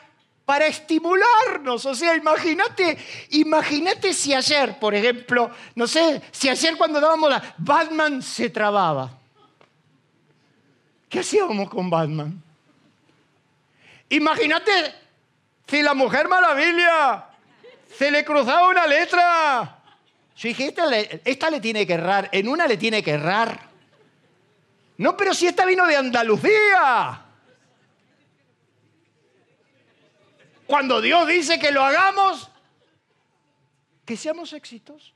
para 0.49 0.65
estimularnos. 0.65 1.85
O 1.85 1.93
sea, 1.93 2.15
imagínate, 2.15 2.97
imagínate 3.29 4.15
si 4.15 4.33
ayer, 4.33 4.79
por 4.79 4.95
ejemplo, 4.95 5.51
no 5.75 5.85
sé, 5.85 6.23
si 6.31 6.49
ayer 6.49 6.75
cuando 6.75 6.99
dábamos 6.99 7.29
la 7.29 7.53
Batman 7.59 8.23
se 8.23 8.49
trababa. 8.49 9.11
¿Qué 11.07 11.19
hacíamos 11.19 11.69
con 11.69 11.87
Batman? 11.91 12.41
Imagínate 14.09 14.71
si 15.67 15.83
la 15.83 15.93
Mujer 15.93 16.27
Maravilla 16.27 17.27
se 17.95 18.09
le 18.09 18.25
cruzaba 18.25 18.69
una 18.69 18.87
letra. 18.87 19.81
Yo 20.35 20.47
dije, 20.47 20.65
esta 20.65 20.87
le, 20.87 21.21
esta 21.25 21.51
le 21.51 21.59
tiene 21.59 21.85
que 21.85 21.93
errar, 21.93 22.27
en 22.31 22.47
una 22.47 22.65
le 22.65 22.77
tiene 22.77 23.03
que 23.03 23.11
errar. 23.11 23.69
No, 24.97 25.15
pero 25.15 25.31
si 25.35 25.45
esta 25.45 25.63
vino 25.67 25.85
de 25.85 25.95
Andalucía. 25.95 27.28
Cuando 30.69 31.01
Dios 31.01 31.27
dice 31.27 31.57
que 31.57 31.71
lo 31.71 31.83
hagamos, 31.83 32.47
que 34.05 34.15
seamos 34.15 34.53
exitosos. 34.53 35.15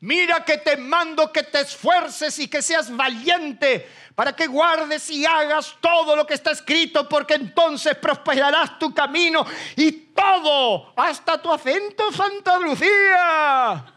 Mira 0.00 0.44
que 0.44 0.58
te 0.58 0.76
mando 0.76 1.32
que 1.32 1.44
te 1.44 1.62
esfuerces 1.62 2.38
y 2.38 2.46
que 2.46 2.60
seas 2.60 2.94
valiente 2.94 3.88
para 4.14 4.36
que 4.36 4.48
guardes 4.48 5.08
y 5.08 5.24
hagas 5.24 5.78
todo 5.80 6.14
lo 6.14 6.26
que 6.26 6.34
está 6.34 6.50
escrito, 6.50 7.08
porque 7.08 7.36
entonces 7.36 7.96
prosperarás 7.96 8.78
tu 8.78 8.92
camino 8.92 9.46
y 9.74 9.92
todo, 9.92 10.92
hasta 10.94 11.40
tu 11.40 11.50
acento 11.50 12.12
Santa 12.12 12.58
Lucía. 12.58 13.94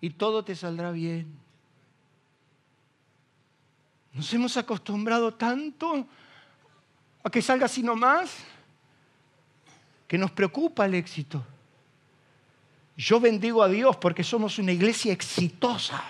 Y 0.00 0.10
todo 0.10 0.44
te 0.44 0.56
saldrá 0.56 0.90
bien. 0.90 1.40
Nos 4.12 4.32
hemos 4.34 4.56
acostumbrado 4.56 5.32
tanto 5.32 6.06
a 7.24 7.30
que 7.30 7.40
salga 7.40 7.66
así 7.66 7.82
nomás 7.82 8.30
que 10.06 10.18
nos 10.18 10.30
preocupa 10.30 10.84
el 10.84 10.94
éxito. 10.94 11.42
Yo 12.96 13.18
bendigo 13.18 13.62
a 13.62 13.68
Dios 13.68 13.96
porque 13.96 14.22
somos 14.22 14.58
una 14.58 14.72
iglesia 14.72 15.12
exitosa. 15.12 16.02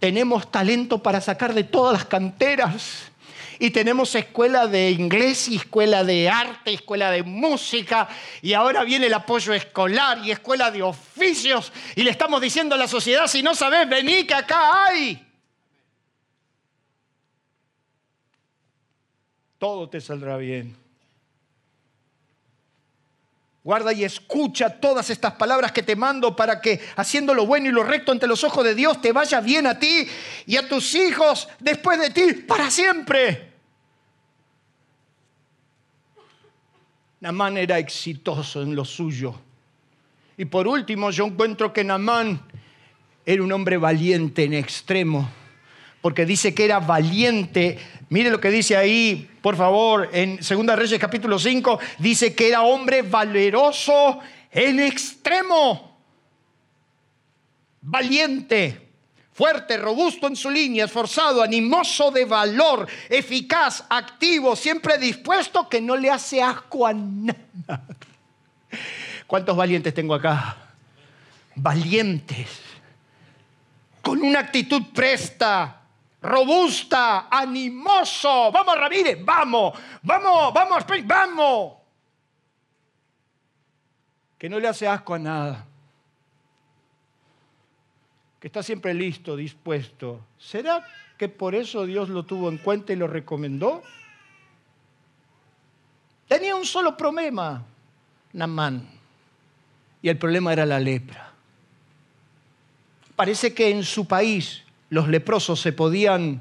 Tenemos 0.00 0.50
talento 0.50 1.02
para 1.02 1.20
sacar 1.20 1.52
de 1.52 1.64
todas 1.64 1.92
las 1.92 2.04
canteras. 2.06 3.10
Y 3.58 3.70
tenemos 3.70 4.14
escuela 4.14 4.66
de 4.66 4.90
inglés 4.90 5.48
y 5.48 5.56
escuela 5.56 6.04
de 6.04 6.30
arte, 6.30 6.72
escuela 6.72 7.10
de 7.10 7.22
música. 7.22 8.08
Y 8.40 8.54
ahora 8.54 8.84
viene 8.84 9.06
el 9.06 9.14
apoyo 9.14 9.52
escolar 9.52 10.24
y 10.24 10.30
escuela 10.30 10.70
de 10.70 10.82
oficios. 10.82 11.72
Y 11.94 12.02
le 12.02 12.10
estamos 12.10 12.40
diciendo 12.40 12.74
a 12.74 12.78
la 12.78 12.88
sociedad, 12.88 13.26
si 13.26 13.42
no 13.42 13.54
sabes, 13.54 13.86
vení 13.88 14.24
que 14.24 14.34
acá 14.34 14.86
hay. 14.86 15.25
Todo 19.58 19.88
te 19.88 20.00
saldrá 20.00 20.36
bien. 20.36 20.76
Guarda 23.66 23.92
y 23.92 24.04
escucha 24.04 24.70
todas 24.70 25.10
estas 25.10 25.32
palabras 25.32 25.72
que 25.72 25.82
te 25.82 25.96
mando 25.96 26.36
para 26.36 26.60
que 26.60 26.80
haciendo 26.94 27.34
lo 27.34 27.46
bueno 27.46 27.68
y 27.68 27.72
lo 27.72 27.82
recto 27.82 28.12
ante 28.12 28.28
los 28.28 28.44
ojos 28.44 28.62
de 28.64 28.76
Dios 28.76 29.00
te 29.00 29.10
vaya 29.10 29.40
bien 29.40 29.66
a 29.66 29.76
ti 29.76 30.06
y 30.46 30.56
a 30.56 30.68
tus 30.68 30.94
hijos 30.94 31.48
después 31.58 31.98
de 31.98 32.10
ti 32.10 32.32
para 32.46 32.70
siempre. 32.70 33.54
Namán 37.18 37.56
era 37.56 37.78
exitoso 37.80 38.62
en 38.62 38.76
lo 38.76 38.84
suyo. 38.84 39.34
Y 40.36 40.44
por 40.44 40.68
último, 40.68 41.10
yo 41.10 41.26
encuentro 41.26 41.72
que 41.72 41.82
Namán 41.82 42.40
era 43.24 43.42
un 43.42 43.50
hombre 43.50 43.78
valiente 43.78 44.44
en 44.44 44.52
extremo, 44.52 45.28
porque 46.02 46.24
dice 46.24 46.54
que 46.54 46.66
era 46.66 46.78
valiente 46.78 47.78
Mire 48.08 48.30
lo 48.30 48.40
que 48.40 48.50
dice 48.50 48.76
ahí, 48.76 49.28
por 49.42 49.56
favor, 49.56 50.08
en 50.12 50.36
2 50.36 50.48
Reyes 50.76 51.00
capítulo 51.00 51.38
5, 51.38 51.80
dice 51.98 52.34
que 52.34 52.48
era 52.48 52.62
hombre 52.62 53.02
valeroso 53.02 54.20
en 54.52 54.78
extremo, 54.78 55.98
valiente, 57.80 58.88
fuerte, 59.32 59.76
robusto 59.76 60.28
en 60.28 60.36
su 60.36 60.48
línea, 60.50 60.84
esforzado, 60.84 61.42
animoso 61.42 62.12
de 62.12 62.24
valor, 62.24 62.86
eficaz, 63.08 63.84
activo, 63.90 64.54
siempre 64.54 64.98
dispuesto, 64.98 65.68
que 65.68 65.80
no 65.80 65.96
le 65.96 66.08
hace 66.08 66.40
asco 66.40 66.86
a 66.86 66.92
nada. 66.92 67.86
¿Cuántos 69.26 69.56
valientes 69.56 69.92
tengo 69.92 70.14
acá? 70.14 70.56
Valientes, 71.56 72.60
con 74.00 74.22
una 74.22 74.38
actitud 74.38 74.82
presta, 74.94 75.75
robusta, 76.26 77.28
animoso. 77.30 78.50
Vamos, 78.52 78.76
Ramírez, 78.76 79.24
vamos, 79.24 79.78
vamos, 80.02 80.52
vamos, 80.52 80.84
vamos. 81.04 81.72
Que 84.38 84.48
no 84.48 84.58
le 84.58 84.68
hace 84.68 84.86
asco 84.86 85.14
a 85.14 85.18
nada. 85.18 85.66
Que 88.38 88.48
está 88.48 88.62
siempre 88.62 88.92
listo, 88.92 89.34
dispuesto. 89.36 90.20
¿Será 90.38 90.86
que 91.16 91.28
por 91.28 91.54
eso 91.54 91.86
Dios 91.86 92.08
lo 92.10 92.24
tuvo 92.24 92.50
en 92.50 92.58
cuenta 92.58 92.92
y 92.92 92.96
lo 92.96 93.06
recomendó? 93.06 93.82
Tenía 96.28 96.54
un 96.54 96.66
solo 96.66 96.96
problema, 96.96 97.64
Namán. 98.32 98.86
Y 100.02 100.08
el 100.08 100.18
problema 100.18 100.52
era 100.52 100.66
la 100.66 100.78
lepra. 100.78 101.32
Parece 103.14 103.54
que 103.54 103.70
en 103.70 103.82
su 103.82 104.06
país 104.06 104.65
los 104.88 105.08
leprosos 105.08 105.60
se 105.60 105.72
podían, 105.72 106.40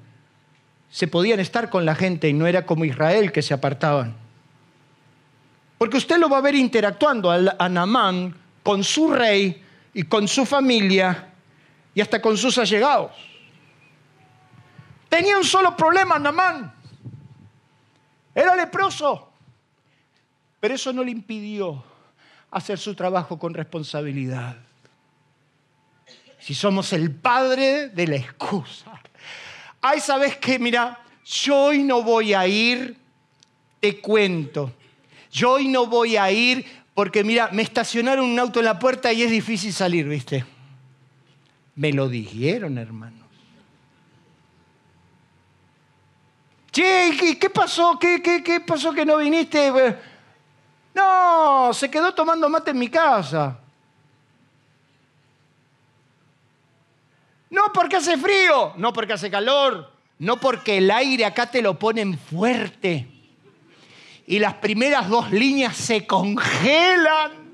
se 0.90 1.08
podían 1.08 1.40
estar 1.40 1.70
con 1.70 1.86
la 1.86 1.96
gente 1.96 2.30
y 2.30 2.34
no 2.34 2.48
era 2.48 2.66
como 2.66 2.86
Israel 2.86 3.32
que 3.32 3.42
se 3.42 3.54
apartaban. 3.54 4.16
Porque 5.78 5.98
usted 5.98 6.18
lo 6.18 6.30
va 6.30 6.38
a 6.38 6.42
ver 6.42 6.56
interactuando 6.56 7.32
a 7.32 7.70
Namán 7.70 8.36
con 8.64 8.84
su 8.84 9.12
rey 9.12 9.62
y 9.94 10.04
con 10.04 10.28
su 10.28 10.46
familia 10.46 11.30
y 11.94 12.02
hasta 12.02 12.22
con 12.22 12.38
sus 12.38 12.58
allegados. 12.58 13.12
Tenía 15.10 15.38
un 15.38 15.44
solo 15.44 15.76
problema 15.76 16.20
Namán. 16.20 16.74
Era 18.34 18.56
leproso. 18.56 19.32
Pero 20.60 20.76
eso 20.76 20.92
no 20.92 21.04
le 21.04 21.12
impidió 21.12 21.84
hacer 22.52 22.80
su 22.80 22.96
trabajo 22.96 23.38
con 23.38 23.54
responsabilidad. 23.54 24.58
Si 26.46 26.54
somos 26.54 26.94
el 26.94 27.10
padre 27.10 27.90
de 27.90 28.06
la 28.06 28.18
excusa. 28.18 29.02
Ay, 29.82 30.00
¿sabes 30.00 30.38
qué? 30.38 30.60
Mira, 30.60 31.00
yo 31.26 31.58
hoy 31.58 31.82
no 31.82 32.04
voy 32.04 32.36
a 32.36 32.46
ir, 32.46 32.96
te 33.80 34.00
cuento. 34.00 34.72
Yo 35.32 35.54
hoy 35.54 35.68
no 35.68 35.88
voy 35.88 36.18
a 36.18 36.30
ir 36.30 36.64
porque, 36.94 37.24
mira, 37.24 37.50
me 37.52 37.64
estacionaron 37.64 38.30
un 38.30 38.38
auto 38.38 38.60
en 38.60 38.66
la 38.66 38.78
puerta 38.78 39.12
y 39.12 39.24
es 39.24 39.32
difícil 39.32 39.74
salir, 39.74 40.08
¿viste? 40.08 40.46
Me 41.74 41.92
lo 41.92 42.08
dijeron, 42.08 42.78
hermanos. 42.78 43.28
Che, 46.72 47.38
¿qué, 47.40 47.50
pasó? 47.50 47.98
¿Qué, 48.00 48.22
qué, 48.22 48.44
qué 48.44 48.60
pasó 48.60 48.94
que 48.94 49.04
no 49.04 49.18
viniste? 49.18 49.72
No, 50.94 51.74
se 51.74 51.90
quedó 51.90 52.14
tomando 52.14 52.48
mate 52.50 52.70
en 52.70 52.78
mi 52.78 52.90
casa. 52.90 53.62
No 57.50 57.72
porque 57.74 57.98
hace 57.98 58.18
frío, 58.18 58.74
no 58.78 58.92
porque 58.94 59.14
hace 59.14 59.30
calor, 59.30 59.92
no 60.20 60.40
porque 60.40 60.78
el 60.78 60.90
aire 60.92 61.26
acá 61.26 61.50
te 61.50 61.62
lo 61.62 61.78
ponen 61.78 62.18
fuerte. 62.18 63.08
Y 64.28 64.40
las 64.40 64.56
primeras 64.56 65.08
dos 65.10 65.32
líneas 65.32 65.76
se 65.78 66.08
congelan. 66.08 67.46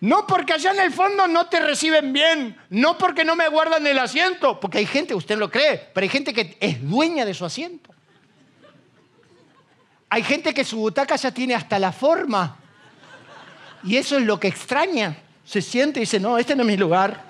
No 0.00 0.26
porque 0.26 0.54
allá 0.54 0.72
en 0.72 0.80
el 0.80 0.92
fondo 0.92 1.28
no 1.28 1.48
te 1.48 1.60
reciben 1.60 2.12
bien, 2.12 2.56
no 2.70 2.96
porque 2.96 3.22
no 3.22 3.36
me 3.36 3.48
guardan 3.48 3.86
el 3.86 3.98
asiento, 3.98 4.58
porque 4.58 4.78
hay 4.78 4.86
gente, 4.86 5.14
usted 5.14 5.36
lo 5.36 5.50
cree, 5.50 5.90
pero 5.92 6.02
hay 6.04 6.08
gente 6.08 6.32
que 6.32 6.56
es 6.58 6.82
dueña 6.88 7.26
de 7.26 7.34
su 7.34 7.44
asiento. 7.44 7.90
Hay 10.08 10.22
gente 10.22 10.54
que 10.54 10.64
su 10.64 10.78
butaca 10.78 11.16
ya 11.16 11.30
tiene 11.32 11.54
hasta 11.54 11.78
la 11.78 11.92
forma. 11.92 12.59
Y 13.82 13.96
eso 13.96 14.16
es 14.18 14.24
lo 14.24 14.38
que 14.38 14.48
extraña. 14.48 15.16
Se 15.44 15.62
siente 15.62 16.00
y 16.00 16.02
dice, 16.02 16.20
no, 16.20 16.38
este 16.38 16.54
no 16.54 16.62
es 16.62 16.66
mi 16.68 16.76
lugar. 16.76 17.24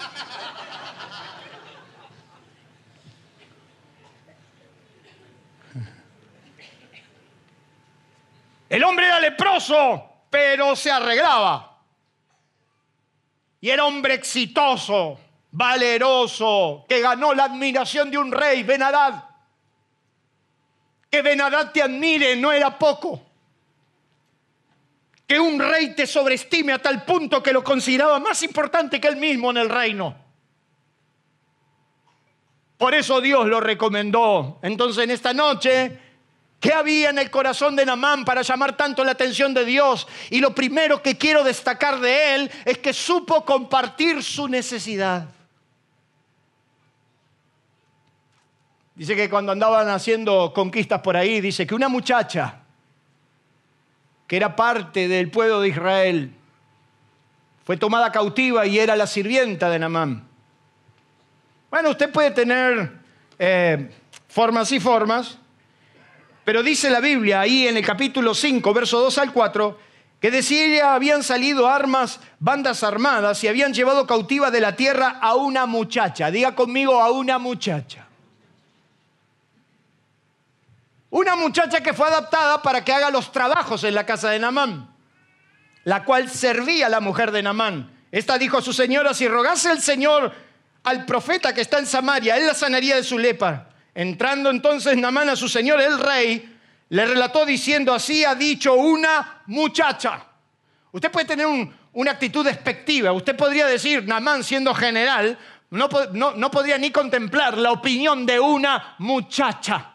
El 8.69 8.85
hombre 8.85 9.07
era 9.07 9.19
leproso, 9.19 10.25
pero 10.31 10.77
se 10.77 10.91
arreglaba. 10.91 11.79
Y 13.61 13.69
era 13.69 13.85
hombre 13.85 14.15
exitoso, 14.15 15.19
valeroso, 15.51 16.87
que 16.89 17.01
ganó 17.01 17.35
la 17.35 17.45
admiración 17.45 18.11
de 18.11 18.19
un 18.19 18.31
rey, 18.31 18.63
Benadad. 18.63 19.25
Que 21.11 21.21
Benadad 21.21 21.73
te 21.73 21.83
admire 21.83 22.37
no 22.37 22.53
era 22.53 22.79
poco. 22.79 23.30
Que 25.31 25.39
un 25.39 25.61
rey 25.61 25.95
te 25.95 26.09
sobreestime 26.09 26.73
a 26.73 26.81
tal 26.81 27.05
punto 27.05 27.41
que 27.41 27.53
lo 27.53 27.63
consideraba 27.63 28.19
más 28.19 28.43
importante 28.43 29.01
que 29.01 29.07
él 29.07 29.15
mismo 29.15 29.53
en 29.53 29.59
el 29.59 29.69
reino. 29.69 30.17
Por 32.77 32.97
eso 32.97 33.21
Dios 33.21 33.47
lo 33.47 33.61
recomendó. 33.61 34.59
Entonces 34.61 35.05
en 35.05 35.13
esta 35.13 35.33
noche 35.33 36.01
¿Qué 36.59 36.73
había 36.75 37.11
en 37.11 37.21
el 37.21 37.31
corazón 37.31 37.77
de 37.77 37.87
Namán 37.87 38.25
para 38.25 38.43
llamar 38.43 38.77
tanto 38.77 39.05
la 39.05 39.13
atención 39.13 39.55
de 39.55 39.65
Dios? 39.65 40.09
Y 40.31 40.41
lo 40.41 40.53
primero 40.53 41.01
que 41.01 41.17
quiero 41.17 41.45
destacar 41.45 42.01
de 42.01 42.35
él 42.35 42.51
es 42.65 42.79
que 42.79 42.93
supo 42.93 43.45
compartir 43.45 44.25
su 44.25 44.49
necesidad. 44.49 45.29
Dice 48.97 49.15
que 49.15 49.31
cuando 49.31 49.53
andaban 49.53 49.89
haciendo 49.91 50.53
conquistas 50.53 51.01
por 51.01 51.17
ahí, 51.17 51.41
dice 51.41 51.69
que 51.69 51.75
una 51.77 51.89
muchacha 51.89 52.60
que 54.31 54.37
era 54.37 54.55
parte 54.55 55.09
del 55.09 55.29
pueblo 55.29 55.61
de 55.61 55.71
Israel 55.71 56.31
fue 57.65 57.77
tomada 57.77 58.13
cautiva 58.13 58.65
y 58.65 58.79
era 58.79 58.95
la 58.95 59.09
sirvienta 59.09 59.69
de 59.69 59.81
Namán. 59.81 60.23
Bueno, 61.69 61.91
usted 61.91 62.13
puede 62.13 62.31
tener 62.31 62.93
eh, 63.41 63.91
formas 64.29 64.71
y 64.71 64.79
formas, 64.79 65.37
pero 66.45 66.63
dice 66.63 66.91
la 66.91 67.01
Biblia 67.01 67.41
ahí 67.41 67.67
en 67.67 67.77
el 67.77 67.85
capítulo 67.85 68.33
5, 68.33 68.73
verso 68.73 69.01
2 69.01 69.19
al 69.19 69.33
4, 69.33 69.79
que 70.21 70.31
de 70.31 70.45
Siria 70.45 70.95
habían 70.95 71.25
salido 71.25 71.69
armas, 71.69 72.21
bandas 72.39 72.85
armadas 72.85 73.43
y 73.43 73.49
habían 73.49 73.75
llevado 73.75 74.07
cautiva 74.07 74.53
de 74.53 74.61
la 74.61 74.77
tierra 74.77 75.19
a 75.21 75.35
una 75.35 75.67
muchacha. 75.67 76.31
Diga 76.31 76.55
conmigo 76.55 77.03
a 77.03 77.11
una 77.11 77.41
muchacha. 77.41 78.07
Una 81.11 81.35
muchacha 81.35 81.81
que 81.81 81.93
fue 81.93 82.07
adaptada 82.07 82.63
para 82.63 82.85
que 82.85 82.93
haga 82.93 83.11
los 83.11 83.33
trabajos 83.33 83.83
en 83.83 83.95
la 83.95 84.07
casa 84.07 84.31
de 84.31 84.39
Namán, 84.39 84.95
la 85.83 86.05
cual 86.05 86.31
servía 86.31 86.87
a 86.87 86.91
la 86.91 87.01
mujer 87.01 87.33
de 87.33 87.43
Namán. 87.43 87.91
Esta 88.13 88.39
dijo 88.39 88.59
a 88.59 88.63
su 88.63 88.73
señora, 88.73 89.13
si 89.13 89.27
rogase 89.27 89.73
el 89.73 89.81
Señor 89.81 90.33
al 90.85 91.05
profeta 91.05 91.53
que 91.53 91.63
está 91.63 91.81
en 91.81 91.87
Samaria, 91.87 92.37
él 92.37 92.47
la 92.47 92.55
sanaría 92.55 92.95
de 92.95 93.03
su 93.03 93.19
lepra. 93.19 93.71
Entrando 93.93 94.51
entonces 94.51 94.97
Namán 94.97 95.29
a 95.29 95.37
su 95.37 95.49
señor 95.49 95.81
el 95.81 95.99
rey, 95.99 96.57
le 96.91 97.07
relató 97.07 97.45
diciendo, 97.45 97.93
así 97.93 98.25
ha 98.25 98.37
dicho 98.37 98.75
una 98.75 99.43
muchacha. 99.47 100.25
Usted 100.93 101.11
puede 101.11 101.27
tener 101.27 101.47
una 101.93 102.11
actitud 102.13 102.45
despectiva, 102.45 103.13
usted 103.13 103.37
podría 103.37 103.67
decir, 103.67 104.07
Namán 104.07 104.45
siendo 104.45 104.73
general, 104.75 105.37
no, 105.71 105.89
no 106.13 106.51
podría 106.53 106.79
ni 106.79 106.91
contemplar 106.91 107.59
la 107.59 107.73
opinión 107.73 108.25
de 108.25 108.39
una 108.39 108.95
muchacha. 108.99 109.91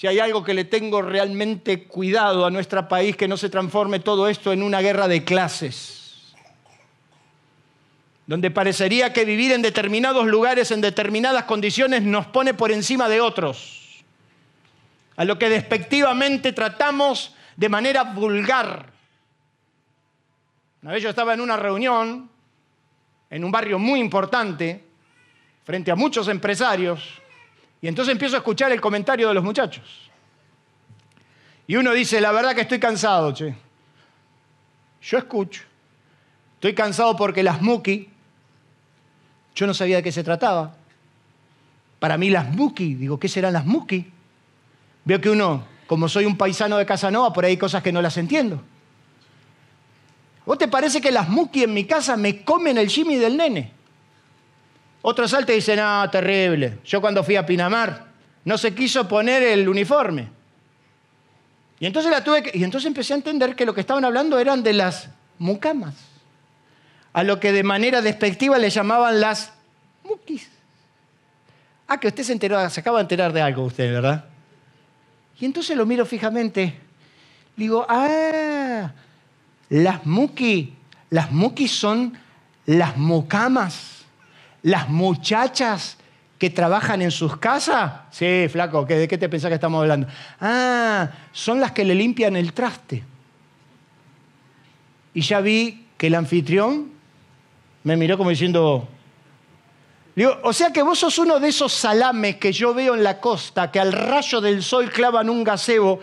Si 0.00 0.06
hay 0.06 0.18
algo 0.18 0.42
que 0.42 0.54
le 0.54 0.64
tengo 0.64 1.02
realmente 1.02 1.84
cuidado 1.84 2.46
a 2.46 2.50
nuestro 2.50 2.88
país, 2.88 3.16
que 3.16 3.28
no 3.28 3.36
se 3.36 3.50
transforme 3.50 4.00
todo 4.00 4.28
esto 4.28 4.50
en 4.50 4.62
una 4.62 4.80
guerra 4.80 5.08
de 5.08 5.24
clases 5.24 6.32
donde 8.26 8.50
parecería 8.50 9.12
que 9.12 9.26
vivir 9.26 9.52
en 9.52 9.60
determinados 9.60 10.26
lugares, 10.26 10.70
en 10.70 10.80
determinadas 10.80 11.44
condiciones, 11.44 12.00
nos 12.00 12.26
pone 12.28 12.54
por 12.54 12.72
encima 12.72 13.10
de 13.10 13.20
otros, 13.20 14.02
a 15.16 15.26
lo 15.26 15.38
que 15.38 15.50
despectivamente 15.50 16.54
tratamos 16.54 17.34
de 17.56 17.68
manera 17.68 18.04
vulgar. 18.04 18.86
Una 20.80 20.92
vez 20.92 21.02
yo 21.02 21.10
estaba 21.10 21.34
en 21.34 21.42
una 21.42 21.58
reunión, 21.58 22.30
en 23.28 23.44
un 23.44 23.52
barrio 23.52 23.78
muy 23.78 24.00
importante, 24.00 24.82
frente 25.66 25.90
a 25.90 25.94
muchos 25.94 26.26
empresarios, 26.28 27.19
y 27.82 27.88
entonces 27.88 28.12
empiezo 28.12 28.36
a 28.36 28.38
escuchar 28.38 28.72
el 28.72 28.80
comentario 28.80 29.28
de 29.28 29.34
los 29.34 29.44
muchachos. 29.44 30.10
Y 31.66 31.76
uno 31.76 31.92
dice, 31.92 32.20
la 32.20 32.32
verdad 32.32 32.54
que 32.54 32.62
estoy 32.62 32.80
cansado, 32.80 33.32
che. 33.32 33.54
Yo 35.02 35.18
escucho. 35.18 35.62
Estoy 36.54 36.74
cansado 36.74 37.16
porque 37.16 37.42
las 37.42 37.62
muki 37.62 38.08
yo 39.54 39.66
no 39.66 39.74
sabía 39.74 39.96
de 39.96 40.02
qué 40.02 40.12
se 40.12 40.24
trataba. 40.24 40.74
Para 41.98 42.16
mí 42.16 42.30
las 42.30 42.48
muki, 42.48 42.94
digo, 42.94 43.18
¿qué 43.18 43.28
serán 43.28 43.52
las 43.52 43.66
muki? 43.66 44.10
Veo 45.04 45.20
que 45.20 45.30
uno, 45.30 45.64
como 45.86 46.08
soy 46.08 46.24
un 46.24 46.36
paisano 46.36 46.78
de 46.78 46.86
Casanova, 46.86 47.32
por 47.32 47.44
ahí 47.44 47.52
hay 47.52 47.56
cosas 47.56 47.82
que 47.82 47.92
no 47.92 48.00
las 48.00 48.16
entiendo. 48.16 48.62
¿Vos 50.46 50.56
te 50.56 50.68
parece 50.68 51.00
que 51.00 51.10
las 51.10 51.28
muki 51.28 51.64
en 51.64 51.74
mi 51.74 51.84
casa 51.84 52.16
me 52.16 52.42
comen 52.42 52.78
el 52.78 52.88
Jimmy 52.88 53.16
del 53.16 53.36
nene? 53.36 53.72
Otro 55.02 55.26
salta 55.26 55.52
y 55.52 55.56
dice, 55.56 55.76
no, 55.76 56.08
terrible. 56.10 56.78
Yo 56.84 57.00
cuando 57.00 57.24
fui 57.24 57.36
a 57.36 57.46
Pinamar 57.46 58.06
no 58.44 58.58
se 58.58 58.74
quiso 58.74 59.06
poner 59.08 59.42
el 59.42 59.68
uniforme. 59.68 60.28
Y 61.78 61.86
entonces, 61.86 62.10
la 62.10 62.22
tuve 62.22 62.50
y 62.52 62.62
entonces 62.62 62.86
empecé 62.86 63.14
a 63.14 63.16
entender 63.16 63.56
que 63.56 63.64
lo 63.64 63.74
que 63.74 63.80
estaban 63.80 64.04
hablando 64.04 64.38
eran 64.38 64.62
de 64.62 64.74
las 64.74 65.08
mucamas 65.38 65.94
a 67.12 67.22
lo 67.22 67.40
que 67.40 67.52
de 67.52 67.62
manera 67.62 68.02
despectiva 68.02 68.58
le 68.58 68.70
llamaban 68.70 69.20
las 69.20 69.52
muquis. 70.04 70.48
Ah, 71.88 71.98
que 71.98 72.08
usted 72.08 72.22
se 72.22 72.32
enteró, 72.32 72.68
se 72.70 72.80
acaba 72.80 72.98
de 72.98 73.02
enterar 73.02 73.32
de 73.32 73.42
algo 73.42 73.64
usted, 73.64 73.92
¿verdad? 73.92 74.24
Y 75.40 75.44
entonces 75.44 75.76
lo 75.76 75.86
miro 75.86 76.06
fijamente. 76.06 76.78
Digo, 77.56 77.84
ah, 77.88 78.92
las 79.68 80.06
muquis, 80.06 80.68
las 81.10 81.32
muquis 81.32 81.72
son 81.72 82.16
las 82.66 82.96
mucamas, 82.96 83.99
las 84.62 84.88
muchachas 84.88 85.96
que 86.38 86.48
trabajan 86.50 87.02
en 87.02 87.10
sus 87.10 87.36
casas. 87.36 87.92
Sí, 88.10 88.46
flaco, 88.50 88.84
¿de 88.86 89.06
qué 89.06 89.18
te 89.18 89.28
pensás 89.28 89.48
que 89.48 89.56
estamos 89.56 89.82
hablando? 89.82 90.06
Ah, 90.40 91.10
son 91.32 91.60
las 91.60 91.72
que 91.72 91.84
le 91.84 91.94
limpian 91.94 92.34
el 92.34 92.54
traste. 92.54 93.04
Y 95.12 95.20
ya 95.20 95.40
vi 95.40 95.86
que 95.98 96.06
el 96.06 96.14
anfitrión 96.14 96.92
me 97.82 97.96
miró 97.96 98.16
como 98.16 98.30
diciendo, 98.30 98.88
digo, 100.16 100.38
o 100.42 100.52
sea 100.54 100.72
que 100.72 100.82
vos 100.82 100.98
sos 100.98 101.18
uno 101.18 101.38
de 101.40 101.48
esos 101.48 101.74
salames 101.74 102.36
que 102.36 102.52
yo 102.52 102.72
veo 102.72 102.94
en 102.94 103.04
la 103.04 103.20
costa, 103.20 103.70
que 103.70 103.78
al 103.78 103.92
rayo 103.92 104.40
del 104.40 104.62
sol 104.62 104.90
clavan 104.90 105.28
un 105.28 105.44
gazebo 105.44 106.00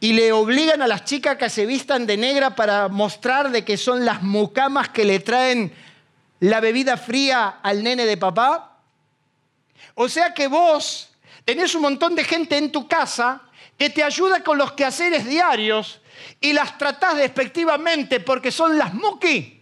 y 0.00 0.12
le 0.12 0.32
obligan 0.32 0.82
a 0.82 0.86
las 0.86 1.04
chicas 1.06 1.38
que 1.38 1.48
se 1.48 1.64
vistan 1.64 2.06
de 2.06 2.18
negra 2.18 2.54
para 2.54 2.88
mostrar 2.88 3.50
de 3.50 3.64
que 3.64 3.78
son 3.78 4.04
las 4.04 4.22
mucamas 4.22 4.90
que 4.90 5.06
le 5.06 5.20
traen 5.20 5.72
la 6.40 6.60
bebida 6.60 6.96
fría 6.96 7.58
al 7.62 7.82
nene 7.82 8.06
de 8.06 8.16
papá. 8.16 8.78
O 9.94 10.08
sea 10.08 10.32
que 10.32 10.46
vos 10.48 11.10
tenés 11.44 11.74
un 11.74 11.82
montón 11.82 12.14
de 12.14 12.24
gente 12.24 12.56
en 12.56 12.70
tu 12.70 12.86
casa 12.86 13.42
que 13.76 13.90
te 13.90 14.02
ayuda 14.02 14.42
con 14.42 14.58
los 14.58 14.72
quehaceres 14.72 15.24
diarios 15.24 16.00
y 16.40 16.52
las 16.52 16.78
tratás 16.78 17.16
despectivamente 17.16 18.20
porque 18.20 18.50
son 18.50 18.76
las 18.76 18.94
muki. 18.94 19.54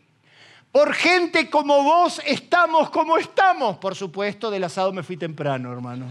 Por 0.72 0.92
gente 0.92 1.48
como 1.48 1.82
vos 1.82 2.20
estamos 2.26 2.90
como 2.90 3.16
estamos. 3.16 3.78
Por 3.78 3.94
supuesto, 3.94 4.50
del 4.50 4.64
asado 4.64 4.92
me 4.92 5.02
fui 5.02 5.16
temprano, 5.16 5.72
hermano. 5.72 6.06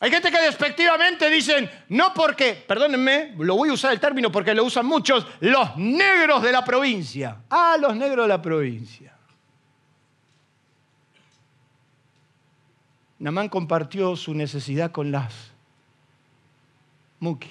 Hay 0.00 0.10
gente 0.10 0.30
que 0.30 0.40
despectivamente 0.40 1.30
dicen, 1.30 1.70
no 1.88 2.12
porque, 2.12 2.54
perdónenme, 2.66 3.34
lo 3.38 3.56
voy 3.56 3.70
a 3.70 3.72
usar 3.72 3.92
el 3.92 4.00
término 4.00 4.30
porque 4.30 4.54
lo 4.54 4.64
usan 4.64 4.86
muchos, 4.86 5.26
los 5.40 5.76
negros 5.76 6.42
de 6.42 6.52
la 6.52 6.64
provincia. 6.64 7.38
Ah, 7.48 7.76
los 7.80 7.96
negros 7.96 8.24
de 8.24 8.28
la 8.28 8.42
provincia. 8.42 9.16
Namán 13.18 13.48
compartió 13.48 14.16
su 14.16 14.34
necesidad 14.34 14.90
con 14.90 15.10
las 15.10 15.32
Muki. 17.20 17.48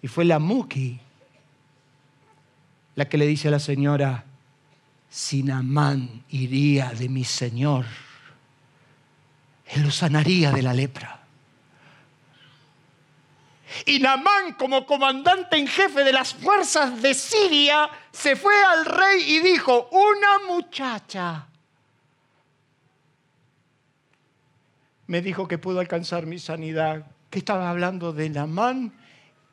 Y 0.00 0.08
fue 0.08 0.24
la 0.24 0.38
Muki 0.38 0.98
la 2.94 3.08
que 3.08 3.18
le 3.18 3.26
dice 3.26 3.48
a 3.48 3.50
la 3.50 3.58
señora, 3.58 4.24
si 5.10 5.42
Namán 5.42 6.24
iría 6.30 6.90
de 6.92 7.08
mi 7.08 7.24
señor, 7.24 7.84
él 9.74 9.82
lo 9.82 9.90
sanaría 9.90 10.50
de 10.50 10.62
la 10.62 10.74
lepra. 10.74 11.20
Y 13.86 14.00
Namán, 14.00 14.54
como 14.58 14.84
comandante 14.84 15.56
en 15.56 15.66
jefe 15.66 16.02
de 16.02 16.12
las 16.12 16.34
fuerzas 16.34 17.00
de 17.00 17.14
Siria, 17.14 17.88
se 18.10 18.34
fue 18.34 18.54
al 18.64 18.84
rey 18.84 19.36
y 19.36 19.40
dijo, 19.40 19.88
una 19.92 20.52
muchacha 20.52 21.46
me 25.10 25.22
dijo 25.22 25.48
que 25.48 25.58
pudo 25.58 25.80
alcanzar 25.80 26.24
mi 26.24 26.38
sanidad. 26.38 27.04
¿Qué 27.30 27.40
estaba 27.40 27.68
hablando 27.68 28.12
de 28.12 28.30
Namán? 28.30 28.92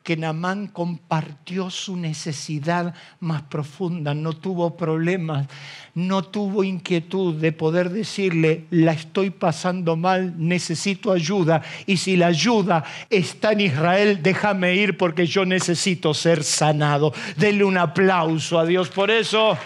Que 0.08 0.16
Namán 0.16 0.68
compartió 0.68 1.68
su 1.68 1.94
necesidad 1.94 2.94
más 3.20 3.42
profunda, 3.42 4.14
no 4.14 4.32
tuvo 4.32 4.74
problemas, 4.74 5.48
no 5.94 6.22
tuvo 6.22 6.64
inquietud 6.64 7.34
de 7.34 7.52
poder 7.52 7.90
decirle, 7.90 8.64
la 8.70 8.92
estoy 8.92 9.28
pasando 9.28 9.96
mal, 9.96 10.32
necesito 10.38 11.12
ayuda, 11.12 11.60
y 11.84 11.98
si 11.98 12.16
la 12.16 12.28
ayuda 12.28 12.84
está 13.10 13.52
en 13.52 13.60
Israel, 13.60 14.20
déjame 14.22 14.76
ir 14.76 14.96
porque 14.96 15.26
yo 15.26 15.44
necesito 15.44 16.14
ser 16.14 16.42
sanado. 16.42 17.12
Denle 17.36 17.64
un 17.64 17.76
aplauso 17.76 18.58
a 18.58 18.64
Dios 18.64 18.88
por 18.88 19.10
eso. 19.10 19.58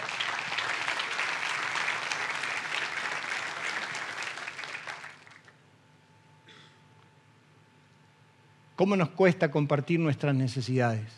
¿Cómo 8.75 8.95
nos 8.95 9.09
cuesta 9.09 9.51
compartir 9.51 9.99
nuestras 9.99 10.33
necesidades? 10.35 11.11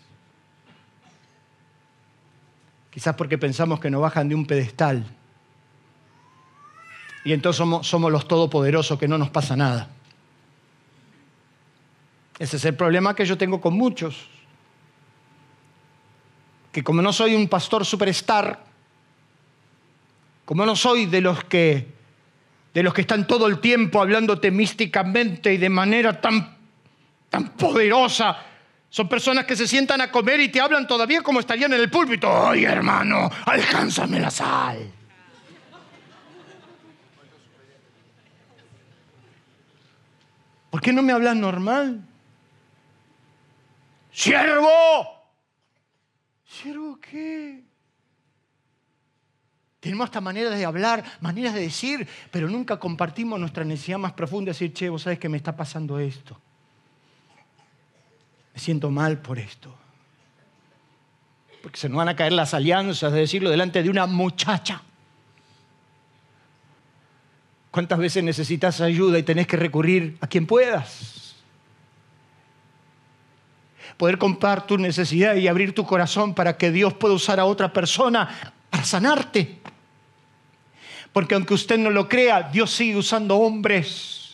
Quizás 2.91 3.15
porque 3.15 3.37
pensamos 3.37 3.79
que 3.79 3.89
nos 3.89 4.01
bajan 4.01 4.29
de 4.29 4.35
un 4.35 4.45
pedestal. 4.45 5.05
Y 7.23 7.33
entonces 7.33 7.57
somos, 7.57 7.87
somos 7.87 8.11
los 8.11 8.27
todopoderosos, 8.27 8.99
que 8.99 9.07
no 9.07 9.17
nos 9.17 9.29
pasa 9.29 9.55
nada. 9.55 9.89
Ese 12.37 12.57
es 12.57 12.65
el 12.65 12.75
problema 12.75 13.15
que 13.15 13.25
yo 13.25 13.37
tengo 13.37 13.61
con 13.61 13.73
muchos. 13.73 14.27
Que 16.71 16.83
como 16.83 17.01
no 17.01 17.13
soy 17.13 17.35
un 17.35 17.47
pastor 17.47 17.85
superstar, 17.85 18.63
como 20.43 20.65
no 20.65 20.75
soy 20.75 21.05
de 21.05 21.21
los 21.21 21.43
que 21.45 21.95
de 22.73 22.83
los 22.83 22.93
que 22.93 23.01
están 23.01 23.25
todo 23.25 23.47
el 23.47 23.59
tiempo 23.59 24.01
hablándote 24.01 24.51
místicamente 24.51 25.53
y 25.53 25.57
de 25.57 25.69
manera 25.69 26.19
tan 26.19 26.54
tan 27.35 27.49
poderosa. 27.49 28.37
Son 28.89 29.09
personas 29.09 29.45
que 29.45 29.57
se 29.57 29.67
sientan 29.67 29.99
a 29.99 30.09
comer 30.09 30.39
y 30.39 30.47
te 30.47 30.61
hablan 30.61 30.87
todavía 30.87 31.21
como 31.21 31.41
estarían 31.41 31.73
en 31.73 31.81
el 31.81 31.89
púlpito. 31.89 32.47
¡Ay, 32.47 32.63
hermano, 32.63 33.29
alcánzame 33.45 34.21
la 34.21 34.31
sal! 34.31 34.89
¿Por 40.69 40.81
qué 40.81 40.93
no 40.93 41.01
me 41.01 41.11
hablas 41.11 41.35
normal? 41.35 42.01
¡Siervo! 44.13 44.69
¿Siervo 46.47 46.97
qué? 47.01 47.63
Tenemos 49.81 50.05
esta 50.05 50.21
manera 50.21 50.49
de 50.49 50.63
hablar, 50.63 51.03
maneras 51.19 51.53
de 51.53 51.61
decir, 51.61 52.07
pero 52.31 52.47
nunca 52.47 52.79
compartimos 52.79 53.37
nuestra 53.41 53.65
necesidad 53.65 53.97
más 53.97 54.13
profunda, 54.13 54.51
decir, 54.51 54.73
che, 54.73 54.87
vos 54.87 55.01
sabes 55.01 55.19
que 55.19 55.27
me 55.27 55.35
está 55.35 55.53
pasando 55.55 55.99
esto 55.99 56.39
me 58.55 58.61
siento 58.61 58.89
mal 58.89 59.19
por 59.19 59.37
esto. 59.37 59.75
Porque 61.61 61.77
se 61.77 61.89
nos 61.89 61.97
van 61.97 62.07
a 62.07 62.15
caer 62.15 62.31
las 62.31 62.53
alianzas 62.53 63.11
de 63.11 63.19
decirlo 63.19 63.49
delante 63.49 63.83
de 63.83 63.89
una 63.89 64.05
muchacha. 64.07 64.81
¿Cuántas 67.69 67.99
veces 67.99 68.23
necesitas 68.23 68.79
ayuda 68.79 69.19
y 69.19 69.23
tenés 69.23 69.45
que 69.45 69.57
recurrir 69.57 70.17
a 70.21 70.27
quien 70.27 70.47
puedas? 70.47 71.35
Poder 73.97 74.17
comprar 74.17 74.65
tu 74.65 74.77
necesidad 74.77 75.35
y 75.35 75.49
abrir 75.49 75.75
tu 75.75 75.85
corazón 75.85 76.33
para 76.33 76.55
que 76.55 76.71
Dios 76.71 76.93
pueda 76.93 77.13
usar 77.13 77.41
a 77.41 77.45
otra 77.45 77.73
persona 77.73 78.53
para 78.69 78.85
sanarte. 78.85 79.59
Porque 81.11 81.35
aunque 81.35 81.53
usted 81.53 81.77
no 81.77 81.89
lo 81.89 82.07
crea, 82.07 82.43
Dios 82.43 82.71
sigue 82.71 82.95
usando 82.95 83.35
hombres 83.35 84.24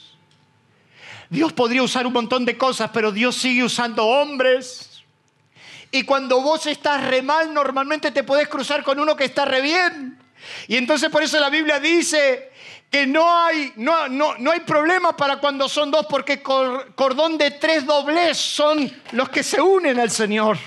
Dios 1.31 1.53
podría 1.53 1.81
usar 1.81 2.05
un 2.05 2.11
montón 2.11 2.43
de 2.43 2.57
cosas, 2.57 2.91
pero 2.93 3.09
Dios 3.09 3.37
sigue 3.37 3.63
usando 3.63 4.05
hombres. 4.05 5.01
Y 5.89 6.03
cuando 6.03 6.41
vos 6.41 6.65
estás 6.65 7.05
re 7.05 7.21
mal, 7.21 7.53
normalmente 7.53 8.11
te 8.11 8.25
podés 8.25 8.49
cruzar 8.49 8.83
con 8.83 8.99
uno 8.99 9.15
que 9.15 9.23
está 9.23 9.45
re 9.45 9.61
bien. 9.61 10.19
Y 10.67 10.75
entonces 10.75 11.09
por 11.09 11.23
eso 11.23 11.39
la 11.39 11.49
Biblia 11.49 11.79
dice 11.79 12.51
que 12.89 13.07
no 13.07 13.33
hay, 13.33 13.71
no, 13.77 14.09
no, 14.09 14.37
no 14.39 14.51
hay 14.51 14.59
problema 14.59 15.15
para 15.15 15.37
cuando 15.37 15.69
son 15.69 15.89
dos, 15.89 16.05
porque 16.07 16.41
cordón 16.41 17.37
de 17.37 17.51
tres 17.51 17.85
dobles 17.85 18.37
son 18.37 18.91
los 19.13 19.29
que 19.29 19.41
se 19.41 19.61
unen 19.61 20.01
al 20.01 20.11
Señor. 20.11 20.57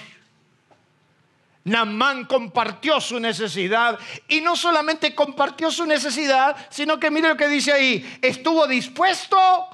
Namán 1.64 2.24
compartió 2.24 3.02
su 3.02 3.20
necesidad 3.20 3.98
y 4.28 4.40
no 4.40 4.56
solamente 4.56 5.14
compartió 5.14 5.70
su 5.70 5.84
necesidad, 5.84 6.56
sino 6.70 6.98
que 6.98 7.10
mire 7.10 7.28
lo 7.28 7.36
que 7.36 7.48
dice 7.48 7.70
ahí, 7.70 8.18
estuvo 8.22 8.66
dispuesto 8.66 9.68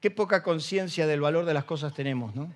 Qué 0.00 0.10
poca 0.10 0.42
conciencia 0.42 1.06
del 1.06 1.20
valor 1.20 1.44
de 1.44 1.54
las 1.54 1.64
cosas 1.64 1.92
tenemos, 1.92 2.34
¿no? 2.34 2.52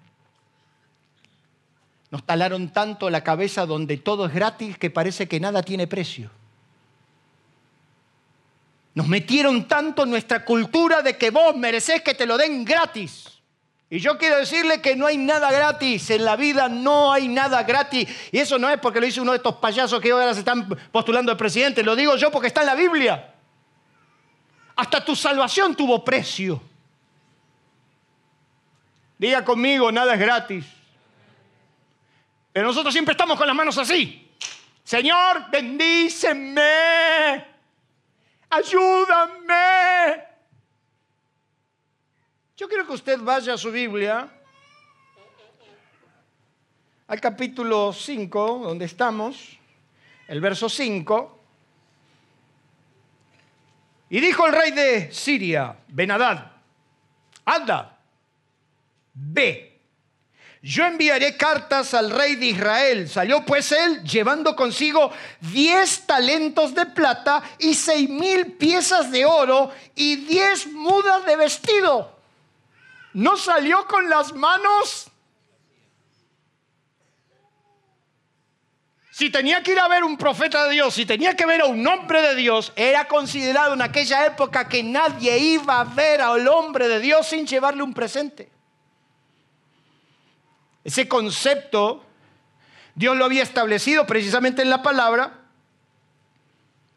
Nos 2.11 2.25
talaron 2.25 2.73
tanto 2.73 3.11
la 3.11 3.25
cabeza 3.25 3.67
donde 3.67 3.97
todo 3.97 4.27
es 4.27 4.33
gratis 4.33 4.79
que 4.79 4.89
parece 4.89 5.27
que 5.27 5.41
nada 5.41 5.63
tiene 5.63 5.87
precio. 5.87 6.31
Nos 8.95 9.09
metieron 9.09 9.67
tanto 9.67 10.05
en 10.05 10.11
nuestra 10.11 10.45
cultura 10.45 11.03
de 11.03 11.19
que 11.19 11.31
vos 11.31 11.57
mereces 11.57 12.03
que 12.03 12.15
te 12.15 12.25
lo 12.25 12.39
den 12.39 12.65
gratis. 12.65 13.35
Y 13.91 13.99
yo 13.99 14.17
quiero 14.17 14.39
decirle 14.39 14.81
que 14.81 14.97
no 14.97 15.07
hay 15.07 15.19
nada 15.19 15.51
gratis, 15.51 16.09
en 16.11 16.25
la 16.25 16.37
vida 16.37 16.69
no 16.69 17.13
hay 17.13 17.29
nada 17.29 17.65
gratis. 17.65 18.09
Y 18.31 18.39
eso 18.39 18.59
no 18.59 18.71
es 18.71 18.79
porque 18.79 19.01
lo 19.01 19.07
dice 19.07 19.21
uno 19.21 19.33
de 19.33 19.39
estos 19.39 19.57
payasos 19.57 20.01
que 20.01 20.11
ahora 20.11 20.33
se 20.33 20.41
están 20.41 20.69
postulando 20.91 21.33
al 21.33 21.39
presidente, 21.39 21.83
lo 21.83 21.97
digo 21.97 22.17
yo 22.17 22.31
porque 22.31 22.49
está 22.49 22.61
en 22.61 22.69
la 22.69 22.75
Biblia. 22.75 23.35
Hasta 24.77 25.05
tu 25.05 25.15
salvación 25.15 25.75
tuvo 25.75 26.05
precio. 26.05 26.74
Diga 29.19 29.45
conmigo, 29.45 29.93
nada 29.93 30.15
es 30.15 30.21
gratis. 30.21 30.65
Pero 32.53 32.67
nosotros 32.69 32.93
siempre 32.93 33.13
estamos 33.13 33.37
con 33.37 33.47
las 33.47 33.57
manos 33.57 33.79
así. 33.79 34.31
Señor, 34.83 35.51
bendíceme. 35.51 37.45
Ayúdame. 38.51 39.55
Yo 42.57 42.69
quiero 42.69 42.87
que 42.87 42.93
usted 42.93 43.19
vaya 43.21 43.55
a 43.55 43.59
su 43.59 43.73
Biblia, 43.73 44.29
al 47.09 47.21
capítulo 47.21 47.93
5, 47.93 48.61
donde 48.63 48.85
estamos, 48.85 49.59
el 50.29 50.41
verso 50.41 50.69
5. 50.69 51.41
Y 54.11 54.21
dijo 54.21 54.47
el 54.47 54.53
rey 54.53 54.71
de 54.71 55.13
Siria, 55.13 55.77
Benadad, 55.89 56.53
anda, 57.45 57.94
Ve. 59.15 59.75
Yo 60.63 60.87
enviaré 60.87 61.37
cartas 61.37 61.93
al 61.93 62.11
rey 62.11 62.37
de 62.37 62.47
Israel. 62.47 63.09
Salió 63.09 63.45
pues 63.45 63.71
él 63.71 64.03
llevando 64.03 64.57
consigo 64.57 65.13
diez 65.41 66.07
talentos 66.07 66.75
de 66.75 66.87
plata 66.87 67.43
y 67.59 67.75
seis 67.75 68.09
mil 68.09 68.53
piezas 68.53 69.11
de 69.11 69.27
oro 69.27 69.71
y 69.95 70.17
diez 70.17 70.67
mudas 70.69 71.27
de 71.27 71.37
vestido. 71.37 72.19
No 73.13 73.37
salió 73.37 73.87
con 73.87 74.09
las 74.09 74.33
manos. 74.33 75.11
Si 79.13 79.29
tenía 79.31 79.63
que 79.63 79.73
ir 79.73 79.79
a 79.79 79.87
ver 79.87 80.03
un 80.03 80.17
profeta 80.17 80.65
de 80.65 80.73
Dios, 80.73 80.95
si 80.95 81.05
tenía 81.05 81.37
que 81.37 81.45
ver 81.45 81.61
a 81.61 81.67
un 81.67 81.87
hombre 81.87 82.23
de 82.23 82.35
Dios, 82.35 82.73
era 82.75 83.07
considerado 83.07 83.75
en 83.75 83.83
aquella 83.83 84.25
época 84.27 84.67
que 84.69 84.83
nadie 84.83 85.39
iba 85.39 85.79
a 85.79 85.85
ver 85.85 86.23
al 86.23 86.49
hombre 86.49 86.89
de 86.89 87.01
Dios 87.01 87.29
sin 87.29 87.47
llevarle 87.47 87.83
un 87.83 87.93
presente. 87.93 88.54
Ese 90.85 91.09
concepto 91.09 92.05
Dios 92.95 93.17
lo 93.17 93.25
había 93.25 93.43
establecido 93.43 94.07
precisamente 94.07 94.63
en 94.63 94.71
la 94.71 94.83
palabra 94.83 95.41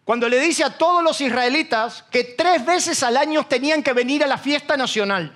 cuando 0.04 0.30
le 0.30 0.40
dice 0.40 0.64
a 0.64 0.78
todos 0.78 1.04
los 1.04 1.20
israelitas 1.20 2.06
que 2.12 2.24
tres 2.24 2.66
veces 2.66 3.04
al 3.04 3.18
año 3.18 3.46
tenían 3.46 3.84
que 3.84 3.94
venir 3.94 4.24
a 4.24 4.28
la 4.28 4.38
fiesta 4.38 4.78
nacional. 4.78 5.36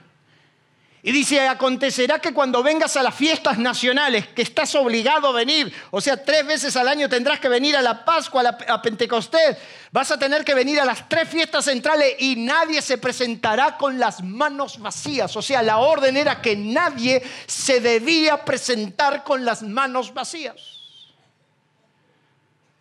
Y 1.03 1.11
dice, 1.11 1.47
acontecerá 1.47 2.19
que 2.19 2.31
cuando 2.31 2.61
vengas 2.61 2.95
a 2.95 3.01
las 3.01 3.15
fiestas 3.15 3.57
nacionales, 3.57 4.27
que 4.27 4.43
estás 4.43 4.75
obligado 4.75 5.29
a 5.29 5.31
venir, 5.31 5.73
o 5.89 5.99
sea, 5.99 6.23
tres 6.23 6.45
veces 6.45 6.75
al 6.75 6.87
año 6.87 7.09
tendrás 7.09 7.39
que 7.39 7.49
venir 7.49 7.75
a 7.75 7.81
la 7.81 8.05
Pascua, 8.05 8.43
a, 8.67 8.81
Pentecostés, 8.83 9.57
vas 9.91 10.11
a 10.11 10.19
tener 10.19 10.45
que 10.45 10.53
venir 10.53 10.79
a 10.79 10.85
las 10.85 11.09
tres 11.09 11.27
fiestas 11.27 11.65
centrales 11.65 12.13
y 12.19 12.35
nadie 12.35 12.83
se 12.83 12.99
presentará 12.99 13.77
con 13.77 13.99
las 13.99 14.21
manos 14.23 14.77
vacías. 14.77 15.35
O 15.35 15.41
sea, 15.41 15.63
la 15.63 15.77
orden 15.77 16.17
era 16.17 16.39
que 16.39 16.55
nadie 16.55 17.23
se 17.47 17.79
debía 17.81 18.45
presentar 18.45 19.23
con 19.23 19.43
las 19.43 19.63
manos 19.63 20.13
vacías. 20.13 20.80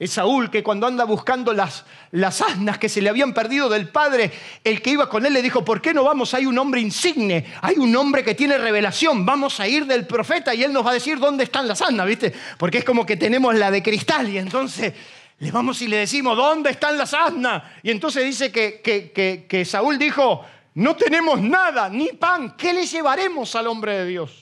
Es 0.01 0.13
Saúl 0.13 0.51
que 0.51 0.63
cuando 0.63 0.87
anda 0.87 1.05
buscando 1.05 1.53
las, 1.53 1.85
las 2.13 2.41
asnas 2.41 2.79
que 2.79 2.89
se 2.89 3.03
le 3.03 3.11
habían 3.11 3.35
perdido 3.35 3.69
del 3.69 3.91
padre, 3.91 4.33
el 4.65 4.81
que 4.81 4.93
iba 4.93 5.11
con 5.11 5.27
él 5.27 5.35
le 5.35 5.43
dijo, 5.43 5.63
¿por 5.63 5.83
qué 5.83 5.93
no 5.93 6.05
vamos? 6.05 6.33
Hay 6.33 6.47
un 6.47 6.57
hombre 6.57 6.81
insigne, 6.81 7.45
hay 7.61 7.77
un 7.77 7.95
hombre 7.95 8.25
que 8.25 8.35
tiene 8.35 8.57
revelación, 8.57 9.27
vamos 9.27 9.61
a 9.61 9.69
ir 9.69 9.85
del 9.85 10.07
profeta 10.07 10.55
y 10.55 10.65
él 10.65 10.73
nos 10.73 10.87
va 10.87 10.93
a 10.93 10.95
decir 10.95 11.19
dónde 11.19 11.45
están 11.45 11.69
las 11.69 11.83
asnas, 11.83 12.07
¿viste? 12.07 12.33
Porque 12.57 12.79
es 12.79 12.85
como 12.87 13.05
que 13.05 13.19
tenemos 13.19 13.55
la 13.55 13.71
de 13.71 13.83
cristal 13.83 14.27
y 14.31 14.39
entonces 14.39 14.95
le 15.39 15.53
vamos 15.53 15.83
y 15.83 15.87
le 15.87 15.99
decimos, 15.99 16.35
¿dónde 16.35 16.71
están 16.71 16.97
las 16.97 17.13
asnas? 17.13 17.63
Y 17.83 17.91
entonces 17.91 18.25
dice 18.25 18.51
que, 18.51 18.81
que, 18.83 19.47
que 19.47 19.65
Saúl 19.67 19.99
dijo, 19.99 20.47
no 20.77 20.97
tenemos 20.97 21.43
nada, 21.43 21.91
ni 21.91 22.09
pan, 22.15 22.57
¿qué 22.57 22.73
le 22.73 22.87
llevaremos 22.87 23.55
al 23.55 23.67
hombre 23.67 23.99
de 23.99 24.07
Dios? 24.07 24.33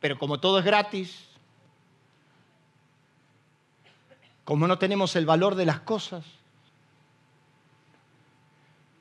Pero 0.00 0.18
como 0.18 0.40
todo 0.40 0.60
es 0.60 0.64
gratis, 0.64 1.27
como 4.48 4.66
no 4.66 4.78
tenemos 4.78 5.14
el 5.14 5.26
valor 5.26 5.56
de 5.56 5.66
las 5.66 5.80
cosas. 5.80 6.24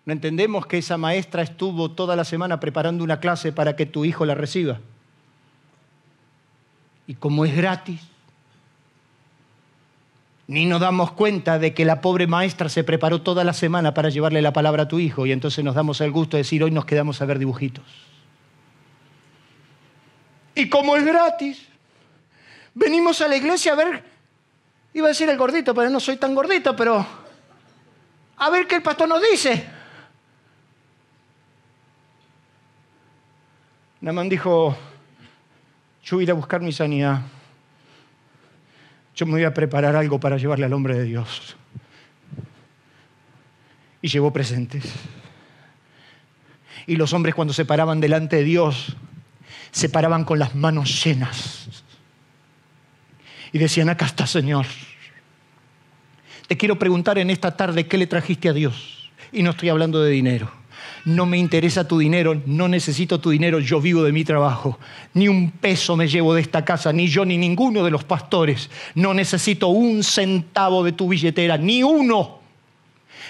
No 0.03 0.11
entendemos 0.11 0.65
que 0.65 0.77
esa 0.77 0.97
maestra 0.97 1.41
estuvo 1.41 1.91
toda 1.91 2.17
la 2.17 2.25
semana 2.25 2.59
preparando 2.59 3.01
una 3.01 3.21
clase 3.21 3.53
para 3.53 3.77
que 3.77 3.85
tu 3.85 4.03
hijo 4.03 4.25
la 4.25 4.35
reciba. 4.35 4.81
Y 7.07 7.13
como 7.13 7.45
es 7.45 7.55
gratis, 7.55 8.01
ni 10.47 10.65
nos 10.65 10.81
damos 10.81 11.13
cuenta 11.13 11.59
de 11.59 11.73
que 11.73 11.85
la 11.85 12.01
pobre 12.01 12.27
maestra 12.27 12.67
se 12.67 12.83
preparó 12.83 13.21
toda 13.21 13.45
la 13.45 13.53
semana 13.53 13.93
para 13.93 14.09
llevarle 14.09 14.41
la 14.41 14.51
palabra 14.51 14.83
a 14.83 14.87
tu 14.89 14.99
hijo 14.99 15.25
y 15.25 15.31
entonces 15.31 15.63
nos 15.63 15.75
damos 15.75 16.01
el 16.01 16.11
gusto 16.11 16.35
de 16.35 16.43
decir, 16.43 16.61
hoy 16.61 16.71
nos 16.71 16.83
quedamos 16.83 17.21
a 17.21 17.25
ver 17.25 17.39
dibujitos. 17.39 17.85
Y 20.55 20.67
como 20.67 20.97
es 20.97 21.05
gratis, 21.05 21.69
venimos 22.73 23.21
a 23.21 23.29
la 23.29 23.37
iglesia 23.37 23.71
a 23.71 23.75
ver 23.75 24.16
Iba 24.97 25.05
a 25.05 25.09
decir 25.09 25.29
el 25.29 25.37
gordito, 25.37 25.75
pero 25.75 25.91
no 25.91 25.99
soy 25.99 26.17
tan 26.17 26.33
gordito, 26.33 26.75
pero 26.75 27.05
a 28.35 28.49
ver 28.49 28.65
qué 28.65 28.77
el 28.77 28.81
pastor 28.81 29.07
nos 29.07 29.21
dice. 29.21 29.63
Namán 34.01 34.27
dijo, 34.27 34.75
yo 36.03 36.17
voy 36.17 36.23
a 36.23 36.25
ir 36.25 36.31
a 36.31 36.33
buscar 36.33 36.61
mi 36.61 36.71
sanidad. 36.71 37.21
Yo 39.13 39.27
me 39.27 39.33
voy 39.33 39.43
a 39.43 39.53
preparar 39.53 39.95
algo 39.95 40.19
para 40.19 40.37
llevarle 40.37 40.65
al 40.65 40.73
hombre 40.73 40.95
de 40.95 41.03
Dios. 41.03 41.55
Y 44.01 44.07
llevó 44.07 44.33
presentes. 44.33 44.83
Y 46.87 46.95
los 46.95 47.13
hombres 47.13 47.35
cuando 47.35 47.53
se 47.53 47.65
paraban 47.65 48.01
delante 48.01 48.37
de 48.37 48.43
Dios, 48.43 48.95
se 49.69 49.89
paraban 49.89 50.25
con 50.25 50.39
las 50.39 50.55
manos 50.55 51.05
llenas. 51.05 51.76
Y 53.51 53.57
decían, 53.57 53.89
acá 53.89 54.05
está 54.05 54.27
Señor. 54.27 54.65
Te 56.47 56.55
quiero 56.57 56.79
preguntar 56.79 57.17
en 57.17 57.29
esta 57.29 57.55
tarde, 57.55 57.87
¿qué 57.87 57.97
le 57.97 58.07
trajiste 58.07 58.49
a 58.49 58.53
Dios? 58.53 59.09
Y 59.31 59.43
no 59.43 59.51
estoy 59.51 59.69
hablando 59.69 60.01
de 60.01 60.11
dinero. 60.11 60.49
No 61.03 61.25
me 61.25 61.37
interesa 61.37 61.87
tu 61.87 61.97
dinero, 61.97 62.41
no 62.45 62.67
necesito 62.67 63.19
tu 63.19 63.29
dinero, 63.29 63.59
yo 63.59 63.79
vivo 63.79 64.03
de 64.03 64.11
mi 64.11 64.23
trabajo. 64.23 64.77
Ni 65.13 65.27
un 65.27 65.51
peso 65.51 65.95
me 65.95 66.07
llevo 66.07 66.33
de 66.33 66.41
esta 66.41 66.65
casa, 66.65 66.91
ni 66.91 67.07
yo 67.07 67.25
ni 67.25 67.37
ninguno 67.37 67.83
de 67.83 67.91
los 67.91 68.03
pastores. 68.03 68.69
No 68.95 69.13
necesito 69.13 69.67
un 69.67 70.03
centavo 70.03 70.83
de 70.83 70.93
tu 70.93 71.07
billetera, 71.07 71.57
ni 71.57 71.83
uno. 71.83 72.39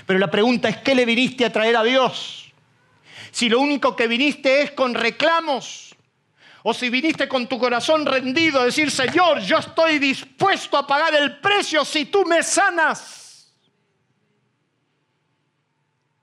Pero 0.06 0.20
la 0.20 0.32
pregunta 0.32 0.70
es, 0.70 0.78
¿qué 0.78 0.96
le 0.96 1.06
viniste 1.06 1.46
a 1.46 1.52
traer 1.52 1.76
a 1.76 1.84
Dios? 1.84 2.52
Si 3.32 3.50
lo 3.50 3.60
único 3.60 3.96
que 3.96 4.08
viniste 4.08 4.64
es 4.64 4.72
con 4.72 4.94
reclamos, 4.94 5.87
o 6.70 6.74
si 6.74 6.90
viniste 6.90 7.30
con 7.30 7.48
tu 7.48 7.58
corazón 7.58 8.06
rendido 8.06 8.60
a 8.60 8.66
decir, 8.66 8.92
Señor, 8.92 9.40
yo 9.40 9.58
estoy 9.58 10.00
dispuesto 10.00 10.76
a 10.76 10.86
pagar 10.86 11.16
el 11.16 11.40
precio 11.40 11.86
si 11.86 12.08
tú 12.08 12.26
me 12.26 12.44
sanas. 12.44 13.54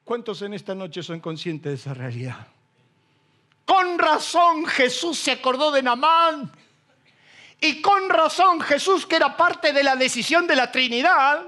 ¿Cuántos 0.04 0.42
en 0.42 0.52
esta 0.52 0.74
noche 0.74 1.02
son 1.02 1.20
conscientes 1.20 1.70
de 1.70 1.76
esa 1.76 1.94
realidad? 1.94 2.46
Con 3.64 3.98
razón 3.98 4.66
Jesús 4.66 5.18
se 5.18 5.32
acordó 5.32 5.72
de 5.72 5.82
Namán. 5.82 6.52
Y 7.58 7.80
con 7.80 8.10
razón 8.10 8.60
Jesús, 8.60 9.06
que 9.06 9.16
era 9.16 9.38
parte 9.38 9.72
de 9.72 9.82
la 9.82 9.96
decisión 9.96 10.46
de 10.46 10.56
la 10.56 10.70
Trinidad, 10.70 11.42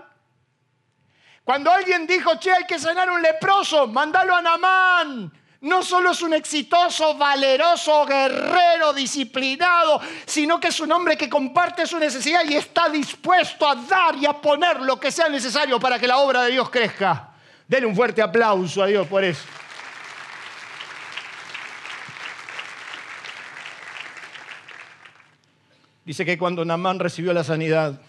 cuando 1.45 1.71
alguien 1.71 2.07
dijo, 2.07 2.39
che, 2.39 2.51
hay 2.51 2.65
que 2.65 2.79
sanar 2.79 3.11
un 3.11 3.21
leproso, 3.21 3.89
mándalo 3.89 4.35
a 4.35 4.41
Namán 4.41 5.33
no 5.67 5.83
solo 5.83 6.13
es 6.13 6.23
un 6.23 6.33
exitoso, 6.33 7.17
valeroso, 7.17 8.07
guerrero, 8.07 8.93
disciplinado, 8.93 10.01
sino 10.25 10.61
que 10.61 10.69
es 10.69 10.79
un 10.79 10.93
hombre 10.93 11.17
que 11.17 11.29
comparte 11.29 11.87
su 11.87 11.99
necesidad 11.99 12.45
y 12.49 12.55
está 12.55 12.89
dispuesto 12.89 13.69
a 13.69 13.75
dar 13.75 14.15
y 14.15 14.27
a 14.27 14.33
poner 14.33 14.81
lo 14.81 15.01
que 15.01 15.11
sea 15.11 15.29
necesario 15.29 15.81
para 15.81 15.99
que 15.99 16.07
la 16.07 16.19
obra 16.19 16.45
de 16.45 16.53
Dios 16.53 16.71
crezca. 16.71 17.31
Denle 17.67 17.89
un 17.89 17.97
fuerte 17.97 18.23
aplauso 18.23 18.81
a 18.81 18.87
Dios 18.87 19.09
por 19.09 19.25
eso. 19.25 19.43
Dice 26.05 26.25
que 26.25 26.39
cuando 26.39 26.65
Namán 26.65 27.01
recibió 27.01 27.33
la 27.33 27.43
sanidad, 27.43 28.01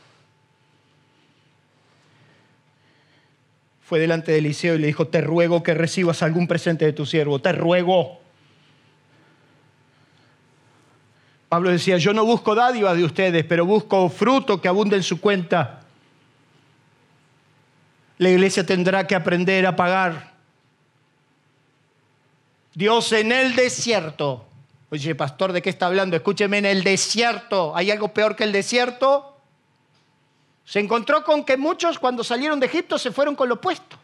fue 3.88 4.00
delante 4.00 4.34
de 4.34 4.40
Eliseo 4.40 4.76
y 4.76 4.80
le 4.80 4.88
dijo, 4.88 5.08
te 5.08 5.22
ruego 5.22 5.64
que 5.64 5.74
recibas 5.74 6.22
algún 6.22 6.46
presente 6.46 6.84
de 6.84 6.92
tu 6.92 7.06
siervo, 7.06 7.40
te 7.40 7.54
ruego. 7.54 8.20
Pablo 11.48 11.70
decía, 11.70 11.98
yo 11.98 12.12
no 12.12 12.26
busco 12.26 12.54
dádivas 12.54 12.98
de 12.98 13.06
ustedes, 13.06 13.46
pero 13.46 13.66
busco 13.66 14.10
fruto 14.10 14.60
que 14.60 14.68
abunde 14.68 14.98
en 14.98 15.04
su 15.04 15.22
cuenta. 15.22 15.84
La 18.18 18.30
iglesia 18.30 18.66
tendrá 18.66 19.08
que 19.08 19.16
aprender 19.16 19.66
a 19.66 19.78
pagar. 19.78 20.34
Dios 22.74 23.14
en 23.14 23.32
el 23.32 23.56
desierto. 23.56 24.46
Oye, 24.90 25.16
pastor, 25.16 25.54
¿de 25.54 25.62
qué 25.62 25.70
está 25.70 25.86
hablando? 25.86 26.18
Escúcheme, 26.18 26.58
en 26.58 26.66
el 26.66 26.84
desierto. 26.84 27.74
¿Hay 27.74 27.90
algo 27.90 28.10
peor 28.10 28.36
que 28.36 28.44
el 28.44 28.52
desierto? 28.52 29.37
Se 30.68 30.82
encontró 30.82 31.24
con 31.24 31.46
que 31.46 31.56
muchos 31.56 31.98
cuando 31.98 32.26
salieron 32.26 32.60
de 32.60 32.66
Egipto 32.66 32.98
se 33.00 33.14
fueron 33.14 33.38
con 33.38 33.48
lo 33.48 33.56
opuesto. 33.56 33.96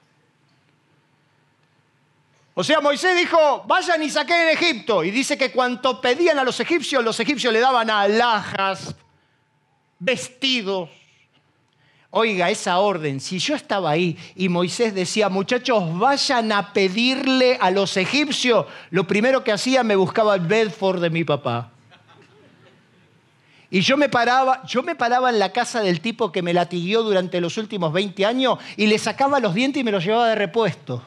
O 2.53 2.64
sea, 2.64 2.80
Moisés 2.80 3.18
dijo, 3.18 3.66
vayan 3.68 4.01
y 4.01 4.09
saquen 4.09 4.39
en 4.39 4.49
Egipto. 4.49 5.03
Y 5.03 5.11
dice 5.11 5.38
que 5.38 5.51
cuanto 5.51 5.99
pedían 5.99 6.39
a 6.39 6.43
los 6.45 6.57
egipcios, 6.61 7.03
los 7.03 7.20
egipcios 7.20 7.51
le 7.51 7.59
daban 7.59 7.89
alhajas, 7.89 8.95
vestidos. 9.99 10.89
Oiga, 12.11 12.49
esa 12.49 12.80
orden, 12.80 13.20
si 13.20 13.39
yo 13.39 13.55
estaba 13.55 13.89
ahí 13.89 14.18
y 14.34 14.47
Moisés 14.47 14.95
decía, 14.95 15.28
muchachos, 15.28 15.99
vayan 15.99 16.49
a 16.53 16.72
pedirle 16.72 17.57
a 17.59 17.72
los 17.72 17.97
egipcios, 17.97 18.68
lo 18.89 19.05
primero 19.05 19.43
que 19.43 19.51
hacía 19.51 19.84
me 19.84 19.97
buscaba 19.97 20.36
el 20.36 20.41
Bedford 20.41 21.01
de 21.01 21.09
mi 21.09 21.26
papá. 21.26 21.73
Y 23.74 23.82
yo 23.82 23.98
me 23.98 24.08
paraba, 24.08 24.62
yo 24.68 24.84
me 24.84 24.94
paraba 24.94 25.32
en 25.32 25.40
la 25.40 25.52
casa 25.52 25.82
del 25.82 26.00
tipo 26.00 26.32
que 26.32 26.44
me 26.44 26.54
latiguió 26.54 27.02
durante 27.02 27.42
los 27.42 27.58
últimos 27.58 27.92
20 27.92 28.24
años 28.24 28.60
y 28.78 28.86
le 28.86 29.00
sacaba 29.00 29.40
los 29.40 29.56
dientes 29.56 29.82
y 29.82 29.84
me 29.84 29.92
los 29.92 30.06
llevaba 30.06 30.28
de 30.28 30.36
repuesto. 30.36 31.04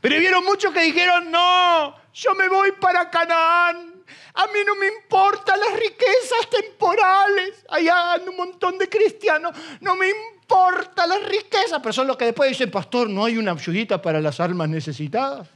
Pero 0.00 0.18
vieron 0.18 0.44
muchos 0.44 0.72
que 0.74 0.82
dijeron, 0.82 1.30
no, 1.30 1.94
yo 2.12 2.34
me 2.34 2.48
voy 2.48 2.72
para 2.80 3.08
Canaán. 3.10 3.94
A 4.34 4.46
mí 4.48 4.58
no 4.66 4.74
me 4.74 4.88
importan 4.88 5.60
las 5.60 5.78
riquezas 5.78 6.50
temporales. 6.50 7.64
Allá 7.68 8.14
hay 8.14 8.28
un 8.28 8.36
montón 8.36 8.76
de 8.76 8.88
cristianos. 8.88 9.56
No 9.80 9.94
me 9.94 10.08
importa 10.08 11.06
las 11.06 11.22
riquezas. 11.28 11.78
Pero 11.80 11.92
son 11.92 12.08
los 12.08 12.16
que 12.16 12.24
después 12.24 12.50
dicen, 12.50 12.72
pastor, 12.72 13.08
¿no 13.08 13.24
hay 13.24 13.36
una 13.36 13.52
ayudita 13.52 14.02
para 14.02 14.20
las 14.20 14.40
almas 14.40 14.68
necesitadas? 14.68 15.46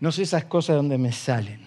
No 0.00 0.10
sé 0.10 0.22
esas 0.22 0.44
cosas 0.44 0.76
donde 0.76 0.98
me 0.98 1.12
salen. 1.12 1.60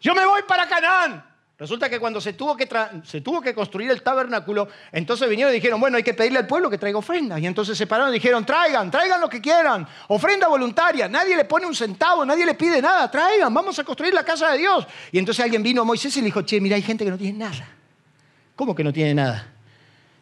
Yo 0.00 0.14
me 0.14 0.24
voy 0.24 0.42
para 0.46 0.68
Canaán. 0.68 1.36
Resulta 1.58 1.88
que 1.88 1.98
cuando 1.98 2.20
se 2.20 2.34
tuvo 2.34 2.54
que, 2.54 2.68
se 3.02 3.22
tuvo 3.22 3.40
que 3.40 3.54
construir 3.54 3.90
el 3.90 4.02
tabernáculo, 4.02 4.68
entonces 4.92 5.26
vinieron 5.26 5.54
y 5.54 5.56
dijeron, 5.56 5.80
bueno, 5.80 5.96
hay 5.96 6.02
que 6.02 6.12
pedirle 6.12 6.40
al 6.40 6.46
pueblo 6.46 6.68
que 6.68 6.76
traiga 6.76 6.98
ofrendas. 6.98 7.40
Y 7.40 7.46
entonces 7.46 7.78
se 7.78 7.86
pararon 7.86 8.10
y 8.10 8.18
dijeron, 8.18 8.44
traigan, 8.44 8.90
traigan 8.90 9.18
lo 9.22 9.28
que 9.30 9.40
quieran, 9.40 9.88
ofrenda 10.08 10.48
voluntaria, 10.48 11.08
nadie 11.08 11.34
le 11.34 11.46
pone 11.46 11.64
un 11.64 11.74
centavo, 11.74 12.26
nadie 12.26 12.44
le 12.44 12.52
pide 12.52 12.82
nada, 12.82 13.10
traigan, 13.10 13.54
vamos 13.54 13.78
a 13.78 13.84
construir 13.84 14.12
la 14.12 14.22
casa 14.22 14.52
de 14.52 14.58
Dios. 14.58 14.86
Y 15.10 15.18
entonces 15.18 15.42
alguien 15.42 15.62
vino 15.62 15.80
a 15.80 15.84
Moisés 15.86 16.14
y 16.18 16.20
le 16.20 16.26
dijo, 16.26 16.42
che, 16.42 16.60
mira, 16.60 16.76
hay 16.76 16.82
gente 16.82 17.06
que 17.06 17.10
no 17.10 17.16
tiene 17.16 17.38
nada. 17.38 17.66
¿Cómo 18.54 18.74
que 18.74 18.84
no 18.84 18.92
tiene 18.92 19.14
nada? 19.14 19.50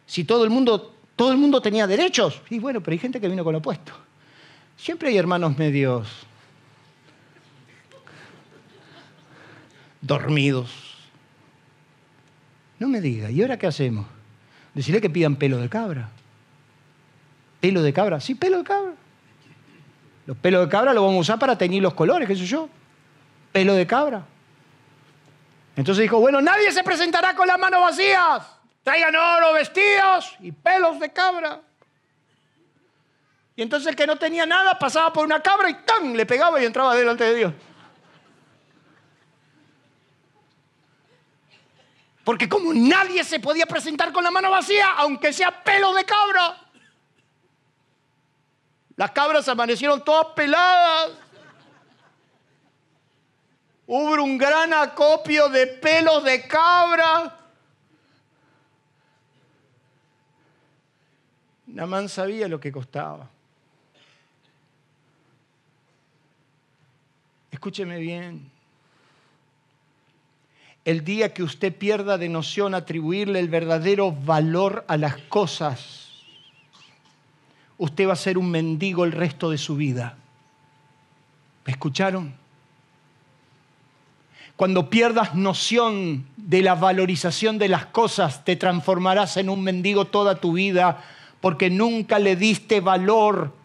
Si 0.05 0.23
todo 0.23 0.45
el 0.45 0.49
mundo, 0.49 0.95
todo 1.17 1.33
el 1.33 1.37
mundo 1.37 1.61
tenía 1.61 1.85
derechos. 1.85 2.41
Y 2.49 2.59
bueno, 2.59 2.81
pero 2.81 2.93
hay 2.93 2.99
gente 2.99 3.19
que 3.19 3.27
vino 3.27 3.43
con 3.43 3.51
lo 3.51 3.59
opuesto. 3.59 4.04
Siempre 4.77 5.09
hay 5.09 5.17
hermanos 5.17 5.57
medios 5.57 6.07
dormidos 10.01 10.85
no 12.79 12.87
me 12.87 13.01
diga, 13.01 13.31
¿y 13.31 13.41
ahora 13.41 13.57
qué 13.57 13.67
hacemos? 13.67 14.05
Decirle 14.73 14.99
que 14.99 15.09
pidan 15.09 15.37
pelo 15.37 15.57
de 15.57 15.69
cabra. 15.69 16.09
¿Pelo 17.61 17.81
de 17.81 17.93
cabra? 17.93 18.19
Sí, 18.19 18.35
pelo 18.35 18.57
de 18.59 18.63
cabra. 18.63 18.91
Los 20.25 20.37
pelos 20.37 20.65
de 20.65 20.69
cabra 20.69 20.93
los 20.93 21.03
vamos 21.03 21.17
a 21.17 21.21
usar 21.21 21.39
para 21.39 21.57
teñir 21.57 21.81
los 21.81 21.93
colores, 21.93 22.27
qué 22.27 22.35
sé 22.35 22.45
yo. 22.45 22.67
Pelo 23.51 23.73
de 23.73 23.87
cabra. 23.87 24.23
Entonces 25.77 26.03
dijo, 26.03 26.19
bueno, 26.19 26.41
nadie 26.41 26.71
se 26.71 26.83
presentará 26.83 27.35
con 27.35 27.47
las 27.47 27.57
manos 27.57 27.81
vacías. 27.81 28.43
Traigan 28.83 29.15
oro, 29.15 29.53
vestidos 29.53 30.35
y 30.41 30.51
pelos 30.51 30.99
de 30.99 31.11
cabra. 31.11 31.61
Y 33.55 33.61
entonces 33.61 33.87
el 33.87 33.95
que 33.95 34.05
no 34.05 34.17
tenía 34.17 34.45
nada 34.45 34.77
pasaba 34.77 35.13
por 35.13 35.25
una 35.25 35.41
cabra 35.41 35.69
y 35.69 35.75
¡tan! 35.75 36.15
le 36.15 36.25
pegaba 36.25 36.61
y 36.61 36.65
entraba 36.65 36.95
delante 36.95 37.23
de 37.23 37.35
Dios. 37.35 37.53
Porque 42.25 42.49
como 42.49 42.73
nadie 42.73 43.23
se 43.23 43.39
podía 43.39 43.65
presentar 43.65 44.11
con 44.11 44.23
la 44.23 44.31
mano 44.31 44.49
vacía, 44.49 44.93
aunque 44.97 45.31
sea 45.31 45.63
pelo 45.63 45.93
de 45.93 46.03
cabra. 46.03 46.57
Las 48.95 49.11
cabras 49.11 49.47
amanecieron 49.47 50.03
todas 50.03 50.27
peladas. 50.35 51.11
Hubo 53.85 54.23
un 54.23 54.37
gran 54.37 54.73
acopio 54.73 55.47
de 55.49 55.67
pelos 55.67 56.23
de 56.23 56.47
cabra. 56.47 57.37
Namán 61.67 62.09
sabía 62.09 62.47
lo 62.47 62.59
que 62.59 62.71
costaba. 62.71 63.29
Escúcheme 67.65 67.97
bien 67.97 68.51
el 70.85 71.03
día 71.03 71.33
que 71.33 71.41
usted 71.41 71.75
pierda 71.75 72.19
de 72.19 72.29
noción 72.29 72.75
atribuirle 72.75 73.39
el 73.39 73.49
verdadero 73.49 74.11
valor 74.11 74.85
a 74.87 74.97
las 74.97 75.17
cosas, 75.17 76.09
usted 77.79 78.07
va 78.07 78.13
a 78.13 78.17
ser 78.17 78.37
un 78.37 78.51
mendigo 78.51 79.03
el 79.03 79.13
resto 79.13 79.49
de 79.49 79.57
su 79.57 79.75
vida. 79.75 80.15
¿Me 81.65 81.71
escucharon? 81.71 82.35
Cuando 84.55 84.91
pierdas 84.91 85.33
noción 85.33 86.27
de 86.37 86.61
la 86.61 86.75
valorización 86.75 87.57
de 87.57 87.69
las 87.69 87.87
cosas, 87.87 88.45
te 88.45 88.57
transformarás 88.57 89.37
en 89.37 89.49
un 89.49 89.63
mendigo 89.63 90.05
toda 90.05 90.35
tu 90.35 90.53
vida 90.53 91.03
porque 91.41 91.71
nunca 91.71 92.19
le 92.19 92.35
diste 92.35 92.79
valor 92.79 93.55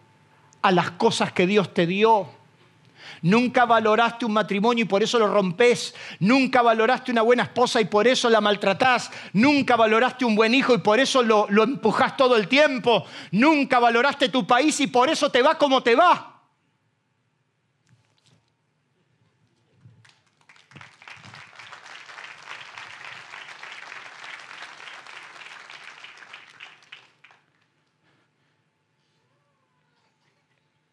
a 0.63 0.71
las 0.71 0.89
cosas 0.89 1.31
que 1.31 1.45
Dios 1.45 1.71
te 1.71 1.85
dio. 1.85 2.40
Nunca 3.23 3.65
valoraste 3.65 4.25
un 4.25 4.33
matrimonio 4.33 4.83
y 4.83 4.87
por 4.87 5.03
eso 5.03 5.19
lo 5.19 5.27
rompes. 5.27 5.93
Nunca 6.19 6.61
valoraste 6.61 7.11
una 7.11 7.21
buena 7.21 7.43
esposa 7.43 7.79
y 7.79 7.85
por 7.85 8.07
eso 8.07 8.29
la 8.29 8.41
maltratás. 8.41 9.11
Nunca 9.33 9.75
valoraste 9.75 10.25
un 10.25 10.35
buen 10.35 10.53
hijo 10.53 10.73
y 10.73 10.79
por 10.79 10.99
eso 10.99 11.21
lo, 11.21 11.47
lo 11.49 11.63
empujás 11.63 12.17
todo 12.17 12.35
el 12.35 12.47
tiempo. 12.47 13.05
Nunca 13.31 13.79
valoraste 13.79 14.29
tu 14.29 14.47
país 14.47 14.79
y 14.79 14.87
por 14.87 15.09
eso 15.09 15.29
te 15.29 15.41
va 15.41 15.57
como 15.57 15.83
te 15.83 15.95
va. 15.95 16.30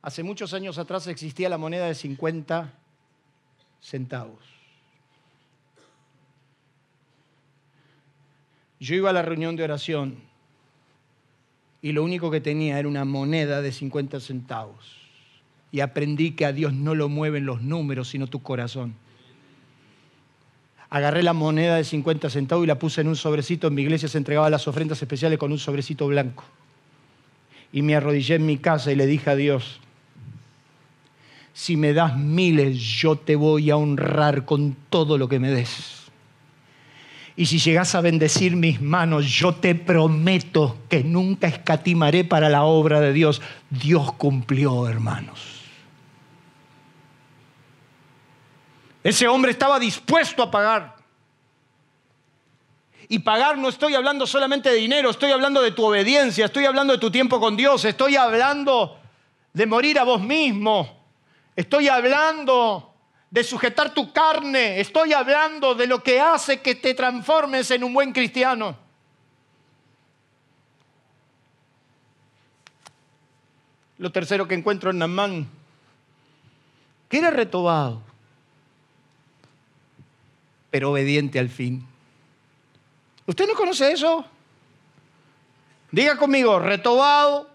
Hace 0.02 0.22
muchos 0.22 0.54
años 0.54 0.78
atrás 0.78 1.06
existía 1.06 1.48
la 1.48 1.58
moneda 1.58 1.86
de 1.86 1.94
50 1.94 2.72
centavos. 3.80 4.38
Yo 8.80 8.94
iba 8.94 9.10
a 9.10 9.12
la 9.12 9.22
reunión 9.22 9.56
de 9.56 9.64
oración 9.64 10.16
y 11.82 11.92
lo 11.92 12.04
único 12.04 12.30
que 12.30 12.40
tenía 12.40 12.78
era 12.78 12.88
una 12.88 13.04
moneda 13.04 13.60
de 13.60 13.72
50 13.72 14.20
centavos. 14.20 14.96
Y 15.70 15.80
aprendí 15.80 16.32
que 16.32 16.46
a 16.46 16.52
Dios 16.52 16.72
no 16.72 16.94
lo 16.94 17.08
mueven 17.08 17.44
los 17.44 17.60
números, 17.60 18.08
sino 18.08 18.26
tu 18.26 18.40
corazón. 18.40 18.94
Agarré 20.90 21.22
la 21.22 21.34
moneda 21.34 21.76
de 21.76 21.84
50 21.84 22.30
centavos 22.30 22.64
y 22.64 22.66
la 22.66 22.78
puse 22.78 23.02
en 23.02 23.08
un 23.08 23.16
sobrecito. 23.16 23.66
En 23.66 23.74
mi 23.74 23.82
iglesia 23.82 24.08
se 24.08 24.16
entregaba 24.16 24.48
las 24.48 24.66
ofrendas 24.66 25.02
especiales 25.02 25.38
con 25.38 25.52
un 25.52 25.58
sobrecito 25.58 26.06
blanco. 26.06 26.44
Y 27.72 27.82
me 27.82 27.94
arrodillé 27.94 28.36
en 28.36 28.46
mi 28.46 28.56
casa 28.56 28.90
y 28.90 28.96
le 28.96 29.06
dije 29.06 29.28
a 29.28 29.36
Dios, 29.36 29.80
si 31.58 31.76
me 31.76 31.92
das 31.92 32.16
miles, 32.16 32.78
yo 32.78 33.16
te 33.16 33.34
voy 33.34 33.68
a 33.68 33.76
honrar 33.76 34.44
con 34.44 34.76
todo 34.88 35.18
lo 35.18 35.28
que 35.28 35.40
me 35.40 35.50
des. 35.50 36.04
Y 37.34 37.46
si 37.46 37.58
llegas 37.58 37.96
a 37.96 38.00
bendecir 38.00 38.54
mis 38.54 38.80
manos, 38.80 39.26
yo 39.26 39.56
te 39.56 39.74
prometo 39.74 40.78
que 40.88 41.02
nunca 41.02 41.48
escatimaré 41.48 42.22
para 42.22 42.48
la 42.48 42.62
obra 42.62 43.00
de 43.00 43.12
Dios. 43.12 43.42
Dios 43.70 44.12
cumplió, 44.12 44.86
hermanos. 44.86 45.62
Ese 49.02 49.26
hombre 49.26 49.50
estaba 49.50 49.80
dispuesto 49.80 50.44
a 50.44 50.52
pagar. 50.52 50.94
Y 53.08 53.18
pagar 53.18 53.58
no 53.58 53.68
estoy 53.68 53.96
hablando 53.96 54.28
solamente 54.28 54.68
de 54.68 54.76
dinero, 54.76 55.10
estoy 55.10 55.32
hablando 55.32 55.60
de 55.60 55.72
tu 55.72 55.84
obediencia, 55.84 56.44
estoy 56.44 56.66
hablando 56.66 56.92
de 56.92 57.00
tu 57.00 57.10
tiempo 57.10 57.40
con 57.40 57.56
Dios, 57.56 57.84
estoy 57.84 58.14
hablando 58.14 58.96
de 59.52 59.66
morir 59.66 59.98
a 59.98 60.04
vos 60.04 60.22
mismo 60.22 60.97
Estoy 61.58 61.88
hablando 61.88 62.94
de 63.32 63.42
sujetar 63.42 63.92
tu 63.92 64.12
carne. 64.12 64.78
Estoy 64.78 65.12
hablando 65.12 65.74
de 65.74 65.88
lo 65.88 66.04
que 66.04 66.20
hace 66.20 66.60
que 66.60 66.76
te 66.76 66.94
transformes 66.94 67.68
en 67.72 67.82
un 67.82 67.92
buen 67.92 68.12
cristiano. 68.12 68.78
Lo 73.96 74.12
tercero 74.12 74.46
que 74.46 74.54
encuentro 74.54 74.92
en 74.92 74.98
Namán, 74.98 75.48
que 77.08 77.18
era 77.18 77.32
retobado, 77.32 78.02
pero 80.70 80.92
obediente 80.92 81.40
al 81.40 81.48
fin. 81.48 81.84
¿Usted 83.26 83.48
no 83.48 83.54
conoce 83.54 83.90
eso? 83.90 84.24
Diga 85.90 86.16
conmigo, 86.16 86.60
retobado, 86.60 87.50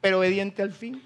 pero 0.00 0.18
obediente 0.18 0.62
al 0.62 0.72
fin. 0.72 1.05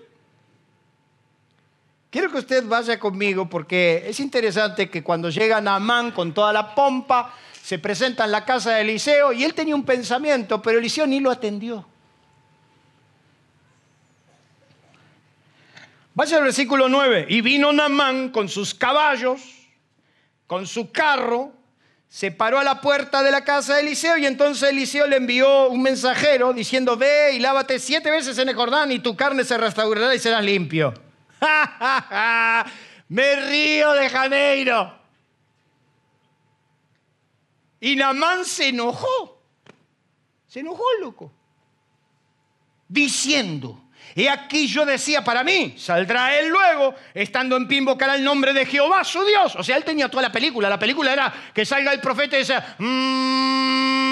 Quiero 2.11 2.31
que 2.33 2.39
usted 2.39 2.65
vaya 2.67 2.99
conmigo 2.99 3.49
porque 3.49 4.03
es 4.07 4.19
interesante 4.19 4.91
que 4.91 5.05
cuando 5.05 5.31
llega 5.31 5.61
Naamán 5.61 6.11
con 6.11 6.35
toda 6.35 6.53
la 6.53 6.75
pompa, 6.75 7.33
se 7.63 7.79
presenta 7.79 8.25
en 8.25 8.33
la 8.33 8.45
casa 8.45 8.73
de 8.73 8.81
Eliseo 8.81 9.33
y 9.33 9.45
él 9.45 9.55
tenía 9.55 9.77
un 9.77 9.85
pensamiento, 9.85 10.61
pero 10.61 10.81
Eliseo 10.81 11.07
ni 11.07 11.21
lo 11.21 11.31
atendió. 11.31 11.87
Vaya 16.15 16.39
al 16.39 16.43
versículo 16.43 16.89
9. 16.89 17.27
Y 17.29 17.43
vino 17.43 17.73
Naamán 17.73 18.31
con 18.31 18.49
sus 18.49 18.75
caballos, 18.75 19.41
con 20.49 20.67
su 20.67 20.91
carro, 20.91 21.53
se 22.09 22.33
paró 22.33 22.59
a 22.59 22.65
la 22.65 22.81
puerta 22.81 23.23
de 23.23 23.31
la 23.31 23.45
casa 23.45 23.77
de 23.77 23.83
Eliseo 23.83 24.17
y 24.17 24.27
entonces 24.27 24.69
Eliseo 24.69 25.07
le 25.07 25.15
envió 25.15 25.69
un 25.69 25.81
mensajero 25.81 26.53
diciendo, 26.53 26.97
ve 26.97 27.35
y 27.35 27.39
lávate 27.39 27.79
siete 27.79 28.11
veces 28.11 28.37
en 28.39 28.49
el 28.49 28.57
Jordán 28.57 28.91
y 28.91 28.99
tu 28.99 29.15
carne 29.15 29.45
se 29.45 29.57
restaurará 29.57 30.13
y 30.13 30.19
serás 30.19 30.45
limpio. 30.45 30.93
Me 33.09 33.37
río 33.37 33.93
de 33.93 34.09
Janeiro. 34.09 35.01
Y 37.81 37.97
Namán 37.97 38.45
se 38.45 38.69
enojó. 38.69 39.43
Se 40.47 40.61
enojó, 40.61 40.85
loco. 41.01 41.33
Diciendo, 42.89 43.85
he 44.15 44.29
aquí 44.29 44.67
yo 44.67 44.85
decía 44.85 45.23
para 45.23 45.45
mí, 45.45 45.75
saldrá 45.79 46.37
él 46.39 46.49
luego, 46.49 46.95
estando 47.15 47.57
en 47.57 47.69
pie 47.69 47.79
invocará 47.79 48.17
el 48.17 48.25
nombre 48.25 48.53
de 48.53 48.67
Jehová, 48.67 49.05
su 49.05 49.25
Dios. 49.25 49.55
O 49.57 49.63
sea, 49.63 49.77
él 49.77 49.85
tenía 49.85 50.09
toda 50.09 50.25
la 50.25 50.33
película. 50.33 50.69
La 50.69 50.79
película 50.79 51.13
era 51.13 51.33
que 51.55 51.65
salga 51.65 51.93
el 51.93 52.01
profeta 52.01 52.37
y 52.37 52.41
decía, 52.41 52.77
mmm, 52.79 54.10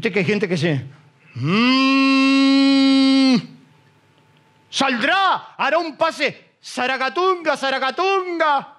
¿Viste 0.00 0.14
que 0.14 0.20
hay 0.20 0.24
gente 0.24 0.48
que 0.48 0.56
se... 0.56 0.82
Mm. 1.34 3.36
Saldrá, 4.70 5.54
hará 5.58 5.76
un 5.76 5.94
pase. 5.94 6.52
Zaragatunga, 6.64 7.54
Zaragatunga. 7.54 8.78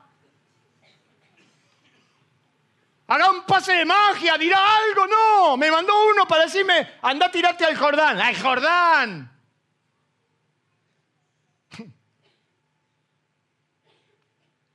Haga 3.06 3.30
un 3.30 3.44
pase 3.44 3.74
de 3.74 3.86
magia, 3.86 4.36
dirá 4.40 4.58
algo. 4.78 5.06
No, 5.06 5.58
me 5.58 5.70
mandó 5.70 5.94
uno 6.10 6.28
para 6.28 6.46
decirme, 6.46 6.90
anda 7.04 7.28
a 7.28 7.32
tirarte 7.32 7.66
al 7.66 7.78
Jordán. 7.78 8.20
¡Al 8.20 8.42
Jordán! 8.42 9.32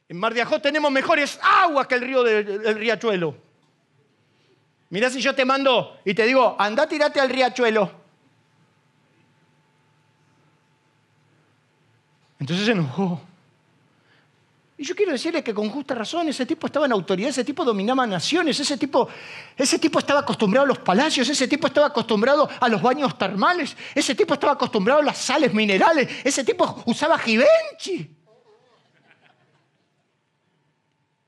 En 0.09 0.17
Mar 0.17 0.33
de 0.33 0.43
Ajó 0.43 0.61
tenemos 0.61 0.93
mejores 0.93 1.41
aguas 1.43 1.89
que 1.89 1.97
el 1.97 2.03
río 2.03 2.23
del 2.23 2.77
riachuelo. 2.77 3.46
Mirá 4.91 5.11
si 5.11 5.21
yo 5.21 5.35
te 5.35 5.45
mando 5.45 5.99
y 6.05 6.15
te 6.15 6.25
digo, 6.25 6.57
anda, 6.59 6.87
tirate 6.87 7.21
al 7.21 7.29
riachuelo. 7.29 7.91
Entonces 12.39 12.67
se 12.67 12.73
enojó. 12.73 13.21
Y 14.79 14.85
yo 14.85 14.95
quiero 14.95 15.13
decirle 15.13 15.43
que 15.43 15.55
con 15.55 15.71
justa 15.71 15.95
razón 15.95 16.29
ese 16.29 16.45
tipo 16.45 16.67
estaba 16.67 16.85
en 16.85 16.93
autoridad, 16.93 17.31
ese 17.31 17.45
tipo 17.45 17.65
dominaba 17.65 18.07
naciones, 18.07 18.61
ese 18.61 18.77
tipo, 18.77 19.09
ese 19.57 19.79
tipo 19.79 19.99
estaba 19.99 20.21
acostumbrado 20.21 20.65
a 20.65 20.69
los 20.69 20.79
palacios, 20.79 21.27
ese 21.31 21.49
tipo 21.49 21.67
estaba 21.67 21.87
acostumbrado 21.87 22.49
a 22.61 22.69
los 22.69 22.83
baños 22.83 23.17
termales, 23.17 23.75
ese 23.95 24.15
tipo 24.15 24.35
estaba 24.35 24.53
acostumbrado 24.53 25.01
a 25.01 25.05
las 25.05 25.17
sales 25.17 25.55
minerales, 25.55 26.09
ese 26.23 26.45
tipo 26.45 26.83
usaba 26.85 27.19
Givenchy. 27.19 28.15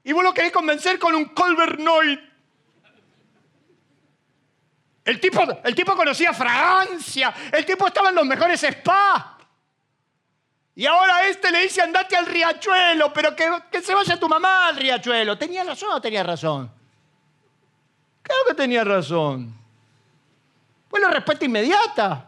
Y 0.05 0.13
vos 0.13 0.23
lo 0.23 0.35
querés 0.35 0.53
convencer 0.53 0.99
con 0.99 1.15
un 1.15 1.27
Colbernoid. 1.27 2.28
El 5.09 5.19
tipo, 5.19 5.41
el 5.65 5.75
tipo 5.75 5.97
conocía 5.97 6.35
fragancia, 6.35 7.33
el 7.51 7.65
tipo 7.65 7.87
estaba 7.87 8.11
en 8.11 8.17
los 8.17 8.27
mejores 8.27 8.61
spas. 8.61 9.25
Y 10.75 10.85
ahora 10.85 11.27
este 11.27 11.51
le 11.51 11.63
dice 11.63 11.81
andate 11.81 12.15
al 12.15 12.27
riachuelo, 12.27 13.11
pero 13.11 13.35
que, 13.35 13.51
que 13.73 13.81
se 13.81 13.95
vaya 13.95 14.21
tu 14.21 14.29
mamá 14.29 14.69
al 14.69 14.77
riachuelo. 14.77 15.39
¿Tenía 15.39 15.65
razón 15.65 15.93
o 15.93 16.01
tenía 16.03 16.23
razón? 16.23 16.71
Claro 18.21 18.43
que 18.49 18.55
tenía 18.55 18.85
razón. 18.85 19.55
Fue 20.91 21.01
la 21.01 21.09
respuesta 21.09 21.47
inmediata. 21.47 22.28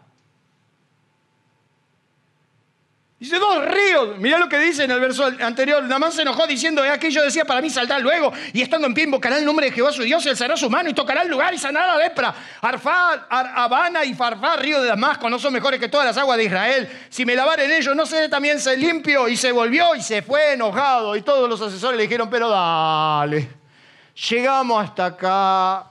Dice 3.20 3.38
dos 3.38 3.66
ríos. 3.66 4.16
Mirá 4.16 4.38
lo 4.38 4.48
que 4.48 4.58
dice 4.58 4.84
en 4.84 4.92
el 4.92 4.98
verso 4.98 5.26
anterior. 5.40 5.82
Namán 5.84 6.10
se 6.10 6.22
enojó 6.22 6.46
diciendo, 6.46 6.82
es 6.82 6.90
aquello 6.90 7.22
decía, 7.22 7.44
para 7.44 7.60
mí 7.60 7.68
saldrá 7.68 7.98
luego. 7.98 8.32
Y 8.54 8.62
estando 8.62 8.86
en 8.86 8.94
pie 8.94 9.04
invocará 9.04 9.36
el 9.36 9.44
nombre 9.44 9.66
de 9.66 9.72
Jehová 9.72 9.92
su 9.92 10.02
Dios 10.02 10.24
y 10.24 10.30
alzará 10.30 10.56
su 10.56 10.70
mano 10.70 10.88
y 10.88 10.94
tocará 10.94 11.20
el 11.20 11.28
lugar 11.28 11.52
y 11.52 11.58
sanará 11.58 11.98
la 11.98 11.98
lepra. 11.98 12.34
Arfá, 12.62 13.26
Habana 13.28 14.06
y 14.06 14.14
Farfá, 14.14 14.56
río 14.56 14.80
de 14.80 14.88
Damasco, 14.88 15.28
no 15.28 15.38
son 15.38 15.52
mejores 15.52 15.78
que 15.78 15.90
todas 15.90 16.06
las 16.06 16.16
aguas 16.16 16.38
de 16.38 16.44
Israel. 16.44 16.88
Si 17.10 17.26
me 17.26 17.34
lavar 17.34 17.60
en 17.60 17.70
ellos, 17.72 17.94
no 17.94 18.06
sé, 18.06 18.30
también 18.30 18.58
se 18.58 18.74
limpio. 18.78 19.28
Y 19.28 19.36
se 19.36 19.52
volvió 19.52 19.94
y 19.94 20.00
se 20.00 20.22
fue 20.22 20.54
enojado. 20.54 21.14
Y 21.14 21.20
todos 21.20 21.46
los 21.46 21.60
asesores 21.60 21.98
le 21.98 22.04
dijeron, 22.04 22.30
pero 22.30 22.48
dale, 22.48 23.50
llegamos 24.30 24.82
hasta 24.82 25.04
acá. 25.04 25.90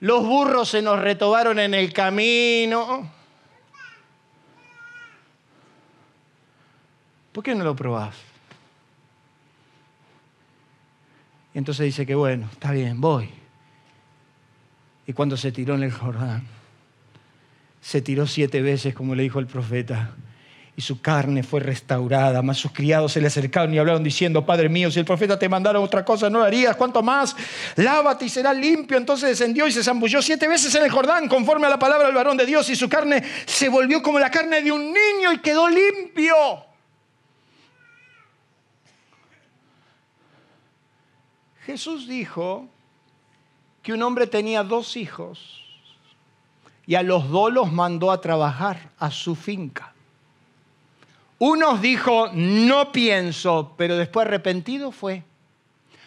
Los 0.00 0.26
burros 0.26 0.68
se 0.68 0.82
nos 0.82 0.98
retobaron 0.98 1.58
en 1.58 1.72
el 1.72 1.90
camino. 1.90 3.17
¿Por 7.38 7.44
qué 7.44 7.54
no 7.54 7.62
lo 7.62 7.76
probás? 7.76 8.16
Y 11.54 11.58
entonces 11.58 11.86
dice 11.86 12.04
que 12.04 12.16
bueno, 12.16 12.48
está 12.50 12.72
bien, 12.72 13.00
voy. 13.00 13.30
Y 15.06 15.12
cuando 15.12 15.36
se 15.36 15.52
tiró 15.52 15.76
en 15.76 15.84
el 15.84 15.92
Jordán, 15.92 16.42
se 17.80 18.02
tiró 18.02 18.26
siete 18.26 18.60
veces, 18.60 18.92
como 18.92 19.14
le 19.14 19.22
dijo 19.22 19.38
el 19.38 19.46
profeta, 19.46 20.16
y 20.74 20.82
su 20.82 21.00
carne 21.00 21.44
fue 21.44 21.60
restaurada. 21.60 22.42
Más 22.42 22.58
sus 22.58 22.72
criados 22.72 23.12
se 23.12 23.20
le 23.20 23.28
acercaron 23.28 23.72
y 23.72 23.78
hablaron 23.78 24.02
diciendo, 24.02 24.44
Padre 24.44 24.68
mío, 24.68 24.90
si 24.90 24.98
el 24.98 25.04
profeta 25.04 25.38
te 25.38 25.48
mandara 25.48 25.78
otra 25.78 26.04
cosa, 26.04 26.28
no 26.28 26.40
lo 26.40 26.44
harías. 26.44 26.74
¿Cuánto 26.74 27.04
más? 27.04 27.36
Lávate 27.76 28.24
y 28.24 28.30
será 28.30 28.52
limpio. 28.52 28.98
Entonces 28.98 29.28
descendió 29.28 29.68
y 29.68 29.70
se 29.70 29.84
zambulló 29.84 30.20
siete 30.22 30.48
veces 30.48 30.74
en 30.74 30.82
el 30.82 30.90
Jordán, 30.90 31.28
conforme 31.28 31.68
a 31.68 31.70
la 31.70 31.78
palabra 31.78 32.06
del 32.06 32.16
varón 32.16 32.36
de 32.36 32.46
Dios, 32.46 32.68
y 32.68 32.74
su 32.74 32.88
carne 32.88 33.22
se 33.46 33.68
volvió 33.68 34.02
como 34.02 34.18
la 34.18 34.28
carne 34.28 34.60
de 34.60 34.72
un 34.72 34.86
niño 34.86 35.32
y 35.32 35.38
quedó 35.38 35.68
limpio. 35.68 36.34
Jesús 41.68 42.08
dijo 42.08 42.66
que 43.82 43.92
un 43.92 44.02
hombre 44.02 44.26
tenía 44.26 44.62
dos 44.62 44.96
hijos 44.96 45.60
y 46.86 46.94
a 46.94 47.02
los 47.02 47.28
dos 47.28 47.52
los 47.52 47.70
mandó 47.70 48.10
a 48.10 48.22
trabajar 48.22 48.88
a 48.98 49.10
su 49.10 49.36
finca. 49.36 49.92
Uno 51.38 51.76
dijo, 51.76 52.30
no 52.32 52.90
pienso, 52.90 53.74
pero 53.76 53.98
después 53.98 54.26
arrepentido 54.26 54.90
fue. 54.92 55.22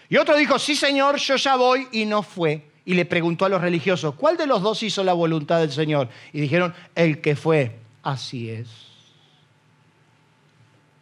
Y 0.09 0.17
otro 0.17 0.35
dijo, 0.35 0.57
sí 0.57 0.75
Señor, 0.75 1.17
yo 1.17 1.35
ya 1.35 1.55
voy 1.55 1.87
y 1.91 2.05
no 2.05 2.23
fue. 2.23 2.65
Y 2.83 2.95
le 2.95 3.05
preguntó 3.05 3.45
a 3.45 3.49
los 3.49 3.61
religiosos, 3.61 4.15
¿cuál 4.15 4.37
de 4.37 4.47
los 4.47 4.63
dos 4.63 4.81
hizo 4.81 5.03
la 5.03 5.13
voluntad 5.13 5.59
del 5.59 5.71
Señor? 5.71 6.09
Y 6.33 6.41
dijeron, 6.41 6.73
el 6.95 7.21
que 7.21 7.35
fue. 7.35 7.77
Así 8.01 8.49
es. 8.49 8.90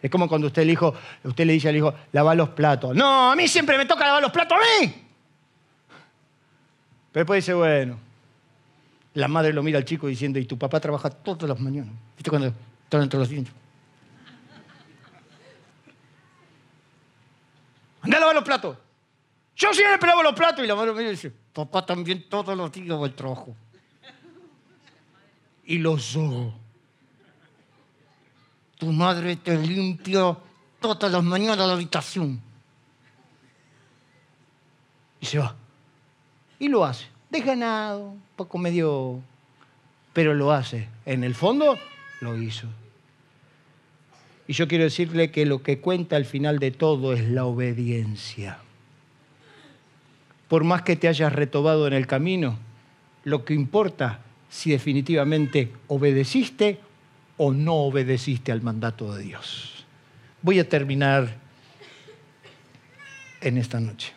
Es 0.02 0.10
como 0.10 0.30
cuando 0.30 0.48
usted, 0.48 0.66
le, 0.66 0.78
usted 1.24 1.46
le 1.46 1.54
dice 1.54 1.70
al 1.70 1.76
hijo, 1.76 1.94
lava 2.14 2.34
los 2.34 2.50
platos. 2.50 2.96
No, 2.96 3.32
a 3.32 3.36
mí 3.36 3.48
siempre 3.48 3.78
me 3.78 3.86
toca 3.86 4.06
lavar 4.06 4.22
los 4.22 4.32
platos 4.32 4.58
a 4.58 4.82
mí. 4.82 4.94
Pero 7.12 7.24
después 7.24 7.44
dice, 7.44 7.54
bueno, 7.54 8.00
la 9.16 9.28
madre 9.28 9.52
lo 9.52 9.62
mira 9.62 9.78
al 9.78 9.86
chico 9.86 10.08
diciendo, 10.08 10.40
y 10.40 10.46
tu 10.46 10.58
papá 10.58 10.80
trabaja 10.80 11.10
todas 11.10 11.50
las 11.50 11.60
mañanas. 11.60 11.94
¿Viste 12.16 12.30
cuando 12.30 12.54
están 12.84 13.02
entre 13.02 13.20
los 13.20 13.28
dientes? 13.28 13.54
Anda 18.02 18.18
a 18.18 18.20
lavar 18.22 18.36
los 18.36 18.44
platos. 18.46 18.78
Yo 19.58 19.74
siempre 19.74 20.08
lavo 20.08 20.24
los 20.24 20.34
platos. 20.34 20.64
Y 20.64 20.68
la 20.68 20.76
madre 20.76 20.94
me 20.94 21.10
dice, 21.10 21.34
papá 21.52 21.86
también 21.86 22.30
todos 22.30 22.56
los 22.56 22.72
días 22.72 22.98
va 22.98 23.06
el 23.06 23.14
trabajo. 23.14 23.54
Y 25.66 25.78
los 25.78 26.16
ojos 26.16 26.54
tu 28.80 28.94
madre 28.94 29.36
te 29.36 29.58
limpia 29.58 30.36
todas 30.80 31.12
las 31.12 31.24
mañanas 31.24 31.58
la 31.58 31.74
habitación. 31.74 32.42
Y 35.20 35.26
se 35.26 35.38
va. 35.38 35.54
Y 36.58 36.70
lo 36.70 36.86
hace. 36.86 37.06
De 37.30 37.42
ganado, 37.42 38.16
poco 38.38 38.58
medio, 38.58 39.22
pero 40.14 40.34
lo 40.34 40.52
hace. 40.52 40.88
En 41.06 41.26
el 41.26 41.36
fondo, 41.36 41.78
lo 42.22 42.42
hizo. 42.42 42.68
Y 44.48 44.54
yo 44.54 44.68
quiero 44.68 44.86
decirle 44.86 45.30
que 45.30 45.46
lo 45.46 45.62
que 45.62 45.80
cuenta 45.80 46.16
al 46.16 46.26
final 46.26 46.58
de 46.58 46.72
todo 46.72 47.12
es 47.12 47.30
la 47.30 47.46
obediencia. 47.46 48.60
Por 50.48 50.64
más 50.64 50.84
que 50.84 50.96
te 50.96 51.10
hayas 51.10 51.34
retobado 51.34 51.86
en 51.86 51.94
el 51.94 52.08
camino, 52.08 52.58
lo 53.26 53.44
que 53.44 53.54
importa 53.54 54.22
si 54.50 54.72
definitivamente 54.72 55.72
obedeciste 55.88 56.80
o 57.42 57.54
no 57.54 57.76
obedeciste 57.76 58.52
al 58.52 58.62
mandato 58.62 59.16
de 59.16 59.24
Dios. 59.24 59.86
Voy 60.42 60.60
a 60.60 60.68
terminar 60.68 61.38
en 63.40 63.58
esta 63.58 63.80
noche. 63.80 64.12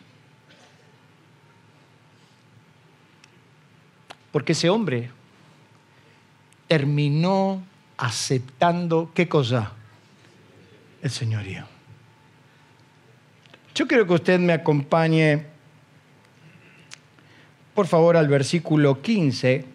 Porque 4.29 4.51
ese 4.51 4.69
hombre 4.69 5.09
terminó 6.67 7.63
aceptando, 7.95 9.09
¿qué 9.13 9.29
cosa? 9.29 9.71
El 11.01 11.09
señorío. 11.09 11.65
Yo 13.73 13.87
quiero 13.87 14.05
que 14.05 14.13
usted 14.13 14.37
me 14.37 14.51
acompañe, 14.51 15.45
por 17.73 17.87
favor, 17.87 18.17
al 18.17 18.27
versículo 18.27 19.01
15 19.01 19.72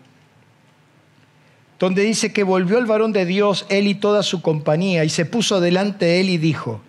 donde 1.78 2.02
dice 2.02 2.32
que 2.32 2.42
volvió 2.42 2.78
el 2.78 2.86
varón 2.86 3.12
de 3.12 3.24
Dios, 3.24 3.66
él 3.68 3.86
y 3.86 3.94
toda 3.94 4.22
su 4.22 4.42
compañía, 4.42 5.04
y 5.04 5.08
se 5.08 5.24
puso 5.24 5.60
delante 5.60 6.06
de 6.06 6.20
él 6.20 6.30
y 6.30 6.38
dijo, 6.38 6.80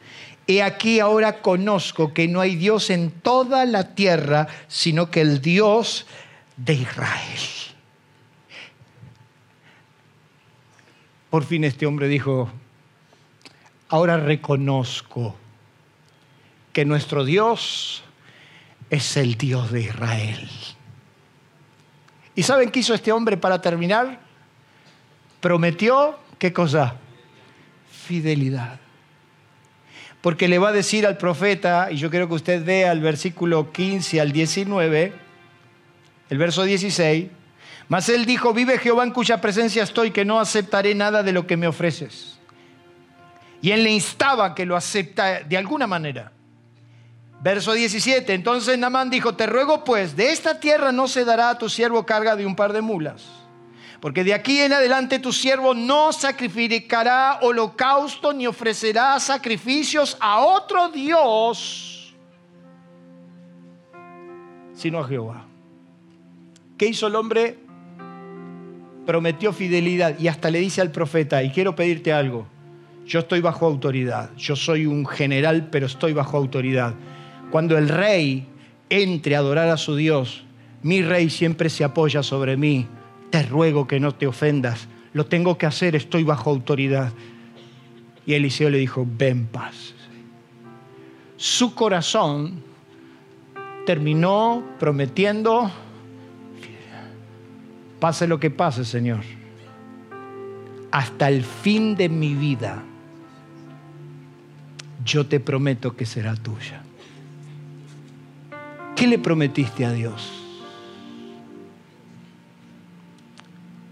He 0.47 0.63
aquí 0.63 0.99
ahora 0.99 1.41
conozco 1.41 2.11
que 2.11 2.27
no 2.27 2.41
hay 2.41 2.55
Dios 2.55 2.89
en 2.89 3.11
toda 3.11 3.65
la 3.65 3.93
tierra, 3.93 4.47
sino 4.67 5.11
que 5.11 5.21
el 5.21 5.41
Dios 5.41 6.07
de 6.57 6.73
Israel. 6.73 7.39
Por 11.29 11.43
fin 11.43 11.63
este 11.63 11.85
hombre 11.85 12.07
dijo, 12.07 12.49
ahora 13.89 14.17
reconozco 14.17 15.35
que 16.73 16.85
nuestro 16.85 17.25
Dios 17.25 18.03
es 18.89 19.17
el 19.17 19.35
Dios 19.35 19.71
de 19.71 19.81
Israel. 19.81 20.49
¿Y 22.33 22.43
saben 22.43 22.71
qué 22.71 22.79
hizo 22.79 22.95
este 22.95 23.11
hombre 23.11 23.37
para 23.37 23.61
terminar? 23.61 24.19
Prometió, 25.39 26.17
¿qué 26.37 26.53
cosa? 26.53 26.95
Fidelidad. 27.91 28.79
porque 30.21 30.49
le 30.49 30.59
va 30.59 30.69
a 30.69 30.73
decir 30.73 31.07
al 31.07 31.15
profeta, 31.17 31.89
y 31.91 31.95
yo 31.95 32.09
quiero 32.09 32.27
que 32.27 32.33
usted 32.33 32.65
vea 32.65 32.91
el 32.91 32.99
versículo 32.99 33.71
15 33.71 34.19
al 34.19 34.33
19, 34.33 35.13
el 36.29 36.37
verso 36.37 36.63
16, 36.63 37.27
mas 37.87 38.09
él 38.09 38.25
dijo, 38.25 38.53
vive 38.53 38.77
Jehová 38.79 39.05
en 39.05 39.11
cuya 39.11 39.39
presencia 39.39 39.81
estoy, 39.81 40.11
que 40.11 40.25
no 40.25 40.41
aceptaré 40.41 40.93
nada 40.93 41.23
de 41.23 41.31
lo 41.31 41.47
que 41.47 41.55
me 41.55 41.67
ofreces. 41.67 42.37
Y 43.61 43.71
él 43.71 43.83
le 43.83 43.91
instaba 43.91 44.53
que 44.53 44.65
lo 44.65 44.75
acepta 44.75 45.39
de 45.39 45.55
alguna 45.55 45.87
manera. 45.87 46.33
Verso 47.41 47.71
17, 47.71 48.33
entonces 48.33 48.77
Namán 48.77 49.09
dijo, 49.09 49.35
te 49.35 49.47
ruego 49.47 49.85
pues, 49.85 50.17
de 50.17 50.33
esta 50.33 50.59
tierra 50.59 50.91
no 50.91 51.07
se 51.07 51.23
dará 51.23 51.51
a 51.51 51.57
tu 51.57 51.69
siervo 51.69 52.05
carga 52.05 52.35
de 52.35 52.45
un 52.45 52.57
par 52.57 52.73
de 52.73 52.81
mulas 52.81 53.38
porque 54.01 54.23
de 54.23 54.33
aquí 54.33 54.59
en 54.59 54.73
adelante 54.73 55.19
tu 55.19 55.33
siervo 55.33 55.73
no 55.73 56.13
sacrificará 56.13 57.39
holocausto 57.41 58.33
ni 58.33 58.47
ofrecerá 58.47 59.19
sacrificios 59.19 60.17
a 60.19 60.39
otro 60.39 60.89
Dios, 60.89 62.15
sino 64.73 64.99
a 64.99 65.07
Jehová. 65.07 65.45
¿Qué 66.77 66.87
hizo 66.87 67.07
el 67.07 67.15
hombre? 67.15 67.57
Prometió 69.05 69.51
fidelidad 69.51 70.17
y 70.17 70.29
hasta 70.29 70.49
le 70.49 70.59
dice 70.59 70.79
al 70.79 70.91
profeta, 70.91 71.43
y 71.43 71.49
quiero 71.49 71.75
pedirte 71.75 72.13
algo, 72.13 72.47
yo 73.05 73.19
estoy 73.19 73.41
bajo 73.41 73.65
autoridad, 73.65 74.29
yo 74.37 74.55
soy 74.55 74.85
un 74.85 75.05
general, 75.05 75.67
pero 75.71 75.87
estoy 75.87 76.13
bajo 76.13 76.37
autoridad. 76.37 76.93
Cuando 77.51 77.77
el 77.77 77.89
rey 77.89 78.47
entre 78.89 79.35
a 79.35 79.39
adorar 79.39 79.67
a 79.67 79.77
su 79.77 79.95
Dios, 79.95 80.43
mi 80.83 81.01
rey 81.01 81.29
siempre 81.29 81.69
se 81.69 81.83
apoya 81.83 82.23
sobre 82.23 82.55
mí 82.55 82.87
te 83.29 83.43
ruego 83.43 83.87
que 83.87 83.99
no 83.99 84.13
te 84.13 84.27
ofendas, 84.27 84.87
lo 85.13 85.25
tengo 85.25 85.57
que 85.57 85.65
hacer, 85.65 85.95
estoy 85.95 86.23
bajo 86.23 86.49
autoridad. 86.49 87.11
Y 88.25 88.33
Eliseo 88.33 88.69
le 88.69 88.77
dijo, 88.77 89.07
ven 89.07 89.47
paz. 89.47 89.93
Su 91.37 91.73
corazón 91.73 92.63
terminó 93.85 94.63
prometiendo, 94.79 95.71
pase 97.99 98.27
lo 98.27 98.39
que 98.39 98.51
pase, 98.51 98.85
Señor, 98.85 99.21
hasta 100.91 101.29
el 101.29 101.43
fin 101.43 101.95
de 101.95 102.09
mi 102.09 102.35
vida, 102.35 102.83
yo 105.03 105.25
te 105.25 105.39
prometo 105.39 105.95
que 105.95 106.05
será 106.05 106.35
tuya. 106.35 106.83
¿Qué 108.95 109.07
le 109.07 109.17
prometiste 109.17 109.85
a 109.85 109.93
Dios? 109.93 110.38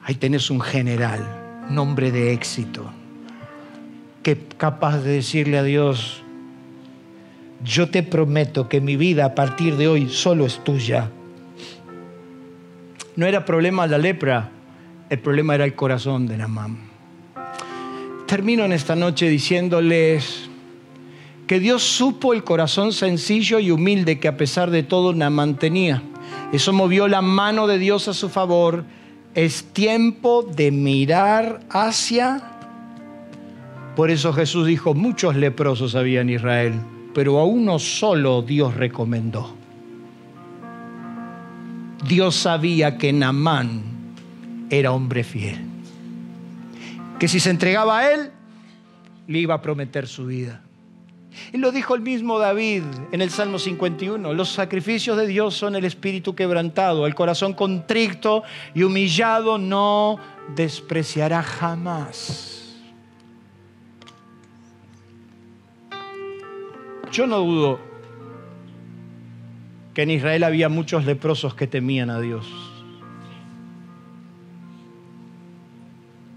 Ahí 0.08 0.16
tenés 0.16 0.50
un 0.50 0.62
general, 0.62 1.66
nombre 1.70 2.14
de 2.14 2.32
éxito, 2.32 2.90
que 4.24 4.38
capaz 4.56 5.00
de 5.00 5.12
decirle 5.12 5.58
a 5.58 5.64
Dios, 5.64 6.24
yo 7.62 7.90
te 7.90 8.04
prometo 8.04 8.70
que 8.70 8.80
mi 8.80 8.96
vida 8.96 9.26
a 9.26 9.36
partir 9.36 9.76
de 9.76 9.90
hoy 9.90 10.08
solo 10.08 10.46
es 10.46 10.64
tuya. 10.64 11.12
No 13.18 13.26
era 13.26 13.44
problema 13.44 13.86
la 13.86 13.98
lepra, 13.98 14.50
el 15.10 15.20
problema 15.20 15.56
era 15.56 15.66
el 15.66 15.76
corazón 15.76 16.26
de 16.26 16.38
Namán. 16.38 16.78
Termino 18.28 18.64
en 18.64 18.72
esta 18.72 18.96
noche 18.96 19.28
diciéndoles 19.28 20.50
que 21.48 21.60
Dios 21.60 21.84
supo 21.84 22.34
el 22.34 22.46
corazón 22.46 22.94
sencillo 22.94 23.60
y 23.60 23.72
humilde 23.72 24.20
que 24.20 24.30
a 24.30 24.38
pesar 24.38 24.72
de 24.72 24.84
todo 24.84 25.12
Namán 25.12 25.56
tenía. 25.58 26.02
Eso 26.54 26.72
movió 26.72 27.10
la 27.10 27.22
mano 27.22 27.68
de 27.68 27.78
Dios 27.78 28.08
a 28.08 28.14
su 28.14 28.30
favor 28.30 28.86
es 29.38 29.66
tiempo 29.66 30.42
de 30.42 30.72
mirar 30.72 31.62
hacia... 31.70 32.42
Por 33.96 34.10
eso 34.10 34.34
Jesús 34.34 34.66
dijo, 34.66 34.96
muchos 34.96 35.36
leprosos 35.36 35.94
había 35.94 36.22
en 36.22 36.32
Israel, 36.32 36.74
pero 37.14 37.38
a 37.38 37.46
uno 37.46 37.78
solo 37.78 38.42
Dios 38.42 38.74
recomendó. 38.76 39.56
Dios 42.08 42.36
sabía 42.36 42.98
que 42.98 43.14
Namán 43.14 43.84
era 44.72 44.92
hombre 44.92 45.24
fiel. 45.24 45.60
Que 47.20 47.28
si 47.28 47.40
se 47.40 47.52
entregaba 47.52 48.00
a 48.00 48.12
él, 48.12 48.32
le 49.28 49.40
iba 49.40 49.54
a 49.54 49.62
prometer 49.62 50.08
su 50.08 50.26
vida. 50.26 50.62
Y 51.54 51.58
lo 51.58 51.72
dijo 51.72 51.96
el 51.96 52.02
mismo 52.02 52.40
David 52.40 52.84
en 53.12 53.22
el 53.22 53.30
Salmo 53.30 53.60
51. 53.60 54.34
Los 54.34 54.50
sacrificios 54.50 55.18
de 55.18 55.28
Dios 55.28 55.56
son 55.56 55.76
el 55.76 55.86
espíritu 55.86 56.36
quebrantado, 56.36 57.08
el 57.08 57.16
corazón 57.16 57.54
contrito 57.54 58.44
y 58.74 58.84
humillado 58.84 59.58
no 59.58 60.18
despreciará 60.56 61.44
jamás. 61.44 62.76
Yo 67.12 67.26
no 67.26 67.40
dudo 67.40 67.80
que 69.94 70.04
en 70.04 70.12
Israel 70.12 70.44
había 70.44 70.70
muchos 70.70 71.06
leprosos 71.06 71.56
que 71.56 71.66
temían 71.66 72.10
a 72.10 72.20
Dios. 72.20 72.46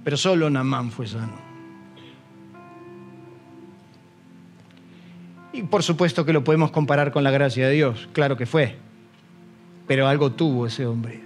Pero 0.03 0.17
solo 0.17 0.49
Namán 0.49 0.91
fue 0.91 1.07
sano. 1.07 1.50
Y 5.53 5.63
por 5.65 5.83
supuesto 5.83 6.25
que 6.25 6.33
lo 6.33 6.45
podemos 6.45 6.71
comparar 6.71 7.11
con 7.13 7.25
la 7.25 7.31
gracia 7.31 7.67
de 7.67 7.75
Dios, 7.75 8.09
claro 8.13 8.37
que 8.37 8.47
fue. 8.47 8.77
Pero 9.87 10.07
algo 10.07 10.33
tuvo 10.33 10.67
ese 10.67 10.87
hombre, 10.87 11.21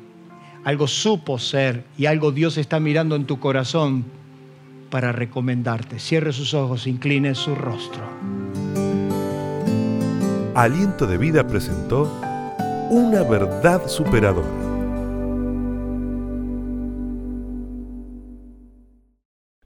algo 0.65 0.87
supo 0.87 1.39
ser 1.39 1.85
y 1.99 2.07
algo 2.07 2.33
Dios 2.33 2.57
está 2.57 2.81
mirando 2.81 3.17
en 3.17 3.27
tu 3.27 3.39
corazón 3.39 4.05
para 4.91 5.13
recomendarte. 5.13 5.99
Cierre 5.99 6.33
sus 6.33 6.55
ojos, 6.55 6.87
incline 6.87 7.35
su 7.35 7.55
rostro. 7.55 8.03
Aliento 10.55 11.07
de 11.07 11.19
Vida 11.19 11.47
presentó 11.47 12.11
una 12.91 13.23
verdad 13.25 13.89
superadora. 13.89 14.64